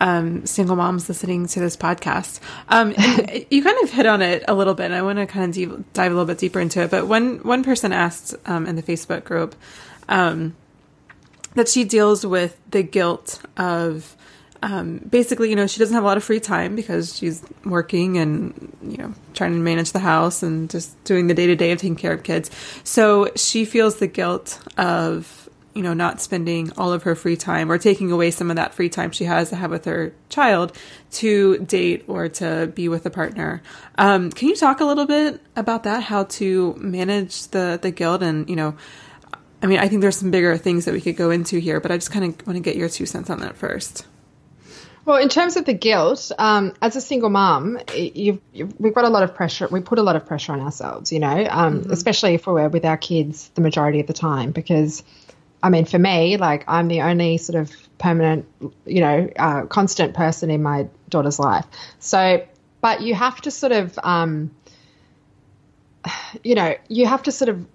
um, 0.00 0.44
single 0.46 0.76
moms 0.76 1.08
listening 1.08 1.46
to 1.46 1.60
this 1.60 1.76
podcast. 1.76 2.40
Um, 2.68 2.90
you 3.50 3.62
kind 3.62 3.78
of 3.82 3.90
hit 3.90 4.06
on 4.06 4.20
it 4.20 4.44
a 4.48 4.54
little 4.54 4.74
bit. 4.74 4.86
And 4.86 4.94
I 4.94 5.02
want 5.02 5.18
to 5.18 5.26
kind 5.26 5.44
of 5.44 5.52
deep, 5.52 5.92
dive 5.92 6.10
a 6.10 6.14
little 6.14 6.26
bit 6.26 6.38
deeper 6.38 6.60
into 6.60 6.82
it. 6.82 6.90
But 6.90 7.06
one 7.06 7.38
one 7.38 7.62
person 7.62 7.92
asked 7.92 8.34
um, 8.46 8.66
in 8.66 8.76
the 8.76 8.82
Facebook 8.82 9.24
group 9.24 9.54
um, 10.08 10.56
that 11.54 11.68
she 11.68 11.84
deals 11.84 12.26
with 12.26 12.58
the 12.70 12.82
guilt 12.82 13.40
of 13.56 14.16
um, 14.62 14.98
basically, 14.98 15.50
you 15.50 15.56
know, 15.56 15.66
she 15.66 15.80
doesn't 15.80 15.94
have 15.94 16.04
a 16.04 16.06
lot 16.06 16.16
of 16.16 16.22
free 16.22 16.38
time 16.38 16.76
because 16.76 17.16
she's 17.16 17.42
working 17.64 18.16
and, 18.16 18.76
you 18.82 18.96
know, 18.96 19.12
trying 19.34 19.52
to 19.52 19.58
manage 19.58 19.90
the 19.90 19.98
house 19.98 20.42
and 20.42 20.70
just 20.70 21.02
doing 21.04 21.26
the 21.26 21.34
day 21.34 21.48
to 21.48 21.56
day 21.56 21.72
of 21.72 21.78
taking 21.78 21.96
care 21.96 22.12
of 22.12 22.22
kids. 22.22 22.50
So 22.84 23.30
she 23.34 23.64
feels 23.64 23.96
the 23.96 24.06
guilt 24.06 24.60
of, 24.78 25.48
you 25.74 25.82
know, 25.82 25.94
not 25.94 26.20
spending 26.20 26.70
all 26.76 26.92
of 26.92 27.02
her 27.02 27.16
free 27.16 27.36
time 27.36 27.72
or 27.72 27.78
taking 27.78 28.12
away 28.12 28.30
some 28.30 28.50
of 28.50 28.56
that 28.56 28.72
free 28.72 28.88
time 28.88 29.10
she 29.10 29.24
has 29.24 29.50
to 29.50 29.56
have 29.56 29.72
with 29.72 29.84
her 29.86 30.14
child 30.28 30.76
to 31.12 31.58
date 31.58 32.04
or 32.06 32.28
to 32.28 32.68
be 32.68 32.88
with 32.88 33.04
a 33.04 33.10
partner. 33.10 33.62
Um, 33.98 34.30
can 34.30 34.48
you 34.48 34.54
talk 34.54 34.80
a 34.80 34.84
little 34.84 35.06
bit 35.06 35.40
about 35.56 35.82
that? 35.84 36.04
How 36.04 36.24
to 36.24 36.74
manage 36.78 37.48
the, 37.48 37.80
the 37.82 37.90
guilt 37.90 38.22
and, 38.22 38.48
you 38.48 38.54
know, 38.54 38.76
I 39.60 39.66
mean, 39.66 39.78
I 39.78 39.88
think 39.88 40.02
there's 40.02 40.16
some 40.16 40.30
bigger 40.30 40.56
things 40.56 40.84
that 40.84 40.94
we 40.94 41.00
could 41.00 41.16
go 41.16 41.30
into 41.30 41.58
here, 41.58 41.80
but 41.80 41.90
I 41.90 41.96
just 41.96 42.10
kind 42.10 42.24
of 42.24 42.46
want 42.46 42.56
to 42.56 42.60
get 42.60 42.76
your 42.76 42.88
two 42.88 43.06
cents 43.06 43.30
on 43.30 43.40
that 43.40 43.56
first. 43.56 44.06
Well, 45.04 45.16
in 45.16 45.28
terms 45.28 45.56
of 45.56 45.64
the 45.64 45.72
guilt, 45.72 46.30
um, 46.38 46.74
as 46.80 46.94
a 46.94 47.00
single 47.00 47.28
mom, 47.28 47.80
you've, 47.94 48.40
you've, 48.52 48.78
we've 48.78 48.94
got 48.94 49.04
a 49.04 49.08
lot 49.08 49.24
of 49.24 49.34
pressure. 49.34 49.66
We 49.68 49.80
put 49.80 49.98
a 49.98 50.02
lot 50.02 50.14
of 50.14 50.26
pressure 50.26 50.52
on 50.52 50.60
ourselves, 50.60 51.10
you 51.10 51.18
know, 51.18 51.46
um, 51.50 51.86
especially 51.90 52.34
if 52.34 52.46
we're 52.46 52.68
with 52.68 52.84
our 52.84 52.96
kids 52.96 53.48
the 53.54 53.62
majority 53.62 53.98
of 53.98 54.06
the 54.06 54.12
time. 54.12 54.52
Because, 54.52 55.02
I 55.60 55.70
mean, 55.70 55.86
for 55.86 55.98
me, 55.98 56.36
like 56.36 56.64
I'm 56.68 56.86
the 56.86 57.02
only 57.02 57.38
sort 57.38 57.60
of 57.60 57.72
permanent, 57.98 58.46
you 58.86 59.00
know, 59.00 59.28
uh, 59.36 59.66
constant 59.66 60.14
person 60.14 60.50
in 60.50 60.62
my 60.62 60.88
daughter's 61.08 61.40
life. 61.40 61.66
So, 61.98 62.46
but 62.80 63.02
you 63.02 63.14
have 63.14 63.40
to 63.40 63.50
sort 63.50 63.72
of, 63.72 63.98
um, 64.04 64.52
you 66.44 66.54
know, 66.54 66.76
you 66.88 67.06
have 67.06 67.24
to 67.24 67.32
sort 67.32 67.48
of 67.48 67.66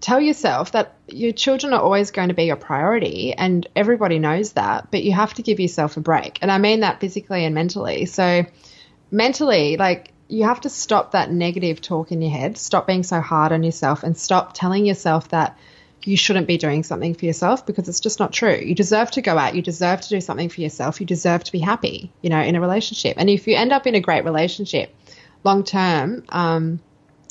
tell 0.00 0.20
yourself 0.20 0.72
that 0.72 0.94
your 1.08 1.32
children 1.32 1.72
are 1.72 1.80
always 1.80 2.10
going 2.10 2.28
to 2.28 2.34
be 2.34 2.44
your 2.44 2.56
priority 2.56 3.32
and 3.32 3.66
everybody 3.74 4.18
knows 4.18 4.52
that 4.52 4.90
but 4.90 5.02
you 5.02 5.12
have 5.12 5.32
to 5.34 5.42
give 5.42 5.60
yourself 5.60 5.96
a 5.96 6.00
break. 6.00 6.38
And 6.42 6.50
i 6.50 6.58
mean 6.58 6.80
that 6.80 7.00
physically 7.00 7.44
and 7.44 7.54
mentally. 7.54 8.06
So 8.06 8.44
mentally 9.10 9.76
like 9.76 10.12
you 10.28 10.44
have 10.44 10.60
to 10.62 10.68
stop 10.68 11.12
that 11.12 11.30
negative 11.30 11.80
talk 11.80 12.12
in 12.12 12.20
your 12.20 12.30
head. 12.30 12.58
Stop 12.58 12.86
being 12.86 13.04
so 13.04 13.20
hard 13.20 13.52
on 13.52 13.62
yourself 13.62 14.02
and 14.02 14.16
stop 14.16 14.52
telling 14.54 14.84
yourself 14.84 15.28
that 15.28 15.56
you 16.02 16.16
shouldn't 16.16 16.46
be 16.46 16.56
doing 16.56 16.82
something 16.82 17.14
for 17.14 17.24
yourself 17.24 17.64
because 17.66 17.88
it's 17.88 18.00
just 18.00 18.20
not 18.20 18.32
true. 18.32 18.56
You 18.56 18.74
deserve 18.74 19.10
to 19.12 19.22
go 19.22 19.36
out. 19.38 19.54
You 19.54 19.62
deserve 19.62 20.02
to 20.02 20.08
do 20.08 20.20
something 20.20 20.48
for 20.48 20.60
yourself. 20.60 21.00
You 21.00 21.06
deserve 21.06 21.44
to 21.44 21.52
be 21.52 21.58
happy 21.58 22.12
you 22.20 22.30
know 22.30 22.40
in 22.40 22.54
a 22.54 22.60
relationship. 22.60 23.16
And 23.18 23.30
if 23.30 23.46
you 23.46 23.56
end 23.56 23.72
up 23.72 23.86
in 23.86 23.94
a 23.94 24.00
great 24.00 24.24
relationship 24.24 24.94
long 25.44 25.64
term 25.64 26.24
um, 26.28 26.80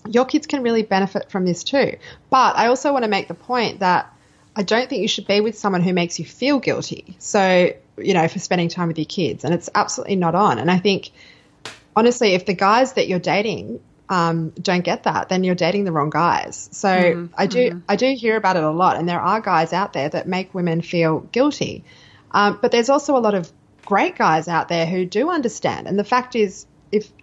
your 0.07 0.25
kids 0.25 0.47
can 0.47 0.63
really 0.63 0.83
benefit 0.83 1.31
from 1.31 1.45
this 1.45 1.63
too. 1.63 1.97
But 2.29 2.55
I 2.55 2.67
also 2.67 2.93
want 2.93 3.03
to 3.03 3.09
make 3.09 3.27
the 3.27 3.33
point 3.33 3.79
that 3.79 4.11
I 4.55 4.63
don't 4.63 4.89
think 4.89 5.01
you 5.01 5.07
should 5.07 5.27
be 5.27 5.41
with 5.41 5.57
someone 5.57 5.81
who 5.81 5.93
makes 5.93 6.19
you 6.19 6.25
feel 6.25 6.59
guilty. 6.59 7.15
So, 7.19 7.73
you 7.97 8.13
know, 8.13 8.27
for 8.27 8.39
spending 8.39 8.69
time 8.69 8.87
with 8.87 8.97
your 8.97 9.05
kids. 9.05 9.43
And 9.43 9.53
it's 9.53 9.69
absolutely 9.75 10.15
not 10.15 10.35
on. 10.35 10.59
And 10.59 10.71
I 10.71 10.77
think, 10.77 11.11
honestly, 11.95 12.33
if 12.33 12.45
the 12.45 12.53
guys 12.53 12.93
that 12.93 13.07
you're 13.07 13.19
dating 13.19 13.81
um, 14.07 14.51
don't 14.51 14.83
get 14.83 15.03
that, 15.03 15.29
then 15.29 15.43
you're 15.43 15.55
dating 15.55 15.83
the 15.83 15.91
wrong 15.91 16.09
guys. 16.09 16.69
So 16.71 17.27
I 17.35 17.47
do 17.47 17.81
I 17.89 17.95
do 17.95 18.13
hear 18.13 18.37
about 18.37 18.55
it 18.55 18.63
a 18.63 18.69
lot, 18.69 18.97
and 18.97 19.09
there 19.09 19.19
are 19.19 19.41
guys 19.41 19.73
out 19.73 19.93
there 19.93 20.09
that 20.09 20.27
make 20.27 20.53
women 20.53 20.81
feel 20.81 21.21
guilty. 21.21 21.83
Um, 22.31 22.59
but 22.61 22.71
there's 22.71 22.89
also 22.89 23.17
a 23.17 23.19
lot 23.19 23.33
of 23.33 23.51
great 23.83 24.15
guys 24.15 24.47
out 24.47 24.67
there 24.67 24.85
who 24.85 25.05
do 25.05 25.29
understand. 25.29 25.87
And 25.87 25.97
the 25.97 26.03
fact 26.03 26.35
is, 26.35 26.65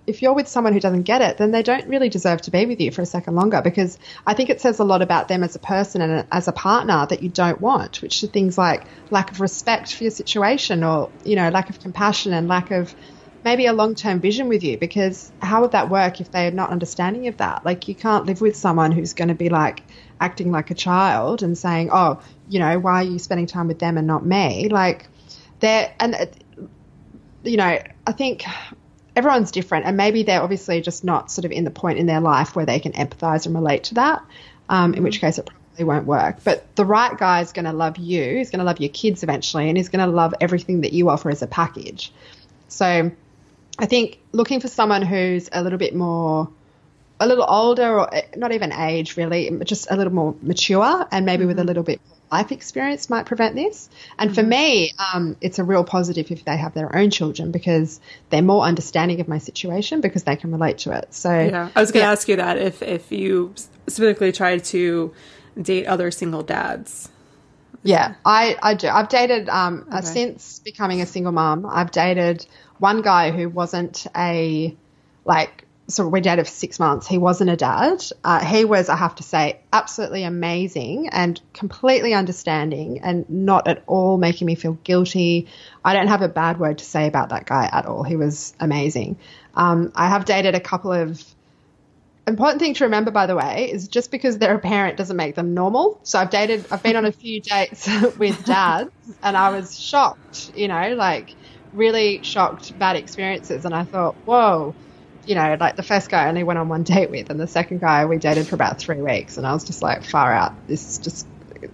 if 0.06 0.20
you're 0.20 0.34
with 0.34 0.48
someone 0.48 0.72
who 0.72 0.80
doesn't 0.80 1.02
get 1.02 1.22
it, 1.22 1.38
then 1.38 1.52
they 1.52 1.62
don't 1.62 1.86
really 1.86 2.08
deserve 2.08 2.42
to 2.42 2.50
be 2.50 2.66
with 2.66 2.80
you 2.80 2.90
for 2.90 3.02
a 3.02 3.06
second 3.06 3.36
longer 3.36 3.62
because 3.62 3.98
I 4.26 4.34
think 4.34 4.50
it 4.50 4.60
says 4.60 4.80
a 4.80 4.84
lot 4.84 5.00
about 5.00 5.28
them 5.28 5.44
as 5.44 5.54
a 5.54 5.60
person 5.60 6.02
and 6.02 6.26
as 6.32 6.48
a 6.48 6.52
partner 6.52 7.06
that 7.08 7.22
you 7.22 7.28
don't 7.28 7.60
want, 7.60 8.02
which 8.02 8.22
are 8.24 8.26
things 8.26 8.58
like 8.58 8.84
lack 9.10 9.30
of 9.30 9.40
respect 9.40 9.94
for 9.94 10.04
your 10.04 10.10
situation 10.10 10.82
or, 10.82 11.10
you 11.24 11.36
know, 11.36 11.48
lack 11.50 11.70
of 11.70 11.78
compassion 11.78 12.32
and 12.32 12.48
lack 12.48 12.72
of 12.72 12.94
maybe 13.44 13.66
a 13.66 13.72
long 13.72 13.94
term 13.94 14.20
vision 14.20 14.48
with 14.48 14.64
you 14.64 14.76
because 14.76 15.30
how 15.40 15.62
would 15.62 15.72
that 15.72 15.88
work 15.88 16.20
if 16.20 16.30
they're 16.32 16.50
not 16.50 16.70
understanding 16.70 17.28
of 17.28 17.36
that? 17.36 17.64
Like 17.64 17.86
you 17.86 17.94
can't 17.94 18.26
live 18.26 18.40
with 18.40 18.56
someone 18.56 18.90
who's 18.90 19.14
going 19.14 19.28
to 19.28 19.34
be 19.34 19.50
like 19.50 19.84
acting 20.20 20.50
like 20.50 20.70
a 20.70 20.74
child 20.74 21.42
and 21.42 21.56
saying, 21.56 21.90
"Oh, 21.92 22.20
you 22.48 22.58
know, 22.58 22.78
why 22.78 23.00
are 23.00 23.04
you 23.04 23.18
spending 23.18 23.46
time 23.46 23.68
with 23.68 23.78
them 23.78 23.98
and 23.98 24.06
not 24.06 24.24
me?" 24.24 24.68
Like 24.68 25.06
they're 25.60 25.92
and 25.98 26.14
uh, 26.14 26.26
you 27.44 27.56
know, 27.56 27.78
I 28.06 28.12
think 28.12 28.44
everyone's 29.14 29.50
different 29.50 29.86
and 29.86 29.96
maybe 29.96 30.22
they're 30.22 30.42
obviously 30.42 30.80
just 30.80 31.04
not 31.04 31.30
sort 31.30 31.44
of 31.44 31.52
in 31.52 31.64
the 31.64 31.70
point 31.70 31.98
in 31.98 32.06
their 32.06 32.20
life 32.20 32.56
where 32.56 32.66
they 32.66 32.80
can 32.80 32.92
empathize 32.92 33.46
and 33.46 33.54
relate 33.54 33.84
to 33.84 33.94
that 33.94 34.22
um, 34.68 34.94
in 34.94 35.02
which 35.02 35.20
case 35.20 35.38
it 35.38 35.46
probably 35.46 35.84
won't 35.84 36.06
work. 36.06 36.36
But 36.44 36.74
the 36.76 36.84
right 36.84 37.16
guy 37.16 37.40
is 37.40 37.52
going 37.52 37.66
to 37.66 37.72
love 37.72 37.98
you 37.98 38.38
he's 38.38 38.50
going 38.50 38.60
to 38.60 38.64
love 38.64 38.80
your 38.80 38.90
kids 38.90 39.22
eventually 39.22 39.68
and 39.68 39.76
he's 39.76 39.88
going 39.88 40.04
to 40.04 40.10
love 40.10 40.34
everything 40.40 40.82
that 40.82 40.92
you 40.92 41.08
offer 41.08 41.30
as 41.30 41.42
a 41.42 41.46
package. 41.46 42.12
So 42.68 43.10
i 43.78 43.86
think 43.86 44.18
looking 44.32 44.60
for 44.60 44.68
someone 44.68 45.00
who's 45.00 45.48
a 45.50 45.62
little 45.62 45.78
bit 45.78 45.94
more 45.94 46.46
a 47.18 47.26
little 47.26 47.46
older 47.48 48.00
or 48.00 48.21
not 48.36 48.52
even 48.52 48.72
age 48.72 49.16
really, 49.16 49.50
just 49.64 49.90
a 49.90 49.96
little 49.96 50.12
more 50.12 50.34
mature 50.42 51.06
and 51.10 51.26
maybe 51.26 51.42
mm-hmm. 51.42 51.48
with 51.48 51.58
a 51.58 51.60
mm-hmm. 51.60 51.68
little 51.68 51.82
bit 51.82 52.00
life 52.30 52.50
experience 52.50 53.10
might 53.10 53.26
prevent 53.26 53.54
this. 53.54 53.90
And 54.18 54.30
mm-hmm. 54.30 54.40
for 54.40 54.42
me, 54.42 54.92
um, 55.12 55.36
it's 55.40 55.58
a 55.58 55.64
real 55.64 55.84
positive 55.84 56.30
if 56.30 56.44
they 56.44 56.56
have 56.56 56.74
their 56.74 56.96
own 56.96 57.10
children 57.10 57.52
because 57.52 58.00
they're 58.30 58.42
more 58.42 58.64
understanding 58.64 59.20
of 59.20 59.28
my 59.28 59.38
situation 59.38 60.00
because 60.00 60.24
they 60.24 60.36
can 60.36 60.50
relate 60.50 60.78
to 60.78 60.92
it. 60.92 61.12
So 61.12 61.30
yeah, 61.30 61.68
I 61.76 61.80
was 61.80 61.92
going 61.92 62.02
to 62.02 62.06
yeah. 62.06 62.12
ask 62.12 62.28
you 62.28 62.36
that 62.36 62.56
if 62.56 62.82
if 62.82 63.12
you 63.12 63.54
specifically 63.56 64.32
try 64.32 64.58
to 64.58 65.12
date 65.60 65.86
other 65.86 66.10
single 66.10 66.42
dads. 66.42 67.10
Yeah, 67.84 68.14
I, 68.24 68.56
I 68.62 68.74
do. 68.74 68.88
I've 68.88 69.08
dated 69.08 69.48
um, 69.48 69.86
uh, 69.90 69.98
okay. 69.98 69.98
uh, 69.98 70.00
since 70.02 70.60
becoming 70.60 71.00
a 71.00 71.06
single 71.06 71.32
mom. 71.32 71.66
I've 71.66 71.90
dated 71.90 72.46
one 72.78 73.02
guy 73.02 73.32
who 73.32 73.48
wasn't 73.48 74.06
a 74.16 74.76
like 75.24 75.66
so 75.88 76.06
we 76.06 76.20
dated 76.20 76.46
for 76.46 76.52
six 76.52 76.78
months. 76.78 77.06
He 77.06 77.18
wasn't 77.18 77.50
a 77.50 77.56
dad. 77.56 78.02
Uh, 78.22 78.44
he 78.44 78.64
was, 78.64 78.88
I 78.88 78.96
have 78.96 79.16
to 79.16 79.22
say, 79.22 79.60
absolutely 79.72 80.22
amazing 80.22 81.08
and 81.08 81.40
completely 81.52 82.14
understanding 82.14 83.00
and 83.00 83.28
not 83.28 83.66
at 83.68 83.82
all 83.86 84.16
making 84.16 84.46
me 84.46 84.54
feel 84.54 84.74
guilty. 84.84 85.48
I 85.84 85.92
don't 85.92 86.08
have 86.08 86.22
a 86.22 86.28
bad 86.28 86.58
word 86.58 86.78
to 86.78 86.84
say 86.84 87.06
about 87.06 87.30
that 87.30 87.46
guy 87.46 87.68
at 87.70 87.86
all. 87.86 88.04
He 88.04 88.16
was 88.16 88.54
amazing. 88.60 89.18
Um, 89.54 89.92
I 89.94 90.08
have 90.08 90.24
dated 90.24 90.54
a 90.54 90.60
couple 90.60 90.92
of 90.92 91.22
important 92.28 92.60
thing 92.60 92.74
to 92.74 92.84
remember, 92.84 93.10
by 93.10 93.26
the 93.26 93.34
way, 93.34 93.70
is 93.72 93.88
just 93.88 94.12
because 94.12 94.38
they're 94.38 94.54
a 94.54 94.60
parent 94.60 94.96
doesn't 94.96 95.16
make 95.16 95.34
them 95.34 95.52
normal. 95.52 95.98
So 96.04 96.18
I've 96.18 96.30
dated, 96.30 96.64
I've 96.70 96.82
been 96.82 96.96
on 96.96 97.04
a 97.04 97.12
few 97.12 97.40
dates 97.40 97.88
with 98.18 98.44
dads, 98.44 98.92
and 99.22 99.36
I 99.36 99.50
was 99.50 99.78
shocked. 99.78 100.52
You 100.54 100.68
know, 100.68 100.94
like 100.94 101.34
really 101.72 102.22
shocked, 102.22 102.78
bad 102.78 102.94
experiences, 102.94 103.64
and 103.64 103.74
I 103.74 103.82
thought, 103.82 104.14
whoa 104.24 104.76
you 105.26 105.34
know, 105.34 105.56
like 105.58 105.76
the 105.76 105.82
first 105.82 106.10
guy 106.10 106.24
I 106.24 106.28
only 106.28 106.44
went 106.44 106.58
on 106.58 106.68
one 106.68 106.82
date 106.84 107.10
with, 107.10 107.30
and 107.30 107.38
the 107.38 107.46
second 107.46 107.80
guy 107.80 108.04
we 108.04 108.18
dated 108.18 108.46
for 108.46 108.54
about 108.54 108.78
three 108.78 109.00
weeks, 109.00 109.36
and 109.36 109.46
I 109.46 109.52
was 109.52 109.64
just 109.64 109.82
like, 109.82 110.04
far 110.04 110.32
out. 110.32 110.54
This 110.66 110.88
is 110.88 110.98
just, 110.98 111.26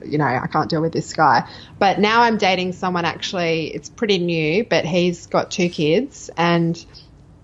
you 0.04 0.18
know, 0.18 0.24
I 0.24 0.46
can't 0.46 0.68
deal 0.68 0.82
with 0.82 0.92
this 0.92 1.12
guy. 1.12 1.48
But 1.78 1.98
now 1.98 2.22
I'm 2.22 2.38
dating 2.38 2.72
someone 2.72 3.04
actually, 3.04 3.74
it's 3.74 3.88
pretty 3.88 4.18
new, 4.18 4.64
but 4.64 4.84
he's 4.84 5.26
got 5.26 5.50
two 5.50 5.68
kids, 5.68 6.30
and 6.36 6.84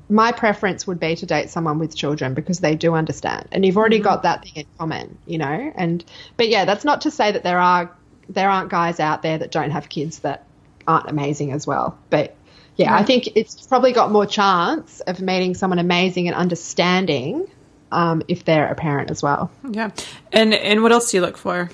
my 0.09 0.32
preference 0.32 0.86
would 0.86 1.00
be 1.00 1.16
to 1.16 1.26
date 1.26 1.48
someone 1.48 1.78
with 1.78 1.96
children 1.96 2.34
because 2.34 2.61
they 2.61 2.74
do 2.74 2.94
understand, 2.94 3.48
and 3.52 3.64
you've 3.64 3.76
already 3.76 3.96
mm-hmm. 3.96 4.05
got 4.05 4.22
that 4.22 4.42
thing 4.42 4.52
in 4.57 4.66
common, 4.78 5.18
you 5.26 5.38
know. 5.38 5.72
And 5.74 6.05
but 6.36 6.48
yeah, 6.48 6.64
that's 6.64 6.84
not 6.84 7.02
to 7.02 7.11
say 7.11 7.32
that 7.32 7.42
there 7.42 7.59
are 7.59 7.90
there 8.28 8.48
aren't 8.48 8.70
guys 8.70 9.00
out 9.00 9.22
there 9.22 9.38
that 9.38 9.50
don't 9.50 9.70
have 9.70 9.88
kids 9.88 10.20
that 10.20 10.46
aren't 10.86 11.09
amazing 11.11 11.52
as 11.52 11.66
well, 11.66 11.98
but 12.11 12.36
yeah, 12.77 12.95
I 12.95 13.05
think 13.05 13.37
it's 13.37 13.66
probably 13.66 13.93
got 13.93 14.11
more 14.11 14.27
chance 14.27 15.01
of 15.01 15.20
meeting 15.20 15.55
someone 15.55 15.79
amazing 15.79 16.27
and 16.27 16.37
understanding 16.37 17.47
um, 17.93 18.22
if 18.27 18.45
they're 18.45 18.66
a 18.66 18.75
parent 18.75 19.11
as 19.11 19.22
well. 19.22 19.51
Yeah, 19.68 19.91
and 20.33 20.55
and 20.55 20.83
what 20.83 20.93
else 20.93 21.11
do 21.11 21.16
you 21.16 21.20
look 21.20 21.37
for 21.37 21.70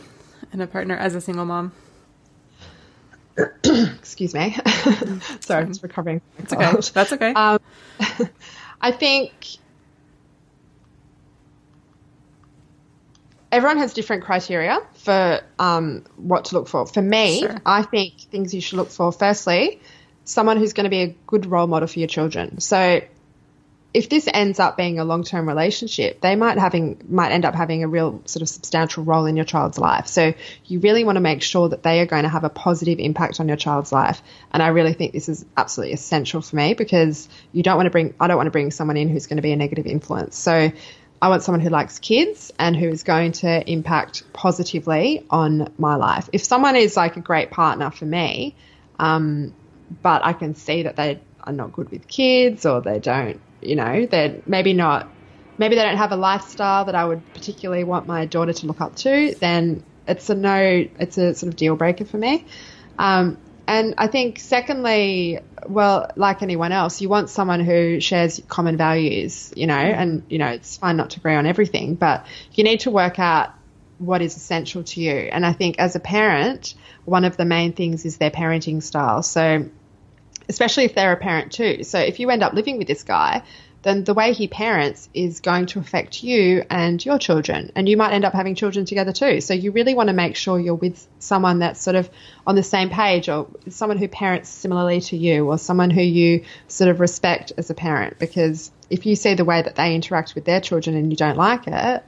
in 0.53 0.61
a 0.61 0.67
partner 0.67 0.97
as 0.97 1.15
a 1.15 1.21
single 1.21 1.47
mom? 1.47 1.73
Excuse 3.65 4.35
me. 4.35 4.57
Sorry, 5.41 5.63
I'm 5.63 5.69
just 5.69 5.83
recovering. 5.83 6.21
It's 6.39 6.53
okay. 6.53 6.71
That's 6.93 7.13
okay. 7.13 7.33
Um, 7.33 7.59
I 8.81 8.93
think 8.93 9.33
everyone 13.53 13.79
has 13.79 13.93
different 13.93 14.25
criteria 14.25 14.81
for 14.95 15.41
um, 15.59 16.05
what 16.17 16.47
to 16.47 16.57
look 16.57 16.69
for. 16.69 16.87
For 16.87 17.03
me, 17.03 17.41
sure. 17.41 17.57
I 17.65 17.83
think 17.83 18.21
things 18.31 18.55
you 18.55 18.61
should 18.61 18.77
look 18.77 18.91
for. 18.91 19.13
Firstly, 19.13 19.81
someone 20.31 20.57
who's 20.57 20.73
going 20.73 20.85
to 20.85 20.91
be 20.91 21.03
a 21.03 21.15
good 21.27 21.47
role 21.47 21.67
model 21.67 21.89
for 21.89 21.99
your 21.99 22.09
children. 22.09 22.61
So 22.61 23.01
if 23.93 24.09
this 24.09 24.29
ends 24.33 24.61
up 24.61 24.77
being 24.77 25.01
a 25.01 25.05
long-term 25.05 25.49
relationship, 25.49 26.21
they 26.21 26.37
might 26.37 26.59
having 26.59 27.01
might 27.09 27.33
end 27.33 27.45
up 27.45 27.57
having 27.57 27.83
a 27.83 27.89
real 27.89 28.23
sort 28.25 28.43
of 28.43 28.49
substantial 28.49 29.03
role 29.03 29.27
in 29.27 29.35
your 29.35 29.45
child's 29.45 29.79
life. 29.79 30.07
So 30.07 30.33
you 30.67 30.79
really 30.79 31.03
want 31.03 31.17
to 31.17 31.21
make 31.21 31.43
sure 31.43 31.69
that 31.69 31.83
they 31.83 32.01
are 32.01 32.07
going 32.07 32.23
to 32.23 32.29
have 32.29 32.45
a 32.45 32.49
positive 32.49 33.01
impact 33.01 33.41
on 33.41 33.49
your 33.49 33.57
child's 33.57 33.91
life. 33.91 34.23
And 34.53 34.63
I 34.63 34.69
really 34.69 34.93
think 34.93 35.13
this 35.13 35.29
is 35.29 35.45
absolutely 35.57 35.95
essential 35.95 36.41
for 36.41 36.55
me 36.55 36.75
because 36.75 37.29
you 37.53 37.65
don't 37.65 37.77
want 37.77 37.87
to 37.87 37.91
bring 37.91 38.15
I 38.21 38.29
don't 38.29 38.37
want 38.37 38.47
to 38.47 38.53
bring 38.53 38.71
someone 38.71 38.97
in 38.97 39.09
who's 39.09 39.27
going 39.27 39.39
to 39.39 39.43
be 39.43 39.53
a 39.53 39.57
negative 39.57 39.87
influence. 39.87 40.37
So 40.37 40.71
I 41.23 41.29
want 41.29 41.43
someone 41.43 41.61
who 41.61 41.69
likes 41.71 41.99
kids 41.99 42.53
and 42.59 42.77
who 42.77 42.89
is 42.89 43.03
going 43.03 43.33
to 43.33 43.69
impact 43.71 44.33
positively 44.33 45.27
on 45.29 45.73
my 45.79 45.97
life. 45.97 46.31
If 46.33 46.45
someone 46.45 46.77
is 46.77 46.97
like 46.97 47.17
a 47.17 47.21
great 47.21 47.51
partner 47.51 47.91
for 47.91 48.07
me, 48.07 48.55
um, 49.01 49.53
but 50.03 50.25
I 50.25 50.33
can 50.33 50.55
see 50.55 50.85
that 50.85 50.97
they 50.97 51.21
are 51.43 51.53
not 51.53 51.73
good 51.73 51.91
with 51.91 52.07
kids 52.07 52.67
or 52.67 52.81
they 52.81 52.99
don't, 52.99 53.41
you 53.61 53.77
know, 53.77 54.07
they're 54.07 54.37
maybe 54.47 54.73
not, 54.73 55.09
maybe 55.59 55.75
they 55.75 55.83
don't 55.83 55.97
have 55.97 56.13
a 56.13 56.17
lifestyle 56.17 56.85
that 56.87 56.95
I 56.95 57.05
would 57.05 57.23
particularly 57.35 57.85
want 57.85 58.07
my 58.07 58.27
daughter 58.27 58.53
to 58.53 58.67
look 58.67 58.81
up 58.81 58.97
to, 58.97 59.35
then 59.41 59.83
it's 60.07 60.31
a 60.31 60.35
no, 60.35 60.87
it's 60.99 61.19
a 61.19 61.35
sort 61.35 61.53
of 61.53 61.57
deal 61.57 61.77
breaker 61.77 62.05
for 62.05 62.19
me. 62.19 62.47
Um, 62.99 63.39
and 63.67 63.95
I 63.99 64.09
think, 64.09 64.41
secondly, 64.41 65.39
well, 65.67 66.11
like 66.17 66.43
anyone 66.43 66.73
else, 66.73 67.01
you 67.01 67.09
want 67.09 67.31
someone 67.31 67.61
who 67.61 68.01
shares 68.01 68.43
common 68.49 68.77
values, 68.77 69.53
you 69.55 69.69
know, 69.69 69.75
and, 69.75 70.25
you 70.29 70.39
know, 70.39 70.49
it's 70.49 70.77
fine 70.77 70.97
not 70.97 71.11
to 71.11 71.21
agree 71.21 71.37
on 71.37 71.47
everything, 71.47 71.95
but 71.95 72.27
you 72.53 72.65
need 72.65 72.81
to 72.81 72.91
work 72.91 73.21
out 73.21 73.51
what 73.99 74.23
is 74.23 74.37
essential 74.37 74.83
to 74.83 75.01
you. 75.01 75.13
And 75.13 75.47
I 75.47 75.53
think 75.53 75.79
as 75.79 75.95
a 75.95 76.01
parent, 76.01 76.75
one 77.05 77.25
of 77.25 77.37
the 77.37 77.45
main 77.45 77.73
things 77.73 78.05
is 78.05 78.17
their 78.17 78.31
parenting 78.31 78.83
style. 78.83 79.23
So 79.23 79.67
especially 80.51 80.85
if 80.85 80.95
they're 80.95 81.13
a 81.13 81.17
parent 81.17 81.53
too. 81.53 81.85
So 81.85 81.99
if 81.99 82.21
you 82.21 82.29
end 82.29 82.43
up 82.43 82.53
living 82.53 82.77
with 82.77 82.89
this 82.89 83.05
guy, 83.05 83.43
then 83.83 84.05
the 84.05 84.13
way 84.13 84.35
he 84.35 84.47
parents 84.47 85.09
is 85.15 85.41
going 85.41 85.67
to 85.67 85.79
affect 85.79 86.23
you 86.23 86.65
and 86.69 87.03
your 87.03 87.19
children. 87.19 87.73
And 87.75 87.89
you 87.89 87.97
might 87.97 88.13
end 88.13 88.25
up 88.25 88.35
having 88.35 88.55
children 88.55 88.85
together 88.85 89.13
too. 89.13 89.41
So 89.41 89.55
you 89.55 89.71
really 89.71 89.95
want 89.95 90.09
to 90.09 90.13
make 90.13 90.37
sure 90.37 90.59
you're 90.59 90.75
with 90.75 91.07
someone 91.19 91.61
that's 91.61 91.81
sort 91.81 91.97
of 91.97 92.11
on 92.47 92.57
the 92.57 92.63
same 92.63 92.91
page 92.91 93.29
or 93.29 93.47
someone 93.69 93.97
who 93.97 94.09
parents 94.09 94.51
similarly 94.51 95.01
to 95.03 95.17
you 95.17 95.49
or 95.49 95.57
someone 95.57 95.89
who 95.89 96.03
you 96.03 96.45
sort 96.69 96.91
of 96.91 97.01
respect 97.01 97.53
as 97.57 97.71
a 97.71 97.75
parent. 97.75 98.19
Because 98.19 98.71
if 98.91 99.07
you 99.07 99.17
see 99.17 99.35
the 99.35 99.47
way 99.47 99.63
that 99.63 99.77
they 99.77 99.95
interact 99.95 100.35
with 100.35 100.45
their 100.45 100.61
children 100.61 100.95
and 100.97 101.11
you 101.11 101.17
don't 101.17 101.39
like 101.39 101.67
it, 101.67 102.05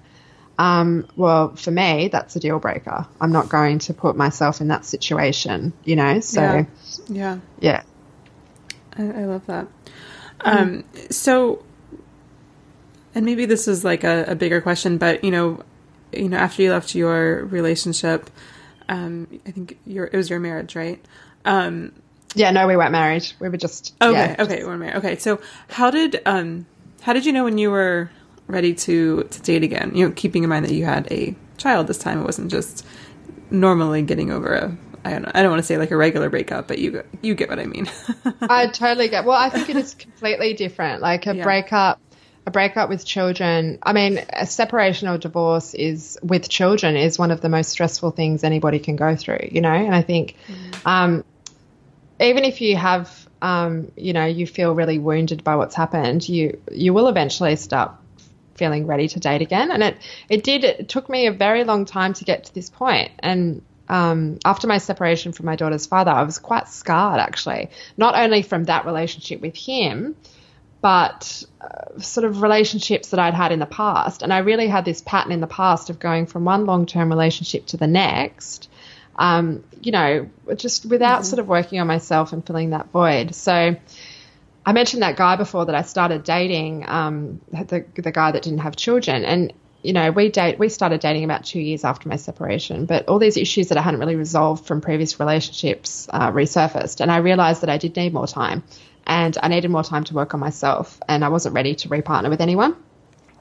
um, 0.59 1.07
well, 1.16 1.57
for 1.57 1.70
me, 1.70 2.09
that's 2.09 2.36
a 2.36 2.40
deal 2.40 2.59
breaker. 2.59 3.07
I'm 3.18 3.32
not 3.32 3.49
going 3.49 3.78
to 3.80 3.95
put 3.95 4.16
myself 4.16 4.61
in 4.61 4.68
that 4.68 4.84
situation, 4.84 5.72
you 5.84 5.97
know? 5.97 6.20
So, 6.20 6.43
yeah. 6.43 6.64
Yeah. 7.09 7.38
yeah. 7.61 7.82
I, 8.97 9.03
I 9.03 9.24
love 9.24 9.47
that. 9.47 9.68
Um, 10.40 10.84
so, 11.11 11.64
and 13.14 13.24
maybe 13.24 13.47
this 13.47 13.68
is 13.68 13.84
like 13.84 14.05
a, 14.05 14.24
a, 14.28 14.34
bigger 14.34 14.61
question, 14.61 14.99
but 14.99 15.22
you 15.22 15.30
know, 15.30 15.62
you 16.12 16.28
know, 16.28 16.36
after 16.36 16.62
you 16.62 16.70
left 16.70 16.95
your 16.95 17.45
relationship, 17.45 18.28
um, 18.88 19.40
I 19.47 19.51
think 19.51 19.78
your 19.86 20.07
it 20.07 20.16
was 20.16 20.28
your 20.28 20.40
marriage, 20.40 20.74
right? 20.74 21.03
Um, 21.45 21.93
yeah, 22.34 22.51
no, 22.51 22.66
we 22.66 22.76
weren't 22.76 22.93
married. 22.93 23.30
We 23.38 23.49
were 23.49 23.57
just 23.57 23.95
okay. 24.01 24.12
Yeah, 24.12 24.36
okay, 24.38 24.57
just... 24.57 24.62
we 24.62 24.68
were 24.68 24.78
married. 24.78 24.97
Okay, 24.97 25.16
so 25.16 25.40
how 25.68 25.90
did 25.90 26.20
um, 26.26 26.66
how 27.03 27.12
did 27.12 27.24
you 27.24 27.32
know 27.32 27.45
when 27.45 27.59
you 27.59 27.70
were 27.70 28.11
ready 28.49 28.74
to 28.74 29.22
to 29.22 29.43
date 29.43 29.62
again? 29.62 29.93
You 29.95 30.09
know, 30.09 30.14
keeping 30.14 30.43
in 30.43 30.49
mind 30.49 30.64
that 30.66 30.74
you 30.74 30.84
had 30.84 31.11
a 31.12 31.36
child 31.57 31.86
this 31.86 31.99
time, 31.99 32.20
it 32.20 32.24
wasn't 32.24 32.51
just 32.51 32.84
normally 33.51 34.03
getting 34.03 34.30
over 34.30 34.55
a 34.55 34.76
I 35.05 35.11
don't 35.11 35.22
know, 35.22 35.32
I 35.34 35.42
don't 35.42 35.50
want 35.50 35.61
to 35.61 35.66
say 35.66 35.78
like 35.78 35.90
a 35.90 35.96
regular 35.96 36.30
breakup, 36.30 36.68
but 36.68 36.78
you 36.78 37.03
you 37.22 37.34
get 37.34 37.48
what 37.48 37.59
I 37.59 37.66
mean. 37.66 37.88
I 38.42 38.66
totally 38.68 39.09
get. 39.09 39.24
Well, 39.24 39.36
I 39.36 39.48
think 39.48 39.68
it 39.68 39.76
is 39.76 39.94
completely 39.94 40.55
different. 40.55 41.03
Like 41.03 41.26
a 41.26 41.34
yeah. 41.34 41.42
breakup, 41.42 42.00
a 42.46 42.50
breakup 42.50 42.88
with 42.88 43.05
children. 43.05 43.78
I 43.82 43.92
mean, 43.92 44.24
a 44.32 44.46
separation 44.46 45.09
or 45.09 45.18
divorce 45.18 45.74
is 45.74 46.18
with 46.22 46.48
children 46.48 46.96
is 46.96 47.18
one 47.18 47.30
of 47.30 47.40
the 47.40 47.48
most 47.48 47.70
stressful 47.70 48.12
things 48.12 48.44
anybody 48.44 48.78
can 48.78 48.96
go 48.96 49.16
through. 49.16 49.48
You 49.50 49.61
know, 49.61 49.72
and 49.72 49.94
I 49.94 50.03
think 50.03 50.36
mm. 50.46 50.86
um, 50.86 51.24
even 52.20 52.44
if 52.44 52.61
you 52.61 52.76
have, 52.76 53.28
um, 53.40 53.90
you 53.96 54.12
know, 54.12 54.24
you 54.24 54.46
feel 54.46 54.74
really 54.74 54.98
wounded 54.98 55.42
by 55.42 55.57
what's 55.57 55.74
happened, 55.74 56.28
you 56.28 56.61
you 56.70 56.94
will 56.94 57.09
eventually 57.09 57.57
start 57.57 57.92
feeling 58.55 58.86
ready 58.86 59.09
to 59.09 59.18
date 59.18 59.42
again. 59.42 59.72
And 59.72 59.82
it 59.82 59.96
it 60.28 60.44
did. 60.44 60.62
It 60.62 60.88
took 60.88 61.09
me 61.09 61.26
a 61.26 61.32
very 61.32 61.64
long 61.64 61.86
time 61.86 62.12
to 62.14 62.24
get 62.24 62.44
to 62.44 62.55
this 62.55 62.70
point, 62.70 63.11
and 63.18 63.62
um, 63.88 64.38
after 64.44 64.66
my 64.66 64.78
separation 64.78 65.32
from 65.32 65.46
my 65.46 65.56
daughter's 65.56 65.86
father, 65.86 66.10
I 66.10 66.22
was 66.22 66.38
quite 66.38 66.68
scarred 66.68 67.20
actually, 67.20 67.70
not 67.96 68.14
only 68.14 68.42
from 68.42 68.64
that 68.64 68.86
relationship 68.86 69.40
with 69.40 69.56
him, 69.56 70.16
but 70.80 71.44
uh, 71.60 71.98
sort 72.00 72.24
of 72.24 72.42
relationships 72.42 73.10
that 73.10 73.20
I'd 73.20 73.34
had 73.34 73.52
in 73.52 73.60
the 73.60 73.66
past. 73.66 74.22
And 74.22 74.32
I 74.32 74.38
really 74.38 74.66
had 74.66 74.84
this 74.84 75.00
pattern 75.00 75.32
in 75.32 75.40
the 75.40 75.46
past 75.46 75.90
of 75.90 75.98
going 75.98 76.26
from 76.26 76.44
one 76.44 76.66
long 76.66 76.86
term 76.86 77.08
relationship 77.08 77.66
to 77.66 77.76
the 77.76 77.86
next, 77.86 78.68
um, 79.16 79.62
you 79.80 79.92
know, 79.92 80.28
just 80.56 80.84
without 80.86 81.20
mm-hmm. 81.20 81.24
sort 81.24 81.38
of 81.38 81.48
working 81.48 81.80
on 81.80 81.86
myself 81.86 82.32
and 82.32 82.44
filling 82.44 82.70
that 82.70 82.90
void. 82.90 83.34
So, 83.34 83.76
I 84.64 84.72
mentioned 84.72 85.02
that 85.02 85.16
guy 85.16 85.36
before 85.36 85.66
that 85.66 85.74
I 85.74 85.82
started 85.82 86.22
dating, 86.22 86.88
um, 86.88 87.40
the 87.50 87.84
the 87.94 88.12
guy 88.12 88.30
that 88.30 88.42
didn't 88.42 88.60
have 88.60 88.76
children, 88.76 89.24
and 89.24 89.52
you 89.82 89.92
know, 89.92 90.10
we 90.10 90.30
date 90.30 90.58
we 90.58 90.68
started 90.68 91.00
dating 91.00 91.24
about 91.24 91.44
two 91.44 91.60
years 91.60 91.84
after 91.84 92.08
my 92.08 92.16
separation, 92.16 92.86
but 92.86 93.08
all 93.08 93.18
these 93.18 93.36
issues 93.36 93.68
that 93.68 93.78
I 93.78 93.82
hadn't 93.82 94.00
really 94.00 94.16
resolved 94.16 94.66
from 94.66 94.80
previous 94.80 95.18
relationships 95.18 96.08
uh, 96.10 96.30
resurfaced, 96.30 97.00
and 97.00 97.10
I 97.10 97.18
realized 97.18 97.62
that 97.62 97.70
I 97.70 97.78
did 97.78 97.96
need 97.96 98.14
more 98.14 98.26
time, 98.28 98.62
and 99.06 99.36
I 99.42 99.48
needed 99.48 99.70
more 99.70 99.82
time 99.82 100.04
to 100.04 100.14
work 100.14 100.34
on 100.34 100.40
myself, 100.40 101.00
and 101.08 101.24
I 101.24 101.28
wasn't 101.28 101.54
ready 101.54 101.74
to 101.74 101.88
repartner 101.88 102.30
with 102.30 102.40
anyone. 102.40 102.76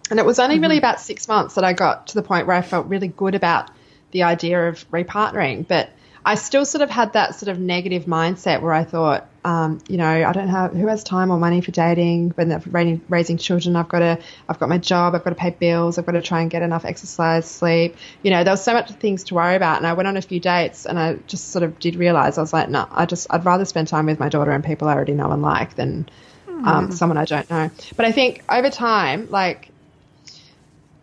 And 0.10 0.20
it 0.20 0.26
was 0.26 0.40
only 0.40 0.56
mm-hmm. 0.56 0.64
really 0.64 0.78
about 0.78 1.00
six 1.00 1.28
months 1.28 1.56
that 1.56 1.64
I 1.64 1.74
got 1.74 2.08
to 2.08 2.16
the 2.16 2.24
point 2.24 2.48
where 2.48 2.58
I 2.58 2.62
felt 2.62 2.88
really 2.88 3.08
good 3.08 3.36
about 3.36 3.70
the 4.12 4.24
idea 4.24 4.68
of 4.68 4.90
repartnering. 4.92 5.68
But 5.68 5.90
I 6.24 6.36
still 6.36 6.66
sort 6.66 6.84
of 6.84 6.90
had 6.90 7.14
that 7.14 7.36
sort 7.36 7.50
of 7.50 7.60
negative 7.60 8.06
mindset 8.06 8.62
where 8.62 8.74
I 8.74 8.84
thought, 8.84 9.28
um, 9.44 9.80
you 9.88 9.98
know, 9.98 10.08
I 10.08 10.32
don't 10.34 10.50
have 10.50 10.72
who 10.72 10.86
has 10.86 11.04
time 11.04 11.32
or 11.32 11.40
money 11.40 11.62
for 11.62 11.72
dating, 11.72 12.30
when 12.32 12.62
raising, 12.68 13.02
raising 13.10 13.38
children. 13.38 13.76
I've 13.76 13.90
got 13.90 14.00
to, 14.00 14.20
I've 14.48 14.60
got 14.60 14.70
my 14.70 14.78
job, 14.78 15.16
I've 15.16 15.24
got 15.24 15.32
to 15.32 15.36
pay 15.36 15.50
bills, 15.50 15.98
I've 15.98 16.06
got 16.06 16.12
to 16.12 16.22
try 16.22 16.42
and 16.42 16.52
get 16.52 16.62
enough 16.62 16.86
exercise, 16.86 17.50
sleep. 17.50 17.96
You 18.22 18.30
know, 18.30 18.44
there 18.44 18.54
was 18.54 18.64
so 18.64 18.74
much 18.74 18.92
things 18.92 19.24
to 19.26 19.36
worry 19.36 19.56
about. 19.56 19.78
And 19.78 19.88
I 19.88 19.94
went 19.94 20.08
on 20.08 20.16
a 20.16 20.22
few 20.22 20.40
dates, 20.40 20.86
and 20.86 21.00
I 21.00 21.16
just 21.28 21.52
sort 21.52 21.64
of 21.64 21.80
did 21.80 21.96
realize 21.96 22.38
I 22.38 22.42
was 22.42 22.54
like, 22.54 22.70
no, 22.70 22.88
I 22.92 23.08
just, 23.08 23.26
I'd 23.32 23.44
rather 23.44 23.66
spend 23.66 23.88
time 23.88 24.06
with 24.06 24.20
my 24.20 24.30
daughter 24.30 24.52
and 24.52 24.64
people 24.64 24.88
I 24.88 24.94
already 24.94 25.14
know 25.14 25.32
and 25.32 25.42
like 25.42 25.76
than 25.76 26.08
um, 26.48 26.90
mm. 26.90 26.94
someone 26.94 27.18
I 27.18 27.26
don't 27.26 27.50
know. 27.50 27.72
But 27.96 28.06
I 28.06 28.12
think 28.12 28.44
over 28.48 28.70
time, 28.70 29.28
like 29.32 29.71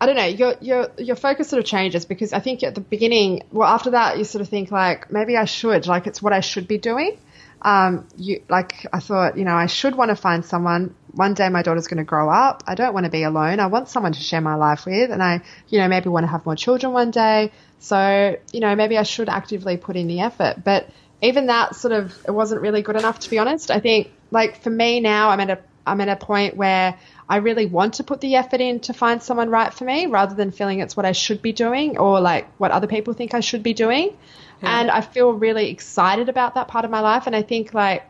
I 0.01 0.07
don't 0.07 0.17
know, 0.17 0.27
your 0.27 0.55
your 0.61 0.91
your 0.97 1.17
focus 1.17 1.49
sort 1.49 1.59
of 1.59 1.67
changes 1.67 2.05
because 2.05 2.33
I 2.33 2.39
think 2.39 2.63
at 2.63 2.75
the 2.75 2.81
beginning, 2.81 3.43
well, 3.51 3.69
after 3.69 3.91
that, 3.91 4.19
you 4.19 4.25
sort 4.25 4.43
of 4.43 4.49
think 4.49 4.71
like 4.71 5.11
maybe 5.11 5.37
I 5.37 5.45
should, 5.45 5.87
like 5.87 6.07
it's 6.07 6.23
what 6.23 6.33
I 6.33 6.41
should 6.41 6.69
be 6.69 6.79
doing. 6.79 7.19
Um, 7.61 8.07
you 8.17 8.45
like 8.49 8.87
I 8.93 9.01
thought, 9.01 9.37
you 9.37 9.45
know, 9.45 9.55
I 9.55 9.67
should 9.67 9.97
want 9.97 10.11
to 10.11 10.17
find 10.17 10.45
someone. 10.45 10.95
One 11.13 11.35
day 11.35 11.49
my 11.49 11.63
daughter's 11.63 11.89
going 11.89 11.99
to 11.99 12.05
grow 12.05 12.31
up. 12.31 12.63
I 12.67 12.77
don't 12.77 12.95
want 12.95 13.05
to 13.05 13.11
be 13.11 13.25
alone. 13.25 13.59
I 13.59 13.67
want 13.67 13.89
someone 13.89 14.13
to 14.13 14.21
share 14.21 14.41
my 14.41 14.55
life 14.55 14.87
with, 14.87 15.11
and 15.11 15.21
I, 15.21 15.41
you 15.69 15.81
know, 15.81 15.89
maybe 15.89 16.09
want 16.09 16.25
to 16.25 16.31
have 16.31 16.47
more 16.47 16.55
children 16.55 16.93
one 16.93 17.11
day. 17.11 17.51
So, 17.81 18.37
you 18.53 18.61
know, 18.61 18.77
maybe 18.77 18.97
I 18.97 19.03
should 19.03 19.29
actively 19.29 19.77
put 19.77 19.97
in 19.97 20.07
the 20.07 20.21
effort. 20.21 20.63
But 20.63 20.89
even 21.21 21.47
that 21.47 21.75
sort 21.75 21.93
of 21.93 22.17
it 22.27 22.31
wasn't 22.31 22.61
really 22.61 22.83
good 22.83 22.95
enough 22.95 23.19
to 23.21 23.31
be 23.31 23.39
honest. 23.39 23.73
I 23.73 23.81
think 23.81 24.13
like 24.31 24.63
for 24.63 24.71
me 24.71 25.01
now, 25.01 25.31
I'm 25.31 25.41
at 25.41 25.51
a 25.51 25.59
I'm 25.85 26.01
at 26.01 26.09
a 26.09 26.17
point 26.17 26.57
where 26.57 26.99
I 27.29 27.37
really 27.37 27.67
want 27.67 27.95
to 27.95 28.05
put 28.05 28.21
the 28.21 28.37
effort 28.37 28.61
in 28.61 28.81
to 28.81 28.95
find 28.95 29.23
someone 29.23 29.51
right 29.51 29.73
for 29.73 29.85
me 29.85 30.07
rather 30.07 30.35
than 30.35 30.51
feeling 30.51 30.81
it's 30.81 30.97
what 30.97 31.05
I 31.05 31.13
should 31.13 31.43
be 31.43 31.53
doing 31.53 31.99
or 31.99 32.21
like 32.21 32.49
what 32.59 32.71
other 32.71 32.87
people 32.87 33.13
think 33.13 33.35
I 33.35 33.41
should 33.41 33.63
be 33.63 33.75
doing. 33.75 34.17
Yeah. 34.63 34.81
And 34.81 34.91
I 34.91 35.03
feel 35.03 35.33
really 35.33 35.71
excited 35.71 36.31
about 36.31 36.55
that 36.55 36.69
part 36.69 36.87
of 36.87 36.91
my 36.91 37.01
life. 37.01 37.27
And 37.27 37.37
I 37.37 37.43
think, 37.43 37.75
like, 37.75 38.03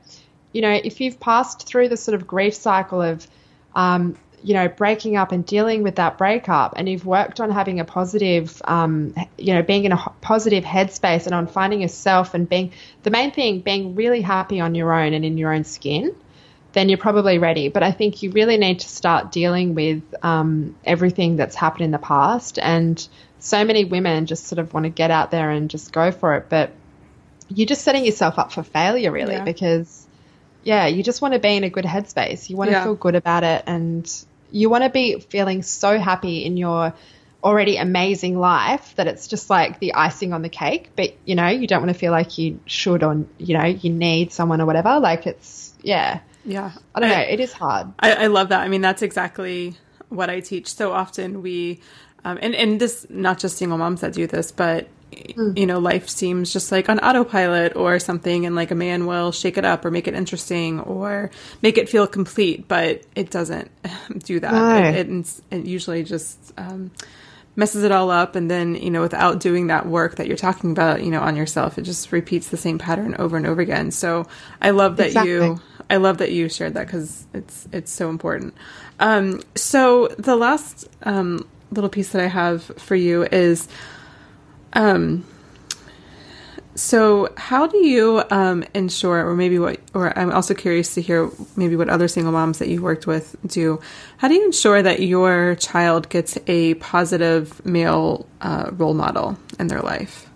you 0.53 0.63
know, 0.63 0.71
if 0.71 1.01
you've 1.01 1.19
passed 1.19 1.67
through 1.67 1.89
the 1.89 1.97
sort 1.97 2.15
of 2.15 2.27
grief 2.27 2.55
cycle 2.55 3.03
of, 3.03 3.27
um, 3.75 4.17
you 4.45 4.55
know, 4.55 4.69
breaking 4.69 5.17
up 5.17 5.33
and 5.33 5.45
dealing 5.45 5.83
with 5.83 5.97
that 5.97 6.17
breakup, 6.17 6.75
and 6.77 6.89
you've 6.89 7.05
worked 7.05 7.41
on 7.41 7.51
having 7.51 7.81
a 7.81 7.85
positive, 7.85 8.63
um, 8.67 9.15
you 9.37 9.53
know, 9.53 9.63
being 9.63 9.85
in 9.85 9.91
a 9.91 9.97
positive 10.21 10.63
headspace 10.63 11.27
and 11.27 11.35
on 11.35 11.49
finding 11.49 11.83
yourself 11.83 12.35
and 12.35 12.49
being 12.49 12.73
the 13.03 13.11
main 13.11 13.33
thing, 13.33 13.61
being 13.61 13.97
really 13.97 14.21
happy 14.21 14.61
on 14.61 14.77
your 14.77 14.93
own 14.93 15.13
and 15.13 15.25
in 15.25 15.37
your 15.39 15.53
own 15.53 15.65
skin 15.65 16.15
then 16.79 16.89
you're 16.89 16.97
probably 16.97 17.39
ready. 17.39 17.69
But 17.69 17.83
I 17.83 17.91
think 17.91 18.23
you 18.23 18.31
really 18.31 18.57
need 18.57 18.79
to 18.81 18.89
start 18.89 19.33
dealing 19.33 19.75
with 19.75 20.03
um, 20.23 20.77
everything 20.85 21.35
that's 21.35 21.57
happened 21.57 21.87
in 21.87 21.91
the 21.91 21.99
past. 21.99 22.57
And 22.57 23.07
so 23.41 23.65
many 23.65 23.85
women 23.85 24.27
just 24.27 24.47
sort 24.47 24.61
of 24.61 24.73
want 24.73 24.85
to 24.85 24.91
get 24.91 25.11
out 25.11 25.33
there 25.33 25.51
and 25.51 25.69
just 25.69 25.93
go 25.93 26.13
for 26.13 26.37
it. 26.37 26.49
But 26.49 26.71
you're 27.49 27.67
just 27.67 27.83
setting 27.83 28.05
yourself 28.05 28.39
up 28.39 28.53
for 28.53 28.63
failure, 28.63 29.11
really, 29.11 29.33
yeah. 29.33 29.43
because, 29.43 30.07
yeah, 30.63 30.87
you 30.87 31.03
just 31.03 31.21
want 31.21 31.35
to 31.35 31.41
be 31.41 31.57
in 31.57 31.65
a 31.65 31.69
good 31.69 31.85
headspace. 31.85 32.49
You 32.49 32.57
want 32.57 32.71
yeah. 32.71 32.79
to 32.79 32.85
feel 32.85 32.95
good 32.95 33.17
about 33.17 33.43
it. 33.43 33.65
And 33.67 34.25
you 34.53 34.71
want 34.71 34.85
to 34.85 34.91
be 34.91 35.19
feeling 35.19 35.63
so 35.63 35.99
happy 35.99 36.45
in 36.45 36.57
your 36.57 36.95
already 37.43 37.77
amazing 37.77 38.39
life 38.39 38.95
that 38.95 39.09
it's 39.09 39.27
just 39.27 39.51
like 39.51 39.81
the 39.81 39.95
icing 39.95 40.33
on 40.33 40.43
the 40.43 40.49
cake. 40.49 40.91
But, 40.95 41.17
you 41.25 41.35
know, 41.35 41.49
you 41.49 41.67
don't 41.67 41.83
want 41.83 41.93
to 41.93 41.99
feel 41.99 42.13
like 42.13 42.39
you 42.39 42.61
should 42.67 43.03
or, 43.03 43.27
you 43.37 43.59
know, 43.59 43.65
you 43.65 43.91
need 43.91 44.33
someone 44.33 44.61
or 44.61 44.67
whatever. 44.67 45.01
Like 45.01 45.27
it's, 45.27 45.75
yeah 45.83 46.21
yeah. 46.45 46.73
I 46.95 47.01
don't 47.01 47.09
know. 47.09 47.19
It 47.19 47.41
is 47.41 47.53
hard. 47.53 47.93
I, 47.99 48.13
I 48.15 48.27
love 48.29 48.51
that. 48.51 48.61
I 48.61 48.69
mean, 48.69 48.81
that's 48.81 49.03
exactly 49.03 49.77
what 50.09 50.31
I 50.31 50.41
teach. 50.41 50.75
So 50.75 50.93
often 50.93 51.43
we, 51.43 51.81
um, 52.25 52.39
and, 52.41 52.55
and 52.55 52.81
this, 52.81 53.07
not 53.11 53.39
just 53.39 53.59
single 53.59 53.79
moms 53.79 54.01
that 54.01 54.13
do 54.13 54.27
this, 54.27 54.51
but 54.53 54.89
mm. 55.13 55.59
you 55.59 55.67
know, 55.67 55.79
life 55.79 56.09
seems 56.09 56.53
just 56.53 56.73
like 56.73 56.89
on 56.89 56.99
autopilot 57.01 57.77
or 57.77 57.99
something, 57.99 58.47
and 58.47 58.55
like 58.55 58.71
a 58.71 58.75
man 58.75 59.07
will 59.07 59.33
shake 59.33 59.59
it 59.59 59.65
up 59.65 59.85
or 59.85 59.91
make 59.91 60.09
it 60.09 60.15
interesting 60.15 60.81
or 60.81 61.31
make 61.63 61.79
it 61.79 61.89
feel 61.89 62.07
complete, 62.07 62.69
but 62.69 63.03
it 63.15 63.31
doesn't 63.31 63.71
do 64.19 64.41
that. 64.41 64.53
No. 64.53 64.89
It, 64.89 65.09
it, 65.09 65.41
it, 65.51 65.67
usually 65.67 66.03
just 66.03 66.53
um, 66.57 66.91
messes 67.57 67.85
it 67.85 67.93
all 67.93 68.11
up, 68.11 68.37
and 68.37 68.51
then 68.51 68.75
you 68.75 68.91
know, 68.91 69.01
without 69.01 69.41
doing 69.41 69.69
that 69.69 69.87
work 69.87 70.17
that 70.17 70.27
you're 70.27 70.37
talking 70.37 70.71
about, 70.71 71.03
you 71.03 71.11
know, 71.11 71.21
on 71.21 71.37
yourself, 71.37 71.79
it 71.79 71.83
just 71.83 72.11
repeats 72.13 72.49
the 72.49 72.57
same 72.57 72.79
pattern 72.79 73.15
over 73.19 73.37
and 73.37 73.47
over 73.47 73.61
again. 73.61 73.91
So 73.91 74.27
I 74.61 74.71
love 74.71 74.97
that 74.97 75.09
exactly. 75.09 75.33
you 75.33 75.61
I 75.91 75.97
love 75.97 76.19
that 76.19 76.33
you 76.33 76.49
shared 76.49 76.75
that 76.75 76.87
because 76.87 77.27
it's 77.33 77.67
it's 77.73 77.91
so 77.91 78.11
important. 78.11 78.55
Um, 79.01 79.43
so 79.55 80.09
the 80.19 80.37
last 80.37 80.89
um, 81.03 81.49
little 81.71 81.91
piece 81.91 82.13
that 82.13 82.23
I 82.23 82.27
have 82.27 82.63
for 82.63 82.95
you 82.95 83.25
is, 83.25 83.69
um, 84.75 85.25
so 86.75 87.33
how 87.37 87.67
do 87.67 87.79
you 87.79 88.23
um, 88.31 88.65
ensure, 88.75 89.27
or 89.29 89.35
maybe 89.35 89.59
what, 89.59 89.81
or 89.95 90.17
I'm 90.19 90.31
also 90.31 90.55
curious 90.55 90.95
to 90.95 91.01
hear 91.01 91.31
maybe 91.57 91.75
what 91.75 91.89
other 91.89 92.07
single 92.07 92.33
moms 92.33 92.59
that 92.59 92.69
you've 92.69 92.83
worked 92.83 93.07
with 93.07 93.35
do. 93.47 93.81
How 94.19 94.29
do 94.29 94.35
you 94.35 94.45
ensure 94.45 94.83
that 94.83 95.01
your 95.01 95.57
child 95.57 96.09
gets 96.09 96.39
a 96.47 96.75
positive 96.75 97.65
male 97.65 98.27
uh, 98.41 98.71
role 98.73 98.95
model 98.95 99.39
in 99.59 99.69
their 99.69 99.81
life? 99.81 100.29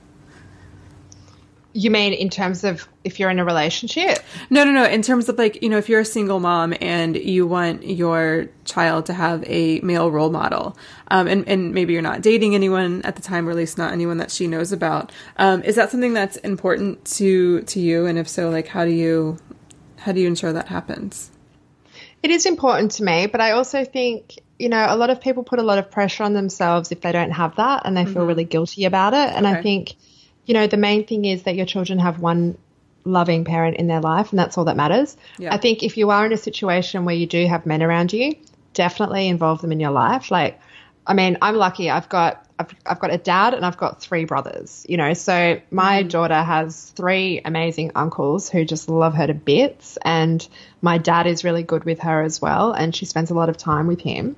You 1.74 1.90
mean 1.90 2.12
in 2.12 2.28
terms 2.28 2.64
of 2.64 2.86
if 3.02 3.18
you're 3.18 3.30
in 3.30 3.38
a 3.38 3.44
relationship? 3.44 4.18
No, 4.50 4.64
no, 4.64 4.72
no. 4.72 4.84
In 4.84 5.02
terms 5.02 5.28
of 5.28 5.38
like, 5.38 5.62
you 5.62 5.68
know, 5.68 5.78
if 5.78 5.88
you're 5.88 6.00
a 6.00 6.04
single 6.04 6.38
mom 6.38 6.74
and 6.80 7.16
you 7.16 7.46
want 7.46 7.86
your 7.86 8.48
child 8.64 9.06
to 9.06 9.14
have 9.14 9.42
a 9.46 9.80
male 9.80 10.10
role 10.10 10.30
model, 10.30 10.76
um, 11.10 11.26
and, 11.26 11.48
and 11.48 11.72
maybe 11.72 11.92
you're 11.92 12.02
not 12.02 12.20
dating 12.20 12.54
anyone 12.54 13.02
at 13.02 13.16
the 13.16 13.22
time, 13.22 13.48
or 13.48 13.50
at 13.50 13.56
least 13.56 13.78
not 13.78 13.92
anyone 13.92 14.18
that 14.18 14.30
she 14.30 14.46
knows 14.46 14.72
about, 14.72 15.12
um, 15.38 15.62
is 15.62 15.76
that 15.76 15.90
something 15.90 16.12
that's 16.12 16.36
important 16.38 17.04
to 17.06 17.62
to 17.62 17.80
you? 17.80 18.06
And 18.06 18.18
if 18.18 18.28
so, 18.28 18.50
like, 18.50 18.68
how 18.68 18.84
do 18.84 18.90
you 18.90 19.38
how 19.98 20.12
do 20.12 20.20
you 20.20 20.26
ensure 20.26 20.52
that 20.52 20.68
happens? 20.68 21.30
It 22.22 22.30
is 22.30 22.46
important 22.46 22.92
to 22.92 23.04
me, 23.04 23.26
but 23.26 23.40
I 23.40 23.52
also 23.52 23.84
think 23.84 24.38
you 24.58 24.68
know 24.68 24.86
a 24.88 24.96
lot 24.96 25.10
of 25.10 25.20
people 25.20 25.42
put 25.42 25.58
a 25.58 25.62
lot 25.62 25.78
of 25.78 25.90
pressure 25.90 26.22
on 26.22 26.34
themselves 26.34 26.92
if 26.92 27.00
they 27.00 27.12
don't 27.12 27.32
have 27.32 27.56
that, 27.56 27.82
and 27.84 27.96
they 27.96 28.04
mm-hmm. 28.04 28.12
feel 28.12 28.26
really 28.26 28.44
guilty 28.44 28.84
about 28.84 29.14
it. 29.14 29.34
And 29.34 29.46
okay. 29.46 29.58
I 29.58 29.62
think 29.62 29.94
you 30.46 30.54
know, 30.54 30.66
the 30.66 30.76
main 30.76 31.06
thing 31.06 31.24
is 31.24 31.44
that 31.44 31.54
your 31.54 31.66
children 31.66 31.98
have 31.98 32.20
one 32.20 32.58
loving 33.04 33.44
parent 33.44 33.76
in 33.76 33.86
their 33.86 34.00
life, 34.00 34.30
and 34.30 34.38
that's 34.38 34.58
all 34.58 34.64
that 34.66 34.76
matters. 34.76 35.16
Yeah. 35.38 35.54
I 35.54 35.58
think 35.58 35.82
if 35.82 35.96
you 35.96 36.10
are 36.10 36.26
in 36.26 36.32
a 36.32 36.36
situation 36.36 37.04
where 37.04 37.14
you 37.14 37.26
do 37.26 37.46
have 37.46 37.66
men 37.66 37.82
around 37.82 38.12
you, 38.12 38.34
definitely 38.74 39.28
involve 39.28 39.60
them 39.60 39.72
in 39.72 39.80
your 39.80 39.90
life. 39.90 40.30
Like, 40.30 40.60
I 41.06 41.14
mean, 41.14 41.38
I'm 41.42 41.56
lucky. 41.56 41.90
I've 41.90 42.08
got 42.08 42.46
I've, 42.58 42.74
I've 42.86 43.00
got 43.00 43.12
a 43.12 43.18
dad 43.18 43.54
and 43.54 43.66
I've 43.66 43.76
got 43.76 44.00
three 44.00 44.24
brothers. 44.24 44.86
You 44.88 44.96
know, 44.96 45.14
so 45.14 45.60
my 45.70 46.04
mm. 46.04 46.08
daughter 46.08 46.40
has 46.40 46.90
three 46.90 47.40
amazing 47.44 47.92
uncles 47.96 48.48
who 48.48 48.64
just 48.64 48.88
love 48.88 49.14
her 49.14 49.26
to 49.26 49.34
bits, 49.34 49.98
and 50.02 50.46
my 50.80 50.98
dad 50.98 51.26
is 51.26 51.44
really 51.44 51.62
good 51.62 51.84
with 51.84 52.00
her 52.00 52.22
as 52.22 52.40
well, 52.40 52.72
and 52.72 52.94
she 52.94 53.04
spends 53.04 53.30
a 53.30 53.34
lot 53.34 53.48
of 53.48 53.56
time 53.56 53.86
with 53.86 54.00
him. 54.00 54.36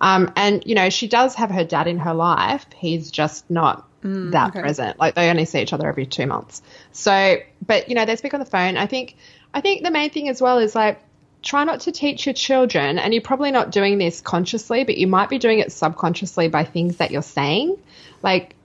Um, 0.00 0.32
and 0.36 0.62
you 0.66 0.74
know, 0.74 0.90
she 0.90 1.08
does 1.08 1.34
have 1.36 1.50
her 1.50 1.64
dad 1.64 1.86
in 1.86 1.98
her 1.98 2.14
life. 2.14 2.66
He's 2.76 3.10
just 3.10 3.50
not 3.50 3.86
mm, 4.06 4.32
that 4.32 4.50
okay. 4.50 4.60
present. 4.60 4.98
Like 4.98 5.14
they 5.14 5.30
only 5.30 5.44
see 5.44 5.60
each 5.60 5.72
other 5.72 5.88
every 5.88 6.06
two 6.06 6.26
months. 6.26 6.62
So, 6.92 7.36
but 7.64 7.88
you 7.88 7.94
know, 7.94 8.04
they 8.04 8.16
speak 8.16 8.34
on 8.34 8.40
the 8.40 8.46
phone. 8.46 8.76
I 8.76 8.86
think, 8.86 9.16
I 9.52 9.60
think 9.60 9.84
the 9.84 9.90
main 9.90 10.10
thing 10.10 10.28
as 10.28 10.40
well 10.40 10.58
is 10.58 10.74
like 10.74 11.00
try 11.42 11.64
not 11.64 11.80
to 11.80 11.92
teach 11.92 12.26
your 12.26 12.32
children, 12.32 12.98
and 12.98 13.14
you're 13.14 13.22
probably 13.22 13.52
not 13.52 13.70
doing 13.70 13.98
this 13.98 14.20
consciously, 14.20 14.84
but 14.84 14.98
you 14.98 15.06
might 15.06 15.28
be 15.28 15.38
doing 15.38 15.60
it 15.60 15.72
subconsciously 15.72 16.48
by 16.48 16.64
things 16.64 16.96
that 16.96 17.10
you're 17.10 17.22
saying. 17.22 17.76
Like, 18.22 18.56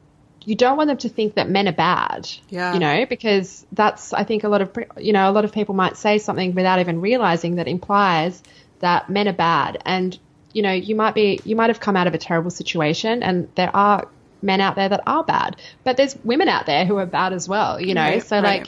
you 0.44 0.56
don't 0.56 0.78
want 0.78 0.88
them 0.88 0.98
to 0.98 1.10
think 1.10 1.36
that 1.36 1.48
men 1.48 1.68
are 1.68 1.74
bad. 1.74 2.28
Yeah. 2.50 2.74
You 2.74 2.80
know, 2.80 3.06
because 3.06 3.66
that's, 3.72 4.14
I 4.14 4.24
think 4.24 4.44
a 4.44 4.50
lot 4.50 4.62
of, 4.62 4.76
you 4.98 5.14
know, 5.14 5.30
a 5.30 5.32
lot 5.32 5.46
of 5.46 5.52
people 5.52 5.76
might 5.76 5.96
say 5.98 6.18
something 6.18 6.56
without 6.56 6.80
even 6.80 7.00
realizing 7.02 7.56
that 7.56 7.68
implies 7.68 8.42
that 8.80 9.10
men 9.10 9.28
are 9.28 9.34
bad. 9.34 9.82
And, 9.86 10.18
you 10.52 10.64
know, 10.64 10.72
you 10.72 10.96
might 10.96 11.14
be, 11.14 11.40
you 11.46 11.56
might 11.56 11.70
have 11.70 11.80
come 11.80 11.96
out 11.96 12.08
of 12.08 12.16
a 12.16 12.18
terrible 12.18 12.50
situation 12.50 13.22
and 13.22 13.50
there 13.54 13.74
are 13.76 14.08
men 14.42 14.62
out 14.62 14.76
there 14.76 14.90
that 14.90 15.04
are 15.06 15.24
bad, 15.24 15.56
but 15.84 15.98
there's 15.98 16.16
women 16.24 16.48
out 16.48 16.66
there 16.66 16.86
who 16.86 16.98
are 16.98 17.06
bad 17.06 17.34
as 17.34 17.48
well, 17.48 17.80
you 17.80 17.94
know? 17.94 18.02
Right, 18.02 18.24
so, 18.24 18.38
right. 18.42 18.68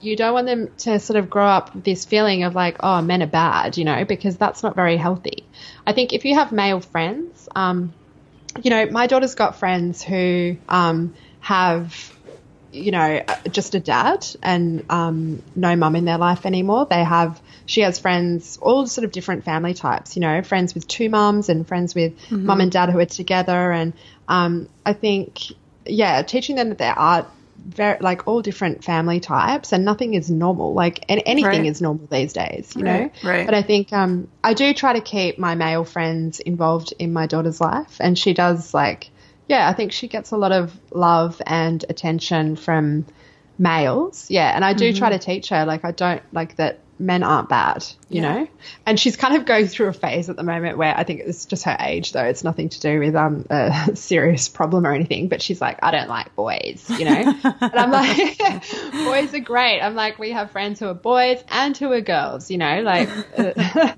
you 0.00 0.16
don't 0.16 0.34
want 0.34 0.46
them 0.46 0.68
to 0.78 1.00
sort 1.00 1.18
of 1.18 1.30
grow 1.30 1.46
up 1.46 1.74
with 1.74 1.84
this 1.84 2.04
feeling 2.04 2.44
of 2.44 2.54
like, 2.54 2.76
oh, 2.80 3.00
men 3.00 3.22
are 3.22 3.26
bad, 3.26 3.78
you 3.78 3.84
know, 3.84 4.04
because 4.04 4.36
that's 4.36 4.62
not 4.62 4.74
very 4.74 4.96
healthy. 4.96 5.46
I 5.86 5.92
think 5.92 6.12
if 6.12 6.24
you 6.24 6.34
have 6.34 6.52
male 6.52 6.80
friends, 6.80 7.48
um, 7.56 7.92
you 8.62 8.70
know, 8.70 8.86
my 8.86 9.06
daughter's 9.06 9.34
got 9.34 9.56
friends 9.56 10.02
who 10.02 10.56
um, 10.68 11.14
have, 11.40 12.12
you 12.70 12.90
know, 12.90 13.24
just 13.50 13.74
a 13.74 13.80
dad 13.80 14.26
and 14.42 14.84
um, 14.90 15.42
no 15.56 15.74
mum 15.74 15.96
in 15.96 16.04
their 16.04 16.18
life 16.18 16.44
anymore. 16.44 16.86
They 16.88 17.02
have, 17.02 17.40
she 17.66 17.80
has 17.80 17.98
friends, 17.98 18.58
all 18.60 18.86
sort 18.86 19.04
of 19.04 19.12
different 19.12 19.44
family 19.44 19.74
types, 19.74 20.16
you 20.16 20.20
know, 20.20 20.42
friends 20.42 20.74
with 20.74 20.86
two 20.86 21.08
mums 21.08 21.48
and 21.48 21.66
friends 21.66 21.94
with 21.94 22.18
mm-hmm. 22.26 22.46
mum 22.46 22.60
and 22.60 22.70
dad 22.70 22.90
who 22.90 22.98
are 22.98 23.06
together. 23.06 23.72
And 23.72 23.92
um, 24.28 24.68
I 24.84 24.92
think, 24.92 25.40
yeah, 25.86 26.22
teaching 26.22 26.56
them 26.56 26.70
that 26.70 26.78
there 26.78 26.98
are 26.98 27.26
very 27.56 27.98
like 28.00 28.26
all 28.26 28.42
different 28.42 28.84
family 28.84 29.20
types, 29.20 29.72
and 29.72 29.84
nothing 29.84 30.14
is 30.14 30.30
normal. 30.30 30.74
Like 30.74 31.04
and 31.08 31.22
anything 31.24 31.60
Right. 31.62 31.70
is 31.70 31.80
normal 31.80 32.06
these 32.10 32.32
days, 32.32 32.74
you 32.76 32.82
Right, 32.84 33.12
know. 33.22 33.28
right. 33.28 33.46
But 33.46 33.54
I 33.54 33.62
think 33.62 33.92
um, 33.92 34.28
I 34.42 34.54
do 34.54 34.74
try 34.74 34.92
to 34.94 35.00
keep 35.00 35.38
my 35.38 35.54
male 35.54 35.84
friends 35.84 36.40
involved 36.40 36.92
in 36.98 37.12
my 37.12 37.26
daughter's 37.26 37.60
life, 37.60 37.96
and 38.00 38.18
she 38.18 38.34
does 38.34 38.74
like, 38.74 39.10
yeah, 39.48 39.68
I 39.68 39.72
think 39.72 39.92
she 39.92 40.08
gets 40.08 40.30
a 40.30 40.36
lot 40.36 40.52
of 40.52 40.78
love 40.90 41.40
and 41.46 41.84
attention 41.88 42.56
from 42.56 43.06
males. 43.58 44.30
Yeah, 44.30 44.54
and 44.54 44.64
I 44.64 44.72
do 44.72 44.92
try 44.92 45.10
Mm-hmm. 45.10 45.18
to 45.18 45.24
teach 45.24 45.48
her 45.50 45.64
like 45.64 45.84
I 45.84 45.92
don't 45.92 46.22
like 46.32 46.56
that 46.56 46.80
men 46.98 47.24
aren't 47.24 47.48
bad, 47.48 47.84
you 48.08 48.20
know. 48.20 48.46
And 48.86 48.98
she's 48.98 49.16
kind 49.16 49.34
of 49.34 49.44
going 49.44 49.66
through 49.66 49.88
a 49.88 49.92
phase 49.92 50.30
at 50.30 50.36
the 50.36 50.44
moment 50.44 50.78
where 50.78 50.96
I 50.96 51.02
think 51.02 51.22
it's 51.24 51.44
just 51.44 51.64
her 51.64 51.76
age, 51.78 52.12
though. 52.12 52.22
It's 52.22 52.44
nothing 52.44 52.68
to 52.68 52.80
do 52.80 53.00
with 53.00 53.16
um 53.16 53.46
a 53.50 53.90
serious 53.96 54.48
problem 54.48 54.86
or 54.86 54.92
anything. 54.92 55.28
But 55.28 55.42
she's 55.42 55.60
like, 55.60 55.78
I 55.82 55.90
don't 55.90 56.08
like 56.08 56.34
boys, 56.36 56.88
you 56.90 57.04
know. 57.04 57.34
and 57.44 57.74
I'm 57.74 57.90
like, 57.90 58.38
boys 58.92 59.34
are 59.34 59.40
great. 59.40 59.80
I'm 59.80 59.94
like, 59.94 60.18
we 60.18 60.30
have 60.32 60.50
friends 60.52 60.80
who 60.80 60.86
are 60.86 60.94
boys 60.94 61.42
and 61.48 61.76
who 61.76 61.92
are 61.92 62.00
girls, 62.00 62.50
you 62.50 62.58
know, 62.58 62.82
like. 62.82 63.08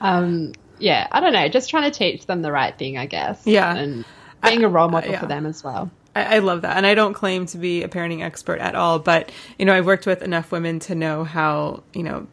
um, 0.00 0.52
yeah, 0.78 1.06
I 1.10 1.20
don't 1.20 1.32
know. 1.32 1.48
Just 1.48 1.70
trying 1.70 1.90
to 1.90 1.98
teach 1.98 2.26
them 2.26 2.42
the 2.42 2.52
right 2.52 2.76
thing, 2.76 2.98
I 2.98 3.06
guess. 3.06 3.46
Yeah. 3.46 3.74
and 3.74 4.04
being 4.44 4.62
a 4.62 4.68
role 4.68 4.88
model 4.88 5.12
yeah. 5.12 5.20
for 5.20 5.26
them 5.26 5.46
as 5.46 5.64
well. 5.64 5.90
I, 6.16 6.36
I 6.36 6.38
love 6.38 6.62
that. 6.62 6.76
And 6.76 6.86
I 6.86 6.94
don't 6.94 7.12
claim 7.12 7.46
to 7.46 7.58
be 7.58 7.82
a 7.82 7.88
parenting 7.88 8.22
expert 8.22 8.58
at 8.58 8.74
all, 8.74 8.98
but, 8.98 9.30
you 9.58 9.64
know, 9.66 9.74
I've 9.74 9.86
worked 9.86 10.06
with 10.06 10.22
enough 10.22 10.50
women 10.50 10.78
to 10.80 10.94
know 10.94 11.24
how, 11.24 11.82
you 11.92 12.02
know, 12.02 12.26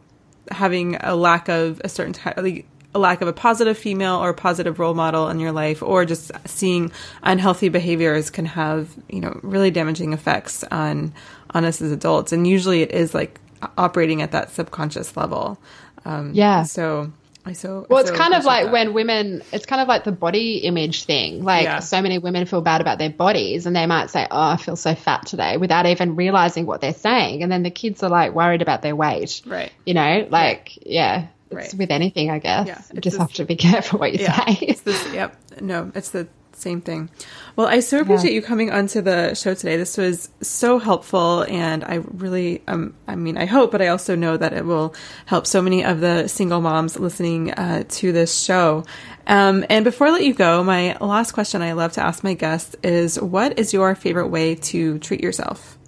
having 0.50 0.96
a 0.96 1.14
lack 1.14 1.48
of 1.48 1.80
a 1.84 1.88
certain 1.88 2.12
type, 2.12 2.36
like, 2.36 2.66
a 2.94 2.98
lack 2.98 3.20
of 3.22 3.28
a 3.28 3.32
positive 3.32 3.76
female 3.76 4.22
or 4.22 4.32
positive 4.32 4.78
role 4.78 4.94
model 4.94 5.28
in 5.28 5.40
your 5.40 5.50
life, 5.50 5.82
or 5.82 6.04
just 6.04 6.30
seeing 6.46 6.92
unhealthy 7.24 7.68
behaviors 7.68 8.30
can 8.30 8.46
have, 8.46 8.88
you 9.08 9.20
know, 9.20 9.38
really 9.42 9.70
damaging 9.70 10.12
effects 10.12 10.62
on, 10.70 11.12
on 11.50 11.64
us 11.64 11.82
as 11.82 11.90
adults. 11.90 12.32
And 12.32 12.46
usually 12.46 12.82
it 12.82 12.92
is 12.92 13.12
like 13.12 13.40
operating 13.76 14.22
at 14.22 14.30
that 14.30 14.50
subconscious 14.50 15.16
level. 15.16 15.58
Um, 16.04 16.32
Yeah. 16.34 16.62
So 16.62 17.10
I 17.46 17.52
so, 17.52 17.86
Well, 17.90 17.98
it's 18.00 18.10
kind 18.10 18.32
of 18.34 18.44
like 18.44 18.72
when 18.72 18.94
women, 18.94 19.42
it's 19.52 19.66
kind 19.66 19.82
of 19.82 19.88
like 19.88 20.04
the 20.04 20.12
body 20.12 20.58
image 20.58 21.04
thing. 21.04 21.44
Like 21.44 21.64
Yeah. 21.64 21.80
so 21.80 22.00
many 22.00 22.18
women 22.18 22.46
feel 22.46 22.62
bad 22.62 22.80
about 22.80 22.98
their 22.98 23.10
bodies 23.10 23.66
and 23.66 23.76
they 23.76 23.84
might 23.86 24.08
say, 24.10 24.26
Oh, 24.30 24.40
I 24.50 24.56
feel 24.56 24.76
so 24.76 24.94
fat 24.94 25.26
today 25.26 25.56
without 25.58 25.84
even 25.86 26.16
realizing 26.16 26.64
what 26.64 26.80
they're 26.80 26.94
saying. 26.94 27.42
And 27.42 27.52
then 27.52 27.62
the 27.62 27.70
kids 27.70 28.02
are 28.02 28.08
like 28.10 28.34
worried 28.34 28.62
about 28.62 28.80
their 28.82 28.96
weight. 28.96 29.42
Right. 29.44 29.70
You 29.84 29.92
know, 29.94 30.26
like, 30.30 30.78
yeah, 30.86 31.26
it's 31.50 31.74
Right. 31.74 31.74
with 31.78 31.90
anything, 31.90 32.30
I 32.30 32.38
guess. 32.38 32.66
Yeah, 32.66 32.80
you 32.94 33.00
just 33.02 33.18
this- 33.18 33.20
have 33.20 33.32
to 33.34 33.44
be 33.44 33.56
careful 33.68 33.98
what 33.98 34.12
you 34.14 34.20
yeah, 34.24 34.44
say. 34.46 34.58
it's 34.66 34.80
this, 34.80 35.12
yep. 35.12 35.36
No, 35.60 35.92
it's 35.94 36.10
the 36.10 36.26
same 36.56 36.80
thing. 36.80 37.10
Well, 37.56 37.66
I 37.66 37.80
so 37.80 38.00
appreciate 38.00 38.32
you 38.32 38.42
coming 38.42 38.70
onto 38.70 39.00
the 39.00 39.34
show 39.34 39.54
today. 39.54 39.76
This 39.76 39.96
was 39.96 40.28
so 40.40 40.78
helpful, 40.78 41.44
and 41.48 41.84
I 41.84 41.96
really, 41.96 42.62
um, 42.66 42.94
I 43.06 43.16
mean, 43.16 43.36
I 43.36 43.46
hope, 43.46 43.70
but 43.70 43.80
I 43.82 43.88
also 43.88 44.14
know 44.14 44.36
that 44.36 44.52
it 44.52 44.64
will 44.64 44.94
help 45.26 45.46
so 45.46 45.62
many 45.62 45.84
of 45.84 46.00
the 46.00 46.28
single 46.28 46.60
moms 46.60 46.98
listening 46.98 47.52
uh, 47.52 47.84
to 47.88 48.12
this 48.12 48.42
show. 48.42 48.84
Um, 49.26 49.64
and 49.70 49.84
before 49.84 50.08
I 50.08 50.10
let 50.10 50.24
you 50.24 50.34
go, 50.34 50.62
my 50.62 50.96
last 51.00 51.32
question 51.32 51.62
I 51.62 51.72
love 51.72 51.92
to 51.92 52.02
ask 52.02 52.24
my 52.24 52.34
guests 52.34 52.76
is, 52.82 53.20
what 53.20 53.58
is 53.58 53.72
your 53.72 53.94
favorite 53.94 54.28
way 54.28 54.54
to 54.56 54.98
treat 54.98 55.22
yourself? 55.22 55.78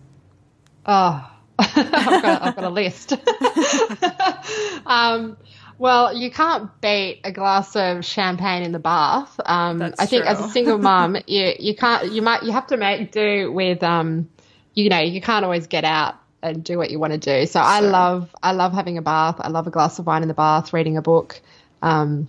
Oh, 0.86 1.30
I've, 1.58 2.22
got, 2.22 2.42
I've 2.42 2.56
got 2.56 2.64
a 2.64 2.68
list. 2.68 3.12
um, 4.86 5.36
well, 5.78 6.16
you 6.16 6.30
can't 6.30 6.70
beat 6.80 7.20
a 7.24 7.32
glass 7.32 7.76
of 7.76 8.04
champagne 8.04 8.62
in 8.62 8.72
the 8.72 8.78
bath. 8.78 9.38
Um, 9.44 9.82
I 9.98 10.06
think 10.06 10.24
as 10.24 10.40
a 10.40 10.48
single 10.48 10.78
mum, 10.90 11.16
you 11.26 11.52
you 11.58 11.74
can't 11.74 12.12
you 12.12 12.22
might 12.22 12.42
you 12.42 12.52
have 12.52 12.68
to 12.68 12.76
make 12.76 13.12
do 13.12 13.52
with 13.52 13.82
um, 13.82 14.28
you 14.74 14.88
know 14.88 15.00
you 15.00 15.20
can't 15.20 15.44
always 15.44 15.66
get 15.66 15.84
out 15.84 16.14
and 16.42 16.64
do 16.64 16.78
what 16.78 16.90
you 16.90 16.98
want 16.98 17.12
to 17.12 17.18
do. 17.18 17.46
So 17.46 17.60
I 17.60 17.80
love 17.80 18.34
I 18.42 18.52
love 18.52 18.72
having 18.72 18.98
a 18.98 19.02
bath. 19.02 19.36
I 19.40 19.48
love 19.48 19.66
a 19.66 19.70
glass 19.70 19.98
of 19.98 20.06
wine 20.06 20.22
in 20.22 20.28
the 20.28 20.34
bath, 20.34 20.72
reading 20.72 20.96
a 20.96 21.02
book. 21.02 21.40
Um, 21.82 22.28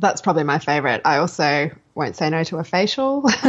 that's 0.00 0.20
probably 0.20 0.44
my 0.44 0.58
favorite. 0.58 1.02
I 1.04 1.18
also 1.18 1.70
won't 1.94 2.16
say 2.16 2.30
no 2.30 2.42
to 2.44 2.56
a 2.58 2.64
facial. 2.64 3.18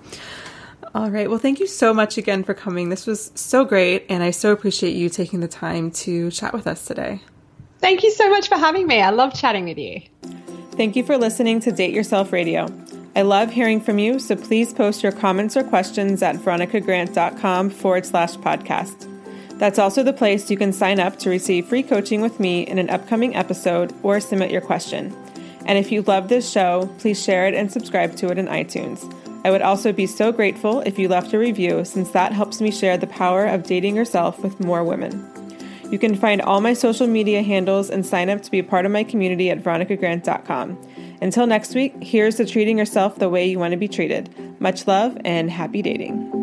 All 0.96 1.10
right. 1.10 1.28
Well, 1.28 1.40
thank 1.40 1.60
you 1.60 1.66
so 1.66 1.92
much 1.92 2.20
again 2.20 2.44
for 2.44 2.54
coming. 2.54 2.90
This 2.90 3.08
was 3.08 3.32
so 3.34 3.66
great, 3.66 4.06
and 4.10 4.22
I 4.22 4.30
so 4.30 4.52
appreciate 4.52 4.96
you 4.96 5.10
taking 5.10 5.40
the 5.40 5.48
time 5.48 5.90
to 5.92 6.30
chat 6.30 6.54
with 6.54 6.68
us 6.68 6.86
today. 6.86 7.22
Thank 7.80 8.04
you 8.04 8.12
so 8.12 8.30
much 8.30 8.48
for 8.48 8.56
having 8.56 8.86
me. 8.86 9.02
I 9.02 9.10
love 9.10 9.34
chatting 9.34 9.66
with 9.66 9.80
you. 9.80 10.02
Thank 10.74 10.96
you 10.96 11.04
for 11.04 11.18
listening 11.18 11.60
to 11.62 11.72
Date 11.72 11.94
Yourself 11.94 12.32
Radio. 12.32 12.68
I 13.16 13.24
love 13.24 13.52
hearing 13.52 13.82
from 13.82 14.00
you, 14.00 14.20
so 14.20 14.36
please 14.36 14.72
post 14.74 15.04
your 15.04 15.12
comments 15.12 15.58
or 15.58 15.64
questions 15.64 16.22
at 16.22 16.36
veronicagrant.com 16.36 17.72
forward 17.72 18.06
slash 18.06 18.36
podcast. 18.36 19.10
That's 19.58 19.80
also 19.80 20.04
the 20.04 20.14
place 20.14 20.50
you 20.50 20.58
can 20.58 20.74
sign 20.74 21.00
up 21.00 21.18
to 21.20 21.30
receive 21.30 21.68
free 21.68 21.84
coaching 21.84 22.22
with 22.22 22.40
me 22.40 22.68
in 22.68 22.78
an 22.78 22.90
upcoming 22.90 23.36
episode 23.36 23.94
or 24.04 24.20
submit 24.20 24.52
your 24.52 24.62
question. 24.62 25.16
And 25.66 25.78
if 25.78 25.92
you 25.92 26.02
love 26.04 26.28
this 26.28 26.50
show, 26.50 26.90
please 27.00 27.24
share 27.24 27.48
it 27.48 27.54
and 27.54 27.72
subscribe 27.72 28.16
to 28.18 28.30
it 28.30 28.38
in 28.38 28.48
iTunes. 28.48 29.12
I 29.46 29.52
would 29.52 29.62
also 29.62 29.92
be 29.92 30.08
so 30.08 30.32
grateful 30.32 30.80
if 30.82 30.98
you 30.98 31.08
left 31.08 31.34
a 31.34 31.40
review, 31.40 31.84
since 31.84 32.12
that 32.12 32.32
helps 32.32 32.62
me 32.62 32.72
share 32.72 32.98
the 32.98 33.08
power 33.08 33.46
of 33.46 33.64
dating 33.64 33.96
yourself 33.96 34.42
with 34.42 34.60
more 34.60 34.84
women. 34.84 35.30
You 35.92 36.00
can 36.00 36.16
find 36.16 36.42
all 36.42 36.62
my 36.62 36.74
social 36.74 37.08
media 37.08 37.44
handles 37.44 37.90
and 37.90 38.06
sign 38.06 38.30
up 38.30 38.42
to 38.42 38.52
be 38.52 38.60
a 38.60 38.64
part 38.64 38.86
of 38.86 38.92
my 38.92 39.04
community 39.04 39.50
at 39.50 39.62
veronicagrant.com. 39.62 40.80
Until 41.22 41.46
next 41.46 41.76
week, 41.76 41.94
here's 42.02 42.38
to 42.38 42.46
treating 42.46 42.78
yourself 42.78 43.18
the 43.18 43.30
way 43.30 43.46
you 43.46 43.60
want 43.60 43.74
to 43.74 43.78
be 43.78 43.88
treated. 43.88 44.34
Much 44.60 44.88
love 44.88 45.18
and 45.24 45.52
happy 45.52 45.82
dating. 45.82 46.43